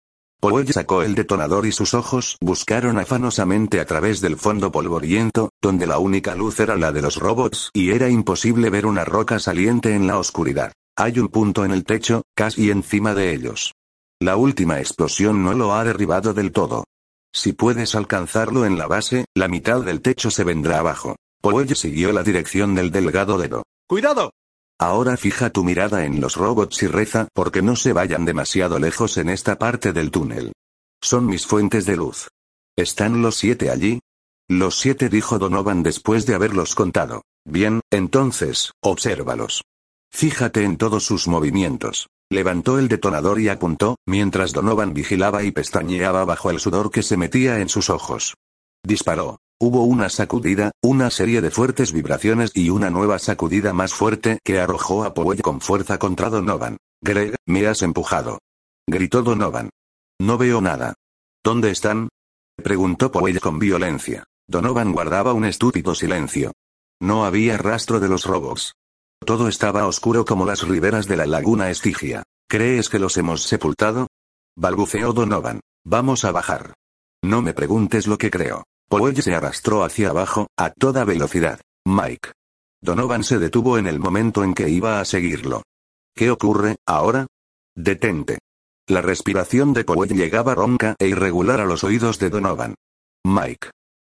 Powell 0.41 0.67
sacó 0.73 1.03
el 1.03 1.15
detonador 1.15 1.65
y 1.65 1.71
sus 1.71 1.93
ojos 1.93 2.35
buscaron 2.41 2.99
afanosamente 2.99 3.79
a 3.79 3.85
través 3.85 4.19
del 4.19 4.35
fondo 4.35 4.73
polvoriento, 4.73 5.51
donde 5.61 5.87
la 5.87 5.99
única 5.99 6.35
luz 6.35 6.59
era 6.59 6.75
la 6.75 6.91
de 6.91 7.01
los 7.01 7.15
robots 7.15 7.69
y 7.73 7.91
era 7.91 8.09
imposible 8.09 8.69
ver 8.69 8.85
una 8.85 9.05
roca 9.05 9.39
saliente 9.39 9.95
en 9.95 10.05
la 10.05 10.17
oscuridad. 10.17 10.73
Hay 10.97 11.17
un 11.17 11.29
punto 11.29 11.63
en 11.63 11.71
el 11.71 11.85
techo, 11.85 12.23
casi 12.35 12.71
encima 12.71 13.13
de 13.13 13.33
ellos. 13.33 13.71
La 14.21 14.37
última 14.37 14.77
explosión 14.77 15.43
no 15.43 15.53
lo 15.53 15.73
ha 15.73 15.83
derribado 15.83 16.35
del 16.35 16.51
todo. 16.51 16.83
Si 17.33 17.53
puedes 17.53 17.95
alcanzarlo 17.95 18.67
en 18.67 18.77
la 18.77 18.85
base, 18.85 19.25
la 19.33 19.47
mitad 19.47 19.81
del 19.81 20.01
techo 20.01 20.29
se 20.29 20.43
vendrá 20.43 20.77
abajo. 20.77 21.15
Powell 21.41 21.75
siguió 21.75 22.11
la 22.11 22.21
dirección 22.21 22.75
del 22.75 22.91
delgado 22.91 23.39
dedo. 23.39 23.63
¡Cuidado! 23.87 24.29
Ahora 24.79 25.17
fija 25.17 25.49
tu 25.49 25.63
mirada 25.63 26.05
en 26.05 26.21
los 26.21 26.35
robots 26.35 26.83
y 26.83 26.87
reza 26.87 27.29
porque 27.33 27.63
no 27.63 27.75
se 27.75 27.93
vayan 27.93 28.23
demasiado 28.23 28.77
lejos 28.77 29.17
en 29.17 29.27
esta 29.27 29.57
parte 29.57 29.91
del 29.91 30.11
túnel. 30.11 30.53
Son 31.01 31.25
mis 31.25 31.47
fuentes 31.47 31.87
de 31.87 31.97
luz. 31.97 32.27
¿Están 32.77 33.23
los 33.23 33.37
siete 33.37 33.71
allí? 33.71 34.01
Los 34.47 34.77
siete 34.77 35.09
dijo 35.09 35.39
Donovan 35.39 35.81
después 35.81 36.27
de 36.27 36.35
haberlos 36.35 36.75
contado. 36.75 37.23
Bien, 37.43 37.81
entonces, 37.89 38.71
obsérvalos. 38.83 39.63
Fíjate 40.11 40.63
en 40.63 40.77
todos 40.77 41.05
sus 41.05 41.27
movimientos. 41.27 42.07
Levantó 42.31 42.79
el 42.79 42.87
detonador 42.87 43.41
y 43.41 43.49
apuntó, 43.49 43.97
mientras 44.05 44.53
Donovan 44.53 44.93
vigilaba 44.93 45.43
y 45.43 45.51
pestañeaba 45.51 46.23
bajo 46.23 46.49
el 46.49 46.61
sudor 46.61 46.89
que 46.89 47.03
se 47.03 47.17
metía 47.17 47.59
en 47.59 47.67
sus 47.67 47.89
ojos. 47.89 48.35
Disparó. 48.83 49.39
Hubo 49.59 49.83
una 49.83 50.07
sacudida, 50.07 50.71
una 50.81 51.09
serie 51.11 51.41
de 51.41 51.51
fuertes 51.51 51.91
vibraciones 51.91 52.51
y 52.55 52.69
una 52.69 52.89
nueva 52.89 53.19
sacudida 53.19 53.73
más 53.73 53.93
fuerte 53.93 54.39
que 54.45 54.61
arrojó 54.61 55.03
a 55.03 55.13
Powell 55.13 55.41
con 55.41 55.59
fuerza 55.59 55.99
contra 55.99 56.29
Donovan. 56.29 56.77
Greg, 57.01 57.35
me 57.45 57.67
has 57.67 57.81
empujado. 57.81 58.39
Gritó 58.87 59.23
Donovan. 59.23 59.69
No 60.17 60.37
veo 60.37 60.61
nada. 60.61 60.93
¿Dónde 61.43 61.69
están? 61.69 62.07
Preguntó 62.55 63.11
Powell 63.11 63.41
con 63.41 63.59
violencia. 63.59 64.23
Donovan 64.47 64.93
guardaba 64.93 65.33
un 65.33 65.43
estúpido 65.43 65.95
silencio. 65.95 66.53
No 67.01 67.25
había 67.25 67.57
rastro 67.57 67.99
de 67.99 68.07
los 68.07 68.23
robots. 68.23 68.73
Todo 69.25 69.47
estaba 69.47 69.85
oscuro 69.85 70.25
como 70.25 70.45
las 70.45 70.67
riberas 70.67 71.07
de 71.07 71.15
la 71.15 71.25
laguna 71.25 71.69
Estigia. 71.69 72.23
¿Crees 72.49 72.89
que 72.89 72.99
los 72.99 73.17
hemos 73.17 73.43
sepultado? 73.43 74.07
Balbuceó 74.57 75.13
Donovan. 75.13 75.61
Vamos 75.85 76.25
a 76.25 76.31
bajar. 76.31 76.73
No 77.23 77.41
me 77.41 77.53
preguntes 77.53 78.07
lo 78.07 78.17
que 78.17 78.31
creo. 78.31 78.63
Powell 78.89 79.21
se 79.21 79.35
arrastró 79.35 79.83
hacia 79.83 80.09
abajo, 80.09 80.47
a 80.57 80.71
toda 80.71 81.05
velocidad. 81.05 81.61
Mike. 81.85 82.31
Donovan 82.81 83.23
se 83.23 83.37
detuvo 83.37 83.77
en 83.77 83.87
el 83.87 83.99
momento 83.99 84.43
en 84.43 84.53
que 84.53 84.69
iba 84.69 84.99
a 84.99 85.05
seguirlo. 85.05 85.61
¿Qué 86.15 86.31
ocurre, 86.31 86.77
ahora? 86.85 87.27
Detente. 87.75 88.39
La 88.87 89.01
respiración 89.01 89.71
de 89.73 89.85
Powell 89.85 90.13
llegaba 90.13 90.55
ronca 90.55 90.95
e 90.99 91.07
irregular 91.07 91.61
a 91.61 91.65
los 91.65 91.83
oídos 91.83 92.17
de 92.19 92.31
Donovan. 92.31 92.75
Mike. 93.23 93.69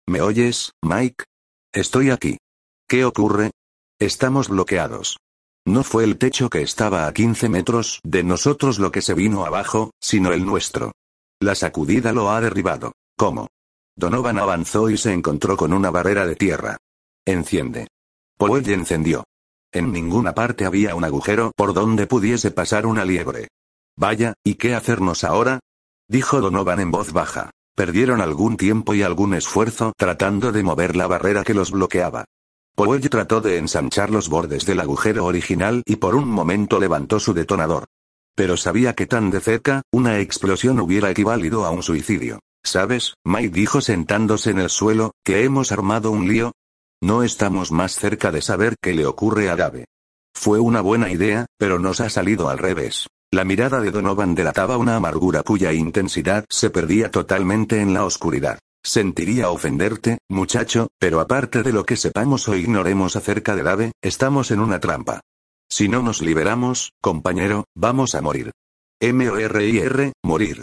¿Me 0.07 0.21
oyes, 0.21 0.73
Mike? 0.83 1.25
Estoy 1.73 2.11
aquí. 2.11 2.39
¿Qué 2.87 3.05
ocurre? 3.05 3.51
Estamos 4.01 4.49
bloqueados. 4.49 5.19
No 5.67 5.83
fue 5.83 6.05
el 6.05 6.19
techo 6.19 6.51
que 6.51 6.63
estaba 6.63 7.09
a 7.09 7.13
15 7.13 7.49
metros 7.49 7.99
de 8.05 8.23
nosotros 8.23 8.79
lo 8.79 8.93
que 8.93 9.03
se 9.03 9.13
vino 9.13 9.45
abajo, 9.45 9.91
sino 10.01 10.33
el 10.33 10.47
nuestro. 10.47 10.93
La 11.41 11.57
sacudida 11.57 12.13
lo 12.13 12.31
ha 12.31 12.41
derribado. 12.41 12.93
¿Cómo? 13.17 13.49
Donovan 13.97 14.39
avanzó 14.39 14.89
y 14.89 14.97
se 14.97 15.13
encontró 15.13 15.57
con 15.57 15.73
una 15.73 15.91
barrera 15.91 16.29
de 16.29 16.37
tierra. 16.37 16.77
Enciende. 17.27 17.89
Powell 18.37 18.71
encendió. 18.71 19.25
En 19.73 19.91
ninguna 19.91 20.33
parte 20.33 20.65
había 20.65 20.95
un 20.95 21.03
agujero 21.03 21.51
por 21.57 21.75
donde 21.75 22.07
pudiese 22.07 22.53
pasar 22.53 22.87
una 22.87 23.05
liebre. 23.05 23.49
Vaya, 23.97 24.35
¿y 24.45 24.55
qué 24.55 24.77
hacernos 24.77 25.25
ahora? 25.25 25.59
dijo 26.07 26.41
Donovan 26.41 26.79
en 26.79 26.93
voz 26.93 27.13
baja. 27.13 27.51
Perdieron 27.75 28.21
algún 28.21 28.57
tiempo 28.57 28.95
y 28.95 29.03
algún 29.03 29.35
esfuerzo 29.35 29.93
tratando 29.97 30.53
de 30.53 30.63
mover 30.63 30.95
la 30.95 31.09
barrera 31.09 31.43
que 31.43 31.55
los 31.55 31.73
bloqueaba. 31.73 32.27
Powell 32.79 33.11
trató 33.11 33.41
de 33.41 33.59
ensanchar 33.59 34.09
los 34.09 34.29
bordes 34.29 34.65
del 34.65 34.79
agujero 34.79 35.25
original 35.25 35.83
y 35.85 35.97
por 35.97 36.15
un 36.15 36.29
momento 36.29 36.79
levantó 36.79 37.19
su 37.19 37.35
detonador. 37.35 37.87
Pero 38.37 38.57
sabía 38.57 38.95
que 38.95 39.09
tan 39.09 39.31
de 39.31 39.41
cerca, 39.41 39.83
una 39.91 40.21
explosión 40.21 40.79
hubiera 40.79 41.11
equivalido 41.11 41.65
a 41.65 41.71
un 41.71 41.83
suicidio. 41.83 42.39
¿Sabes, 42.63 43.15
Mike 43.25 43.49
dijo 43.49 43.81
sentándose 43.81 44.51
en 44.51 44.61
el 44.61 44.71
suelo, 44.71 45.11
que 45.25 45.43
hemos 45.43 45.73
armado 45.73 46.13
un 46.13 46.29
lío? 46.29 46.53
No 47.03 47.25
estamos 47.25 47.73
más 47.73 47.97
cerca 47.97 48.31
de 48.31 48.43
saber 48.43 48.77
qué 48.81 48.95
le 48.95 49.07
ocurre 49.07 49.51
a 49.51 49.57
Dave. 49.57 49.87
Fue 50.33 50.61
una 50.61 50.81
buena 50.81 51.11
idea, 51.11 51.47
pero 51.59 51.81
nos 51.81 51.99
ha 52.01 52.09
salido 52.09 52.49
al 52.49 52.59
revés. 52.59 53.09
La 53.33 53.43
mirada 53.43 53.81
de 53.81 53.91
Donovan 53.91 54.37
delataba 54.37 54.77
una 54.77 54.95
amargura 54.95 55.43
cuya 55.43 55.73
intensidad 55.73 56.45
se 56.49 56.71
perdía 56.71 57.11
totalmente 57.11 57.81
en 57.81 57.93
la 57.93 58.05
oscuridad. 58.05 58.61
Sentiría 58.83 59.51
ofenderte, 59.51 60.19
muchacho, 60.29 60.89
pero 60.99 61.21
aparte 61.21 61.63
de 61.63 61.73
lo 61.73 61.85
que 61.85 61.97
sepamos 61.97 62.49
o 62.49 62.57
ignoremos 62.57 63.17
acerca 63.17 63.55
de 63.55 63.63
Dave, 63.63 63.93
estamos 64.03 64.51
en 64.51 64.61
una 64.61 64.81
trampa. 64.81 65.21
Si 65.69 65.89
no 65.89 66.03
nos 66.03 66.23
liberamos, 66.23 66.93
compañero, 67.01 67.65
vamos 67.75 68.15
a 68.15 68.23
morir. 68.23 68.53
M-O-R-I-R, 69.01 70.13
morir. 70.25 70.63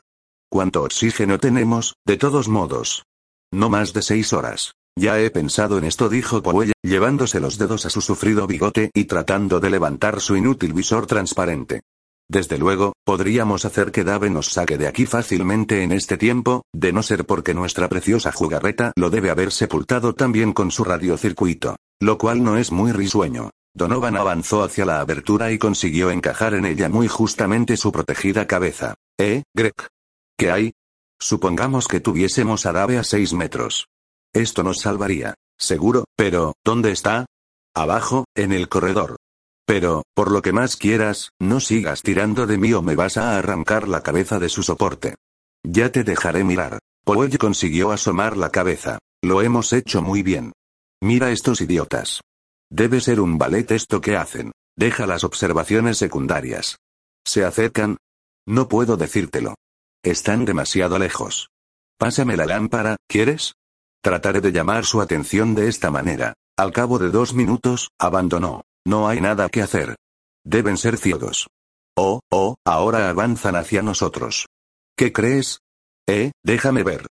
¿Cuánto 0.49 0.83
oxígeno 0.83 1.39
tenemos, 1.39 1.95
de 2.05 2.17
todos 2.17 2.47
modos? 2.47 3.03
No 3.51 3.69
más 3.69 3.93
de 3.93 4.01
seis 4.01 4.33
horas. 4.33 4.73
Ya 4.97 5.19
he 5.19 5.29
pensado 5.29 5.77
en 5.77 5.83
esto, 5.83 6.07
dijo 6.07 6.41
Powell, 6.41 6.71
llevándose 6.81 7.41
los 7.41 7.57
dedos 7.57 7.85
a 7.85 7.89
su 7.89 8.01
sufrido 8.01 8.47
bigote 8.47 8.91
y 8.93 9.05
tratando 9.05 9.59
de 9.59 9.69
levantar 9.69 10.21
su 10.21 10.37
inútil 10.37 10.73
visor 10.73 11.05
transparente. 11.05 11.81
Desde 12.27 12.57
luego, 12.57 12.93
podríamos 13.05 13.65
hacer 13.65 13.91
que 13.91 14.03
Dave 14.03 14.29
nos 14.29 14.47
saque 14.47 14.77
de 14.77 14.87
aquí 14.87 15.05
fácilmente 15.05 15.83
en 15.83 15.91
este 15.91 16.17
tiempo, 16.17 16.63
de 16.73 16.91
no 16.91 17.03
ser 17.03 17.25
porque 17.25 17.53
nuestra 17.53 17.87
preciosa 17.87 18.31
jugarreta 18.31 18.91
lo 18.95 19.09
debe 19.09 19.29
haber 19.29 19.51
sepultado 19.51 20.13
también 20.13 20.51
con 20.51 20.71
su 20.71 20.83
radiocircuito. 20.83 21.75
Lo 22.01 22.17
cual 22.17 22.43
no 22.43 22.57
es 22.57 22.71
muy 22.71 22.91
risueño. 22.91 23.51
Donovan 23.73 24.17
avanzó 24.17 24.63
hacia 24.63 24.85
la 24.85 25.01
abertura 25.01 25.51
y 25.51 25.57
consiguió 25.57 26.09
encajar 26.09 26.53
en 26.53 26.65
ella 26.65 26.89
muy 26.89 27.07
justamente 27.07 27.77
su 27.77 27.91
protegida 27.91 28.47
cabeza. 28.47 28.95
¿Eh, 29.19 29.43
Greg? 29.53 29.73
¿Qué 30.37 30.51
hay? 30.51 30.73
Supongamos 31.19 31.87
que 31.87 31.99
tuviésemos 31.99 32.65
a 32.65 32.71
Dave 32.71 32.97
a 32.97 33.03
seis 33.03 33.33
metros. 33.33 33.87
Esto 34.33 34.63
nos 34.63 34.79
salvaría. 34.79 35.35
Seguro, 35.57 36.05
pero, 36.17 36.55
¿dónde 36.63 36.91
está? 36.91 37.25
Abajo, 37.73 38.25
en 38.35 38.51
el 38.51 38.67
corredor. 38.69 39.17
Pero, 39.65 40.03
por 40.13 40.31
lo 40.31 40.41
que 40.41 40.53
más 40.53 40.75
quieras, 40.75 41.31
no 41.39 41.59
sigas 41.59 42.01
tirando 42.01 42.45
de 42.45 42.57
mí 42.57 42.73
o 42.73 42.81
me 42.81 42.95
vas 42.95 43.17
a 43.17 43.37
arrancar 43.37 43.87
la 43.87 44.01
cabeza 44.01 44.39
de 44.39 44.49
su 44.49 44.61
soporte. 44.61 45.15
Ya 45.63 45.91
te 45.91 46.03
dejaré 46.03 46.43
mirar. 46.43 46.79
Powell 47.03 47.37
consiguió 47.37 47.91
asomar 47.91 48.37
la 48.37 48.51
cabeza. 48.51 48.99
Lo 49.23 49.41
hemos 49.41 49.73
hecho 49.73 50.01
muy 50.01 50.21
bien. 50.21 50.53
Mira 51.01 51.31
estos 51.31 51.61
idiotas. 51.61 52.21
Debe 52.69 53.01
ser 53.01 53.19
un 53.19 53.37
ballet 53.37 53.69
esto 53.71 54.01
que 54.01 54.15
hacen. 54.15 54.51
Deja 54.77 55.07
las 55.07 55.23
observaciones 55.23 55.97
secundarias. 55.97 56.77
¿Se 57.25 57.43
acercan? 57.43 57.97
No 58.47 58.67
puedo 58.67 58.97
decírtelo. 58.97 59.55
Están 60.03 60.45
demasiado 60.45 60.99
lejos. 60.99 61.49
Pásame 61.97 62.37
la 62.37 62.45
lámpara, 62.45 62.97
¿quieres? 63.07 63.53
Trataré 64.03 64.41
de 64.41 64.51
llamar 64.51 64.85
su 64.85 65.01
atención 65.01 65.55
de 65.55 65.67
esta 65.67 65.89
manera. 65.89 66.33
Al 66.57 66.71
cabo 66.71 66.99
de 66.99 67.09
dos 67.09 67.33
minutos, 67.33 67.89
abandonó. 67.99 68.61
No 68.85 69.07
hay 69.07 69.19
nada 69.19 69.49
que 69.49 69.61
hacer. 69.61 69.95
Deben 70.43 70.77
ser 70.77 70.97
ciegos. 70.97 71.47
Oh, 71.97 72.19
oh, 72.31 72.55
ahora 72.65 73.09
avanzan 73.09 73.55
hacia 73.55 73.81
nosotros. 73.81 74.45
¿Qué 74.95 75.11
crees? 75.11 75.59
Eh, 76.07 76.31
déjame 76.43 76.83
ver. 76.83 77.07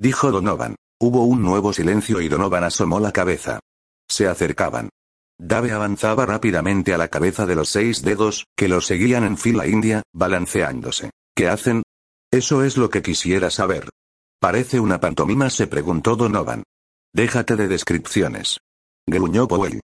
Dijo 0.00 0.30
Donovan. 0.30 0.76
Hubo 1.00 1.24
un 1.24 1.42
nuevo 1.42 1.72
silencio 1.72 2.20
y 2.20 2.28
Donovan 2.28 2.64
asomó 2.64 2.98
la 2.98 3.12
cabeza. 3.12 3.60
Se 4.08 4.26
acercaban. 4.26 4.88
Dave 5.38 5.70
avanzaba 5.70 6.26
rápidamente 6.26 6.94
a 6.94 6.98
la 6.98 7.08
cabeza 7.08 7.46
de 7.46 7.54
los 7.54 7.68
seis 7.68 8.02
dedos, 8.02 8.46
que 8.56 8.66
lo 8.66 8.80
seguían 8.80 9.22
en 9.22 9.36
fila 9.36 9.66
india, 9.66 10.02
balanceándose. 10.12 11.10
¿Qué 11.36 11.48
hacen? 11.48 11.82
Eso 12.32 12.64
es 12.64 12.76
lo 12.76 12.90
que 12.90 13.02
quisiera 13.02 13.50
saber. 13.50 13.88
Parece 14.40 14.80
una 14.80 14.98
pantomima, 14.98 15.50
se 15.50 15.66
preguntó 15.66 16.16
Donovan. 16.16 16.64
Déjate 17.12 17.54
de 17.54 17.68
descripciones. 17.68 18.58
Gruñó 19.06 19.46
Powell. 19.46 19.80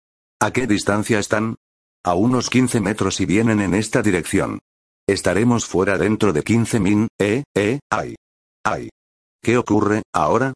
¿A 0.42 0.52
qué 0.52 0.68
distancia 0.68 1.20
están? 1.20 1.56
A 2.02 2.14
unos 2.14 2.50
15 2.50 2.80
metros 2.80 3.20
y 3.20 3.26
vienen 3.26 3.60
en 3.60 3.74
esta 3.74 4.02
dirección. 4.02 4.60
Estaremos 5.06 5.66
fuera 5.66 5.98
dentro 5.98 6.32
de 6.32 6.44
15 6.44 6.80
min, 6.80 7.08
eh, 7.20 7.44
eh, 7.54 7.80
ay. 7.90 8.16
Ay. 8.64 8.90
¿Qué 9.42 9.58
ocurre, 9.58 10.04
ahora? 10.14 10.54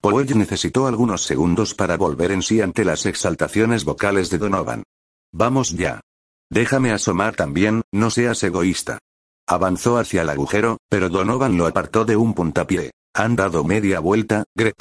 Powell 0.00 0.38
necesitó 0.38 0.86
algunos 0.86 1.24
segundos 1.24 1.74
para 1.74 1.98
volver 1.98 2.30
en 2.30 2.40
sí 2.40 2.62
ante 2.62 2.84
las 2.84 3.04
exaltaciones 3.04 3.84
vocales 3.84 4.30
de 4.30 4.38
Donovan. 4.38 4.84
Vamos 5.32 5.72
ya. 5.72 6.00
Déjame 6.48 6.92
asomar 6.92 7.36
también, 7.36 7.82
no 7.92 8.10
seas 8.10 8.42
egoísta. 8.42 9.00
Avanzó 9.46 9.98
hacia 9.98 10.22
el 10.22 10.30
agujero, 10.30 10.78
pero 10.88 11.10
Donovan 11.10 11.58
lo 11.58 11.66
apartó 11.66 12.06
de 12.06 12.16
un 12.16 12.32
puntapié. 12.32 12.92
Han 13.14 13.36
dado 13.36 13.64
media 13.64 14.00
vuelta, 14.00 14.44
Greg. 14.54 14.76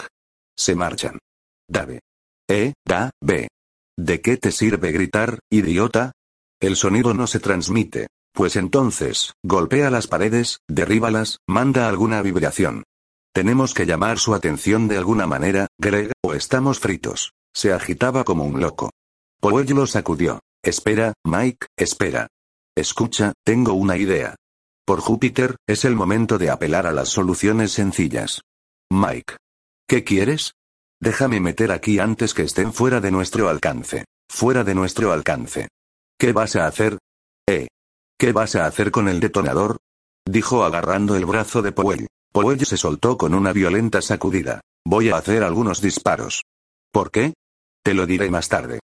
Se 0.56 0.76
marchan. 0.76 1.20
Dave. 1.68 2.00
Eh, 2.48 2.74
da, 2.86 3.12
ve. 3.22 3.50
¿De 3.98 4.22
qué 4.22 4.38
te 4.38 4.52
sirve 4.52 4.92
gritar, 4.92 5.40
idiota? 5.50 6.12
El 6.60 6.76
sonido 6.76 7.14
no 7.14 7.28
se 7.28 7.40
transmite. 7.40 8.08
Pues 8.34 8.58
entonces, 8.58 9.34
golpea 9.44 9.90
las 9.90 10.08
paredes, 10.08 10.60
derríbalas, 10.68 11.40
manda 11.48 11.88
alguna 11.88 12.22
vibración. 12.22 12.84
Tenemos 13.34 13.74
que 13.74 13.86
llamar 13.86 14.20
su 14.20 14.34
atención 14.34 14.90
de 14.90 14.98
alguna 14.98 15.28
manera, 15.28 15.68
Greg, 15.80 16.12
o 16.22 16.34
estamos 16.34 16.80
fritos. 16.80 17.32
Se 17.54 17.72
agitaba 17.72 18.26
como 18.26 18.44
un 18.44 18.60
loco. 18.60 18.92
Powell 19.40 19.68
lo 19.74 19.88
sacudió. 19.88 20.42
Espera, 20.62 21.14
Mike, 21.24 21.68
espera. 21.78 22.28
Escucha, 22.76 23.32
tengo 23.46 23.74
una 23.74 23.98
idea. 23.98 24.36
Por 24.86 25.00
Júpiter, 25.00 25.56
es 25.68 25.86
el 25.86 25.96
momento 25.96 26.38
de 26.38 26.50
apelar 26.50 26.88
a 26.88 26.92
las 26.92 27.10
soluciones 27.10 27.72
sencillas. 27.72 28.42
Mike. 28.92 29.38
¿Qué 29.88 30.04
quieres? 30.04 30.54
Déjame 31.06 31.40
meter 31.40 31.72
aquí 31.72 32.00
antes 32.00 32.34
que 32.34 32.42
estén 32.42 32.74
fuera 32.74 33.00
de 33.00 33.12
nuestro 33.12 33.48
alcance. 33.48 34.06
Fuera 34.28 34.64
de 34.64 34.74
nuestro 34.74 35.12
alcance. 35.12 35.68
¿Qué 36.20 36.34
vas 36.34 36.56
a 36.56 36.66
hacer? 36.66 36.98
Eh. 37.48 37.68
¿Qué 38.18 38.32
vas 38.32 38.56
a 38.56 38.66
hacer 38.66 38.90
con 38.90 39.08
el 39.08 39.20
detonador? 39.20 39.78
Dijo 40.28 40.66
agarrando 40.66 41.16
el 41.16 41.28
brazo 41.28 41.62
de 41.62 41.72
Powell. 41.74 42.08
Powell 42.34 42.66
se 42.66 42.76
soltó 42.76 43.20
con 43.20 43.36
una 43.36 43.54
violenta 43.54 44.02
sacudida. 44.02 44.62
Voy 44.84 45.10
a 45.10 45.18
hacer 45.18 45.44
algunos 45.44 45.80
disparos. 45.80 46.42
¿Por 46.92 47.12
qué? 47.12 47.36
Te 47.84 47.94
lo 47.94 48.08
diré 48.08 48.32
más 48.32 48.50
tarde. 48.50 48.80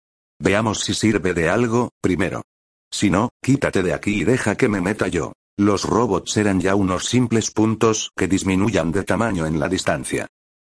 Veamos 0.41 0.81
si 0.81 0.95
sirve 0.95 1.35
de 1.35 1.51
algo, 1.51 1.91
primero. 2.01 2.45
Si 2.91 3.11
no, 3.11 3.29
quítate 3.43 3.83
de 3.83 3.93
aquí 3.93 4.23
y 4.23 4.25
deja 4.25 4.57
que 4.57 4.71
me 4.71 4.81
meta 4.81 5.09
yo. 5.09 5.35
Los 5.59 5.85
robots 5.85 6.39
eran 6.39 6.63
ya 6.63 6.77
unos 6.77 7.05
simples 7.05 7.51
puntos 7.51 8.11
que 8.17 8.27
disminuyan 8.27 8.91
de 8.91 9.05
tamaño 9.05 9.45
en 9.45 9.61
la 9.61 9.69
distancia. 9.69 10.27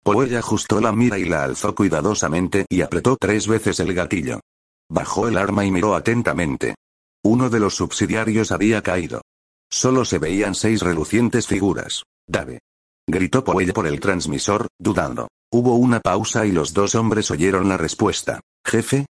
Powell 0.02 0.36
ajustó 0.36 0.80
la 0.80 0.92
mira 0.92 1.18
y 1.18 1.24
la 1.24 1.44
alzó 1.44 1.74
cuidadosamente 1.74 2.66
y 2.68 2.82
apretó 2.82 3.16
tres 3.16 3.46
veces 3.46 3.78
el 3.78 3.94
gatillo. 3.94 4.40
Bajó 4.88 5.28
el 5.28 5.38
arma 5.38 5.64
y 5.64 5.70
miró 5.70 5.94
atentamente. 5.94 6.74
Uno 7.24 7.50
de 7.50 7.60
los 7.60 7.76
subsidiarios 7.76 8.50
había 8.50 8.82
caído. 8.82 9.22
Solo 9.70 10.04
se 10.04 10.18
veían 10.18 10.54
seis 10.54 10.82
relucientes 10.82 11.46
figuras. 11.46 12.02
Dave. 12.26 12.58
Gritó 13.06 13.44
Powell 13.44 13.72
por 13.72 13.86
el 13.86 14.00
transmisor, 14.00 14.66
dudando. 14.78 15.28
Hubo 15.50 15.76
una 15.76 16.00
pausa 16.00 16.46
y 16.46 16.52
los 16.52 16.72
dos 16.72 16.94
hombres 16.94 17.30
oyeron 17.30 17.68
la 17.68 17.76
respuesta. 17.76 18.40
Jefe. 18.66 19.06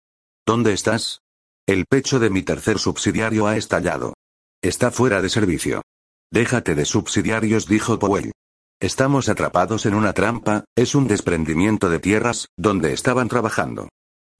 ¿Dónde 0.47 0.73
estás? 0.73 1.21
El 1.67 1.87
pecho 1.87 2.19
de 2.19 2.29
mi 2.29 2.43
tercer 2.43 2.79
subsidiario 2.79 3.47
ha 3.47 3.57
estallado. 3.57 4.15
Está 4.61 4.91
fuera 4.91 5.23
de 5.23 5.29
servicio. 5.29 5.83
Déjate 6.31 6.75
de 6.75 6.85
subsidiarios, 6.85 7.67
dijo 7.67 7.99
Powell. 7.99 8.33
Estamos 8.83 9.29
atrapados 9.29 9.87
en 9.87 9.95
una 9.95 10.13
trampa, 10.13 10.65
es 10.77 10.97
un 10.97 11.07
desprendimiento 11.07 11.89
de 11.89 12.01
tierras, 12.01 12.49
donde 12.57 12.93
estaban 12.93 13.29
trabajando. 13.29 13.89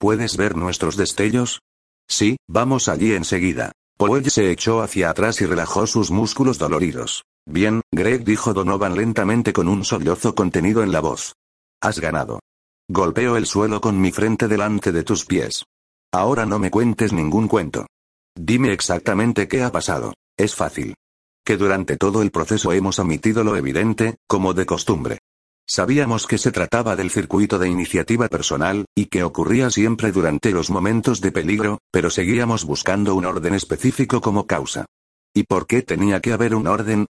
¿Puedes 0.01 0.37
ver 0.37 0.57
nuestros 0.57 0.97
destellos? 0.97 1.61
Sí, 2.09 2.39
vamos 2.49 2.89
allí 2.89 3.13
enseguida. 3.13 3.71
Powell 3.97 4.29
se 4.33 4.51
echó 4.51 4.83
hacia 4.83 5.11
atrás 5.11 5.41
y 5.43 5.47
relajó 5.47 5.87
sus 5.87 6.11
músculos 6.11 6.59
doloridos. 6.59 7.23
Bien, 7.47 7.83
Greg 7.93 8.25
dijo 8.25 8.53
Donovan 8.53 8.97
lentamente 8.97 9.53
con 9.53 9.69
un 9.69 9.85
sollozo 9.85 10.35
contenido 10.35 10.83
en 10.83 10.91
la 10.91 10.99
voz. 10.99 11.37
Has 11.81 12.01
ganado. 12.01 12.41
Golpeo 12.89 13.37
el 13.37 13.47
suelo 13.47 13.81
con 13.81 14.01
mi 14.01 14.11
frente 14.11 14.49
delante 14.49 14.91
de 14.91 15.05
tus 15.05 15.25
pies. 15.25 15.67
Ahora 16.13 16.47
no 16.47 16.59
me 16.59 16.73
cuentes 16.73 17.13
ningún 17.13 17.47
cuento. 17.47 17.87
Dime 18.35 18.73
exactamente 18.73 19.47
qué 19.47 19.63
ha 19.63 19.71
pasado. 19.71 20.15
Es 20.37 20.57
fácil 20.57 20.97
que 21.45 21.57
durante 21.57 21.97
todo 21.97 22.23
el 22.23 22.31
proceso 22.31 22.73
hemos 22.73 22.99
omitido 22.99 23.45
lo 23.45 23.57
evidente, 23.57 24.17
como 24.27 24.55
de 24.55 24.67
costumbre. 24.67 25.19
Sabíamos 25.67 26.27
que 26.27 26.39
se 26.39 26.53
trataba 26.53 26.97
del 26.97 27.11
circuito 27.11 27.59
de 27.59 27.69
iniciativa 27.69 28.29
personal, 28.29 28.85
y 28.95 29.07
que 29.07 29.23
ocurría 29.23 29.71
siempre 29.71 30.13
durante 30.13 30.51
los 30.51 30.71
momentos 30.71 31.21
de 31.21 31.33
peligro, 31.33 31.79
pero 31.91 32.11
seguíamos 32.11 32.65
buscando 32.65 33.15
un 33.15 33.25
orden 33.25 33.55
específico 33.55 34.21
como 34.21 34.47
causa. 34.47 34.87
¿Y 35.35 35.45
por 35.45 35.67
qué 35.67 35.83
tenía 35.83 36.21
que 36.21 36.33
haber 36.33 36.55
un 36.55 36.67
orden? 36.67 37.07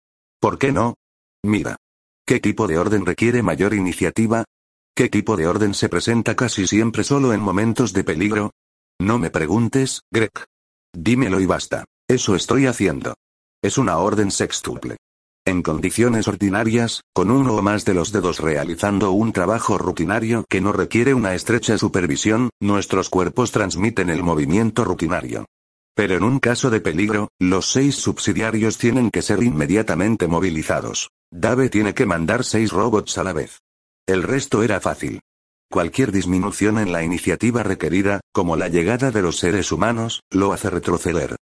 ¿Por 0.41 0.59
qué 0.59 0.73
no? 0.73 0.95
Mira. 1.43 1.77
¿Qué 2.25 2.41
tipo 2.41 2.67
de 2.67 2.79
orden 2.79 3.07
requiere 3.07 3.43
mayor 3.43 3.75
iniciativa? 3.75 4.45
¿Qué 4.95 5.09
tipo 5.09 5.37
de 5.37 5.47
orden 5.47 5.75
se 5.75 5.89
presenta 5.89 6.35
casi 6.35 6.67
siempre 6.67 7.05
solo 7.05 7.33
en 7.33 7.41
momentos 7.41 7.93
de 7.93 8.05
peligro? 8.05 8.53
No 8.99 9.19
me 9.19 9.31
preguntes, 9.31 10.01
Greg. 10.11 10.33
Dímelo 10.95 11.41
y 11.41 11.47
basta. 11.47 11.85
Eso 12.09 12.35
estoy 12.35 12.67
haciendo. 12.67 13.15
Es 13.63 13.79
una 13.79 13.99
orden 13.99 14.31
sextuple. 14.31 14.97
En 15.47 15.63
condiciones 15.63 16.29
ordinarias, 16.29 17.03
con 17.15 17.31
uno 17.31 17.55
o 17.55 17.63
más 17.63 17.85
de 17.85 17.95
los 17.95 18.13
dedos 18.13 18.41
realizando 18.41 19.13
un 19.13 19.33
trabajo 19.33 19.79
rutinario 19.79 20.45
que 20.49 20.61
no 20.61 20.73
requiere 20.73 21.15
una 21.15 21.35
estrecha 21.35 21.79
supervisión, 21.79 22.51
nuestros 22.61 23.09
cuerpos 23.09 23.53
transmiten 23.53 24.11
el 24.11 24.23
movimiento 24.23 24.85
rutinario. 24.85 25.47
Pero 25.95 26.17
en 26.17 26.25
un 26.25 26.41
caso 26.41 26.69
de 26.69 26.81
peligro, 26.81 27.29
los 27.41 27.71
seis 27.73 27.95
subsidiarios 27.95 28.77
tienen 28.77 29.11
que 29.11 29.23
ser 29.23 29.43
inmediatamente 29.43 30.27
movilizados. 30.27 31.11
Dave 31.33 31.71
tiene 31.71 31.95
que 31.95 32.07
mandar 32.07 32.45
seis 32.45 32.73
robots 32.73 33.17
a 33.17 33.25
la 33.25 33.33
vez. 33.33 33.61
El 34.07 34.23
resto 34.23 34.63
era 34.63 34.81
fácil. 34.81 35.21
Cualquier 35.71 36.13
disminución 36.13 36.79
en 36.79 36.93
la 36.93 37.03
iniciativa 37.03 37.63
requerida, 37.63 38.21
como 38.33 38.57
la 38.57 38.69
llegada 38.69 39.11
de 39.11 39.23
los 39.23 39.39
seres 39.39 39.73
humanos, 39.73 40.21
lo 40.31 40.53
hace 40.53 40.71
retroceder. 40.71 41.37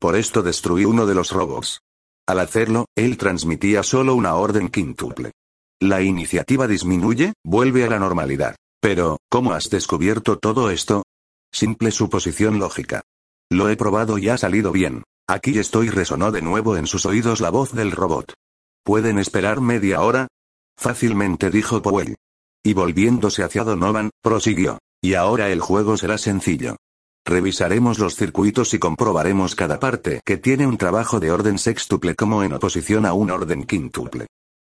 Por 0.00 0.16
esto 0.16 0.42
destruí 0.42 0.86
uno 0.86 1.04
de 1.04 1.14
los 1.14 1.30
robots. 1.30 1.82
Al 2.26 2.40
hacerlo, 2.40 2.86
él 2.96 3.18
transmitía 3.18 3.82
solo 3.82 4.14
una 4.14 4.34
orden 4.34 4.70
quíntuple. 4.70 5.32
La 5.78 6.00
iniciativa 6.00 6.66
disminuye, 6.66 7.34
vuelve 7.44 7.84
a 7.84 7.90
la 7.90 7.98
normalidad. 7.98 8.56
Pero, 8.80 9.18
¿cómo 9.28 9.52
has 9.52 9.68
descubierto 9.68 10.38
todo 10.38 10.70
esto? 10.70 11.02
Simple 11.52 11.90
suposición 11.90 12.58
lógica. 12.58 13.02
Lo 13.50 13.68
he 13.68 13.76
probado 13.76 14.16
y 14.16 14.30
ha 14.30 14.38
salido 14.38 14.72
bien. 14.72 15.02
Aquí 15.28 15.58
estoy 15.58 15.90
resonó 15.90 16.32
de 16.32 16.40
nuevo 16.40 16.76
en 16.76 16.86
sus 16.86 17.04
oídos 17.04 17.40
la 17.40 17.50
voz 17.50 17.72
del 17.72 17.92
robot. 17.92 18.32
¿Pueden 18.82 19.18
esperar 19.18 19.60
media 19.60 20.00
hora? 20.00 20.28
Fácilmente 20.78 21.50
dijo 21.50 21.82
Powell. 21.82 22.16
Y 22.64 22.72
volviéndose 22.72 23.42
hacia 23.42 23.64
Donovan, 23.64 24.10
prosiguió. 24.22 24.78
Y 25.02 25.14
ahora 25.14 25.50
el 25.50 25.60
juego 25.60 25.96
será 25.96 26.16
sencillo. 26.16 26.76
Revisaremos 27.24 27.98
los 27.98 28.16
circuitos 28.16 28.72
y 28.74 28.78
comprobaremos 28.78 29.54
cada 29.54 29.78
parte 29.78 30.20
que 30.24 30.38
tiene 30.38 30.66
un 30.66 30.78
trabajo 30.78 31.20
de 31.20 31.30
orden 31.30 31.58
sextuple 31.58 32.14
como 32.14 32.42
en 32.42 32.54
oposición 32.54 33.06
a 33.06 33.12
un 33.12 33.30
orden 33.30 33.64
quíntuple. 33.64 34.26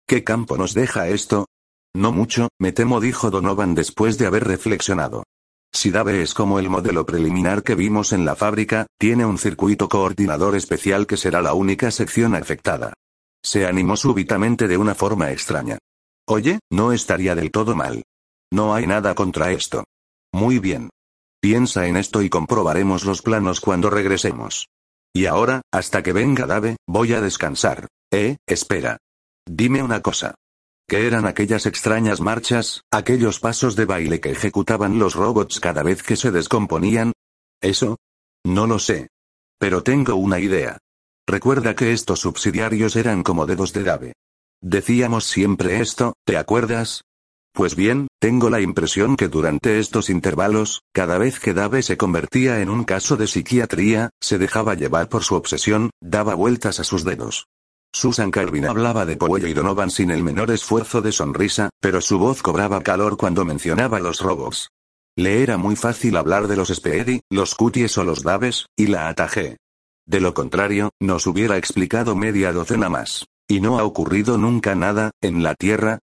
¿Qué 0.07 0.24
campo 0.24 0.57
nos 0.57 0.74
deja 0.74 1.09
esto? 1.09 1.46
No 1.94 2.12
mucho, 2.12 2.48
me 2.59 2.72
temo, 2.72 3.01
dijo 3.01 3.30
Donovan 3.30 3.74
después 3.74 4.18
de 4.18 4.26
haber 4.26 4.44
reflexionado. 4.44 5.24
Si 5.72 5.90
Dave 5.90 6.22
es 6.22 6.34
como 6.34 6.59
el 6.59 6.68
modelo 6.68 7.07
preliminar 7.07 7.62
que 7.62 7.76
vimos 7.76 8.12
en 8.12 8.24
la 8.24 8.34
fábrica, 8.34 8.86
tiene 8.98 9.24
un 9.24 9.38
circuito 9.38 9.88
coordinador 9.88 10.57
especial 10.57 11.07
que 11.07 11.16
será 11.16 11.42
la 11.42 11.55
única 11.55 11.90
sección 11.90 12.34
afectada. 12.34 12.92
Se 13.42 13.66
animó 13.66 13.96
súbitamente 13.96 14.66
de 14.68 14.76
una 14.76 14.94
forma 14.94 15.30
extraña. 15.30 15.78
Oye, 16.26 16.59
no 16.70 16.92
estaría 16.92 17.34
del 17.34 17.51
todo 17.51 17.74
mal. 17.74 18.03
No 18.53 18.74
hay 18.74 18.86
nada 18.86 19.14
contra 19.14 19.53
esto. 19.53 19.84
Muy 20.32 20.59
bien. 20.59 20.90
Piensa 21.41 21.86
en 21.86 21.97
esto 21.97 22.20
y 22.20 22.28
comprobaremos 22.28 23.05
los 23.05 23.22
planos 23.22 23.61
cuando 23.61 23.88
regresemos. 23.88 24.68
Y 25.14 25.26
ahora, 25.26 25.62
hasta 25.72 26.03
que 26.03 26.12
venga 26.12 26.47
Dave, 26.47 26.76
voy 26.86 27.14
a 27.14 27.20
descansar. 27.20 27.88
Eh, 28.12 28.36
espera. 28.47 28.99
Dime 29.47 29.82
una 29.82 30.03
cosa. 30.03 30.34
¿Qué 30.86 31.07
eran 31.07 31.26
aquellas 31.26 31.66
extrañas 31.66 32.20
marchas, 32.20 32.82
aquellos 32.91 33.41
pasos 33.41 33.74
de 33.74 33.86
baile 33.86 34.20
que 34.20 34.32
ejecutaban 34.32 34.99
los 34.99 35.14
robots 35.14 35.61
cada 35.61 35.82
vez 35.82 36.03
que 36.03 36.16
se 36.16 36.30
descomponían? 36.30 37.12
¿Eso? 37.61 37.97
No 38.45 38.66
lo 38.66 38.78
sé. 38.78 39.09
Pero 39.59 39.82
tengo 39.82 40.16
una 40.16 40.41
idea. 40.41 40.78
Recuerda 41.26 41.74
que 41.74 41.93
estos 41.93 42.20
subsidiarios 42.20 42.97
eran 42.97 43.22
como 43.22 43.47
dedos 43.47 43.72
de 43.72 43.84
Dave. 43.84 44.12
Decíamos 44.61 45.24
siempre 45.24 45.80
esto, 45.80 46.14
¿te 46.24 46.36
acuerdas? 46.36 47.03
Pues 47.53 47.74
bien, 47.74 48.07
tengo 48.20 48.48
la 48.48 48.61
impresión 48.61 49.16
que 49.16 49.28
durante 49.28 49.80
estos 49.80 50.09
intervalos, 50.09 50.82
cada 50.92 51.18
vez 51.18 51.40
que 51.40 51.53
Dave 51.53 51.82
se 51.82 51.96
convertía 51.96 52.61
en 52.61 52.70
un 52.70 52.84
caso 52.84 53.16
de 53.16 53.26
psiquiatría, 53.26 54.11
se 54.20 54.38
dejaba 54.38 54.74
llevar 54.74 55.09
por 55.09 55.24
su 55.24 55.34
obsesión, 55.34 55.90
daba 56.01 56.34
vueltas 56.34 56.78
a 56.78 56.84
sus 56.84 57.05
dedos. 57.05 57.46
Susan 57.92 58.30
Calvin 58.30 58.66
hablaba 58.66 59.05
de 59.05 59.16
Powell 59.16 59.48
y 59.48 59.53
Donovan 59.53 59.90
sin 59.90 60.12
el 60.12 60.22
menor 60.22 60.53
esfuerzo 60.53 61.03
de 61.03 61.11
sonrisa, 61.11 61.70
pero 61.80 62.01
su 62.01 62.18
voz 62.18 62.40
cobraba 62.40 62.82
calor 62.82 63.16
cuando 63.16 63.44
mencionaba 63.44 63.98
los 63.98 64.20
robots. 64.20 64.70
Le 65.16 65.42
era 65.42 65.57
muy 65.57 65.74
fácil 65.74 66.16
hablar 66.16 66.46
de 66.46 66.57
los 66.57 66.68
Speedy, 66.68 67.20
los 67.30 67.57
Cuties 67.57 67.98
o 67.98 68.05
los 68.05 68.22
Daves, 68.22 68.66
y 68.76 68.86
la 68.86 69.09
atajé. 69.09 69.57
De 70.07 70.20
lo 70.20 70.34
contrario, 70.34 70.90
nos 71.01 71.26
hubiera 71.26 71.57
explicado 71.57 72.14
media 72.14 72.53
docena 72.53 72.88
más. 72.88 73.26
¿Y 73.48 73.61
no 73.61 73.80
ha 73.80 73.84
ocurrido 73.84 74.38
nunca 74.38 74.76
nada, 74.76 75.11
en 75.20 75.42
la 75.42 75.57
Tierra? 75.57 75.98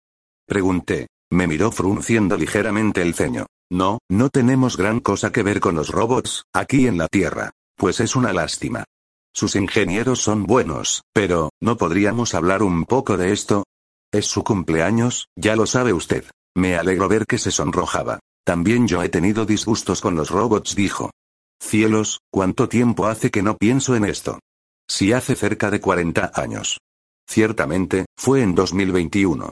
Pregunté. 0.46 1.08
Me 1.30 1.46
miró 1.46 1.70
frunciendo 1.70 2.36
ligeramente 2.36 3.02
el 3.02 3.14
ceño. 3.14 3.46
No, 3.70 3.98
no 4.08 4.30
tenemos 4.30 4.76
gran 4.76 5.00
cosa 5.00 5.30
que 5.30 5.42
ver 5.42 5.60
con 5.60 5.74
los 5.74 5.90
robots, 5.90 6.44
aquí 6.54 6.86
en 6.86 6.96
la 6.96 7.06
Tierra. 7.08 7.50
Pues 7.76 8.00
es 8.00 8.16
una 8.16 8.32
lástima. 8.32 8.84
Sus 9.34 9.54
ingenieros 9.54 10.20
son 10.20 10.44
buenos, 10.44 11.02
pero, 11.12 11.50
¿no 11.60 11.76
podríamos 11.76 12.34
hablar 12.34 12.62
un 12.62 12.86
poco 12.86 13.16
de 13.16 13.32
esto? 13.32 13.64
Es 14.10 14.26
su 14.26 14.42
cumpleaños, 14.42 15.28
ya 15.36 15.54
lo 15.54 15.66
sabe 15.66 15.92
usted. 15.92 16.24
Me 16.56 16.76
alegro 16.76 17.08
ver 17.08 17.26
que 17.26 17.38
se 17.38 17.50
sonrojaba. 17.50 18.20
También 18.44 18.88
yo 18.88 19.02
he 19.02 19.10
tenido 19.10 19.44
disgustos 19.44 20.00
con 20.00 20.16
los 20.16 20.30
robots, 20.30 20.74
dijo. 20.74 21.10
Cielos, 21.60 22.20
¿cuánto 22.32 22.68
tiempo 22.68 23.06
hace 23.06 23.30
que 23.30 23.42
no 23.42 23.58
pienso 23.58 23.94
en 23.94 24.06
esto? 24.06 24.40
Si 24.88 25.12
hace 25.12 25.36
cerca 25.36 25.70
de 25.70 25.80
40 25.80 26.32
años. 26.34 26.78
Ciertamente, 27.28 28.06
fue 28.16 28.42
en 28.42 28.54
2021. 28.54 29.50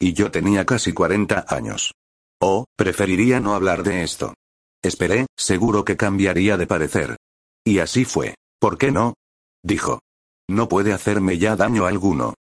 Y 0.00 0.12
yo 0.12 0.30
tenía 0.30 0.64
casi 0.64 0.92
40 0.92 1.46
años. 1.48 1.94
Oh, 2.40 2.66
preferiría 2.76 3.40
no 3.40 3.54
hablar 3.54 3.82
de 3.82 4.04
esto. 4.04 4.34
Esperé, 4.82 5.26
seguro 5.36 5.84
que 5.84 5.96
cambiaría 5.96 6.56
de 6.56 6.66
parecer. 6.66 7.16
Y 7.64 7.80
así 7.80 8.04
fue. 8.04 8.34
¿Por 8.60 8.78
qué 8.78 8.92
no? 8.92 9.14
Dijo. 9.62 10.00
No 10.48 10.68
puede 10.68 10.92
hacerme 10.92 11.38
ya 11.38 11.56
daño 11.56 11.84
alguno. 11.84 12.34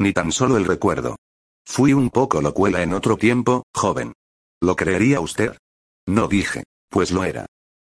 Ni 0.00 0.12
tan 0.12 0.32
solo 0.32 0.56
el 0.56 0.64
recuerdo. 0.64 1.16
Fui 1.64 1.92
un 1.92 2.10
poco 2.10 2.42
locuela 2.42 2.82
en 2.82 2.92
otro 2.92 3.16
tiempo, 3.16 3.64
joven. 3.72 4.12
¿Lo 4.60 4.76
creería 4.76 5.20
usted? 5.20 5.56
No 6.06 6.28
dije, 6.28 6.64
pues 6.90 7.10
lo 7.10 7.24
era. 7.24 7.46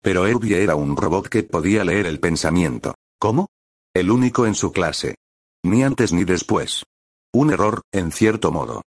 Pero 0.02 0.26
Herbie 0.26 0.62
era 0.62 0.74
un 0.74 0.96
robot 0.96 1.28
que 1.28 1.42
podía 1.42 1.84
leer 1.84 2.06
el 2.06 2.20
pensamiento. 2.20 2.94
¿Cómo? 3.18 3.48
El 3.94 4.10
único 4.10 4.46
en 4.46 4.54
su 4.54 4.72
clase. 4.72 5.16
Ni 5.62 5.84
antes 5.84 6.12
ni 6.12 6.24
después. 6.24 6.84
Un 7.32 7.52
error, 7.52 7.82
en 7.92 8.10
cierto 8.10 8.50
modo. 8.50 8.82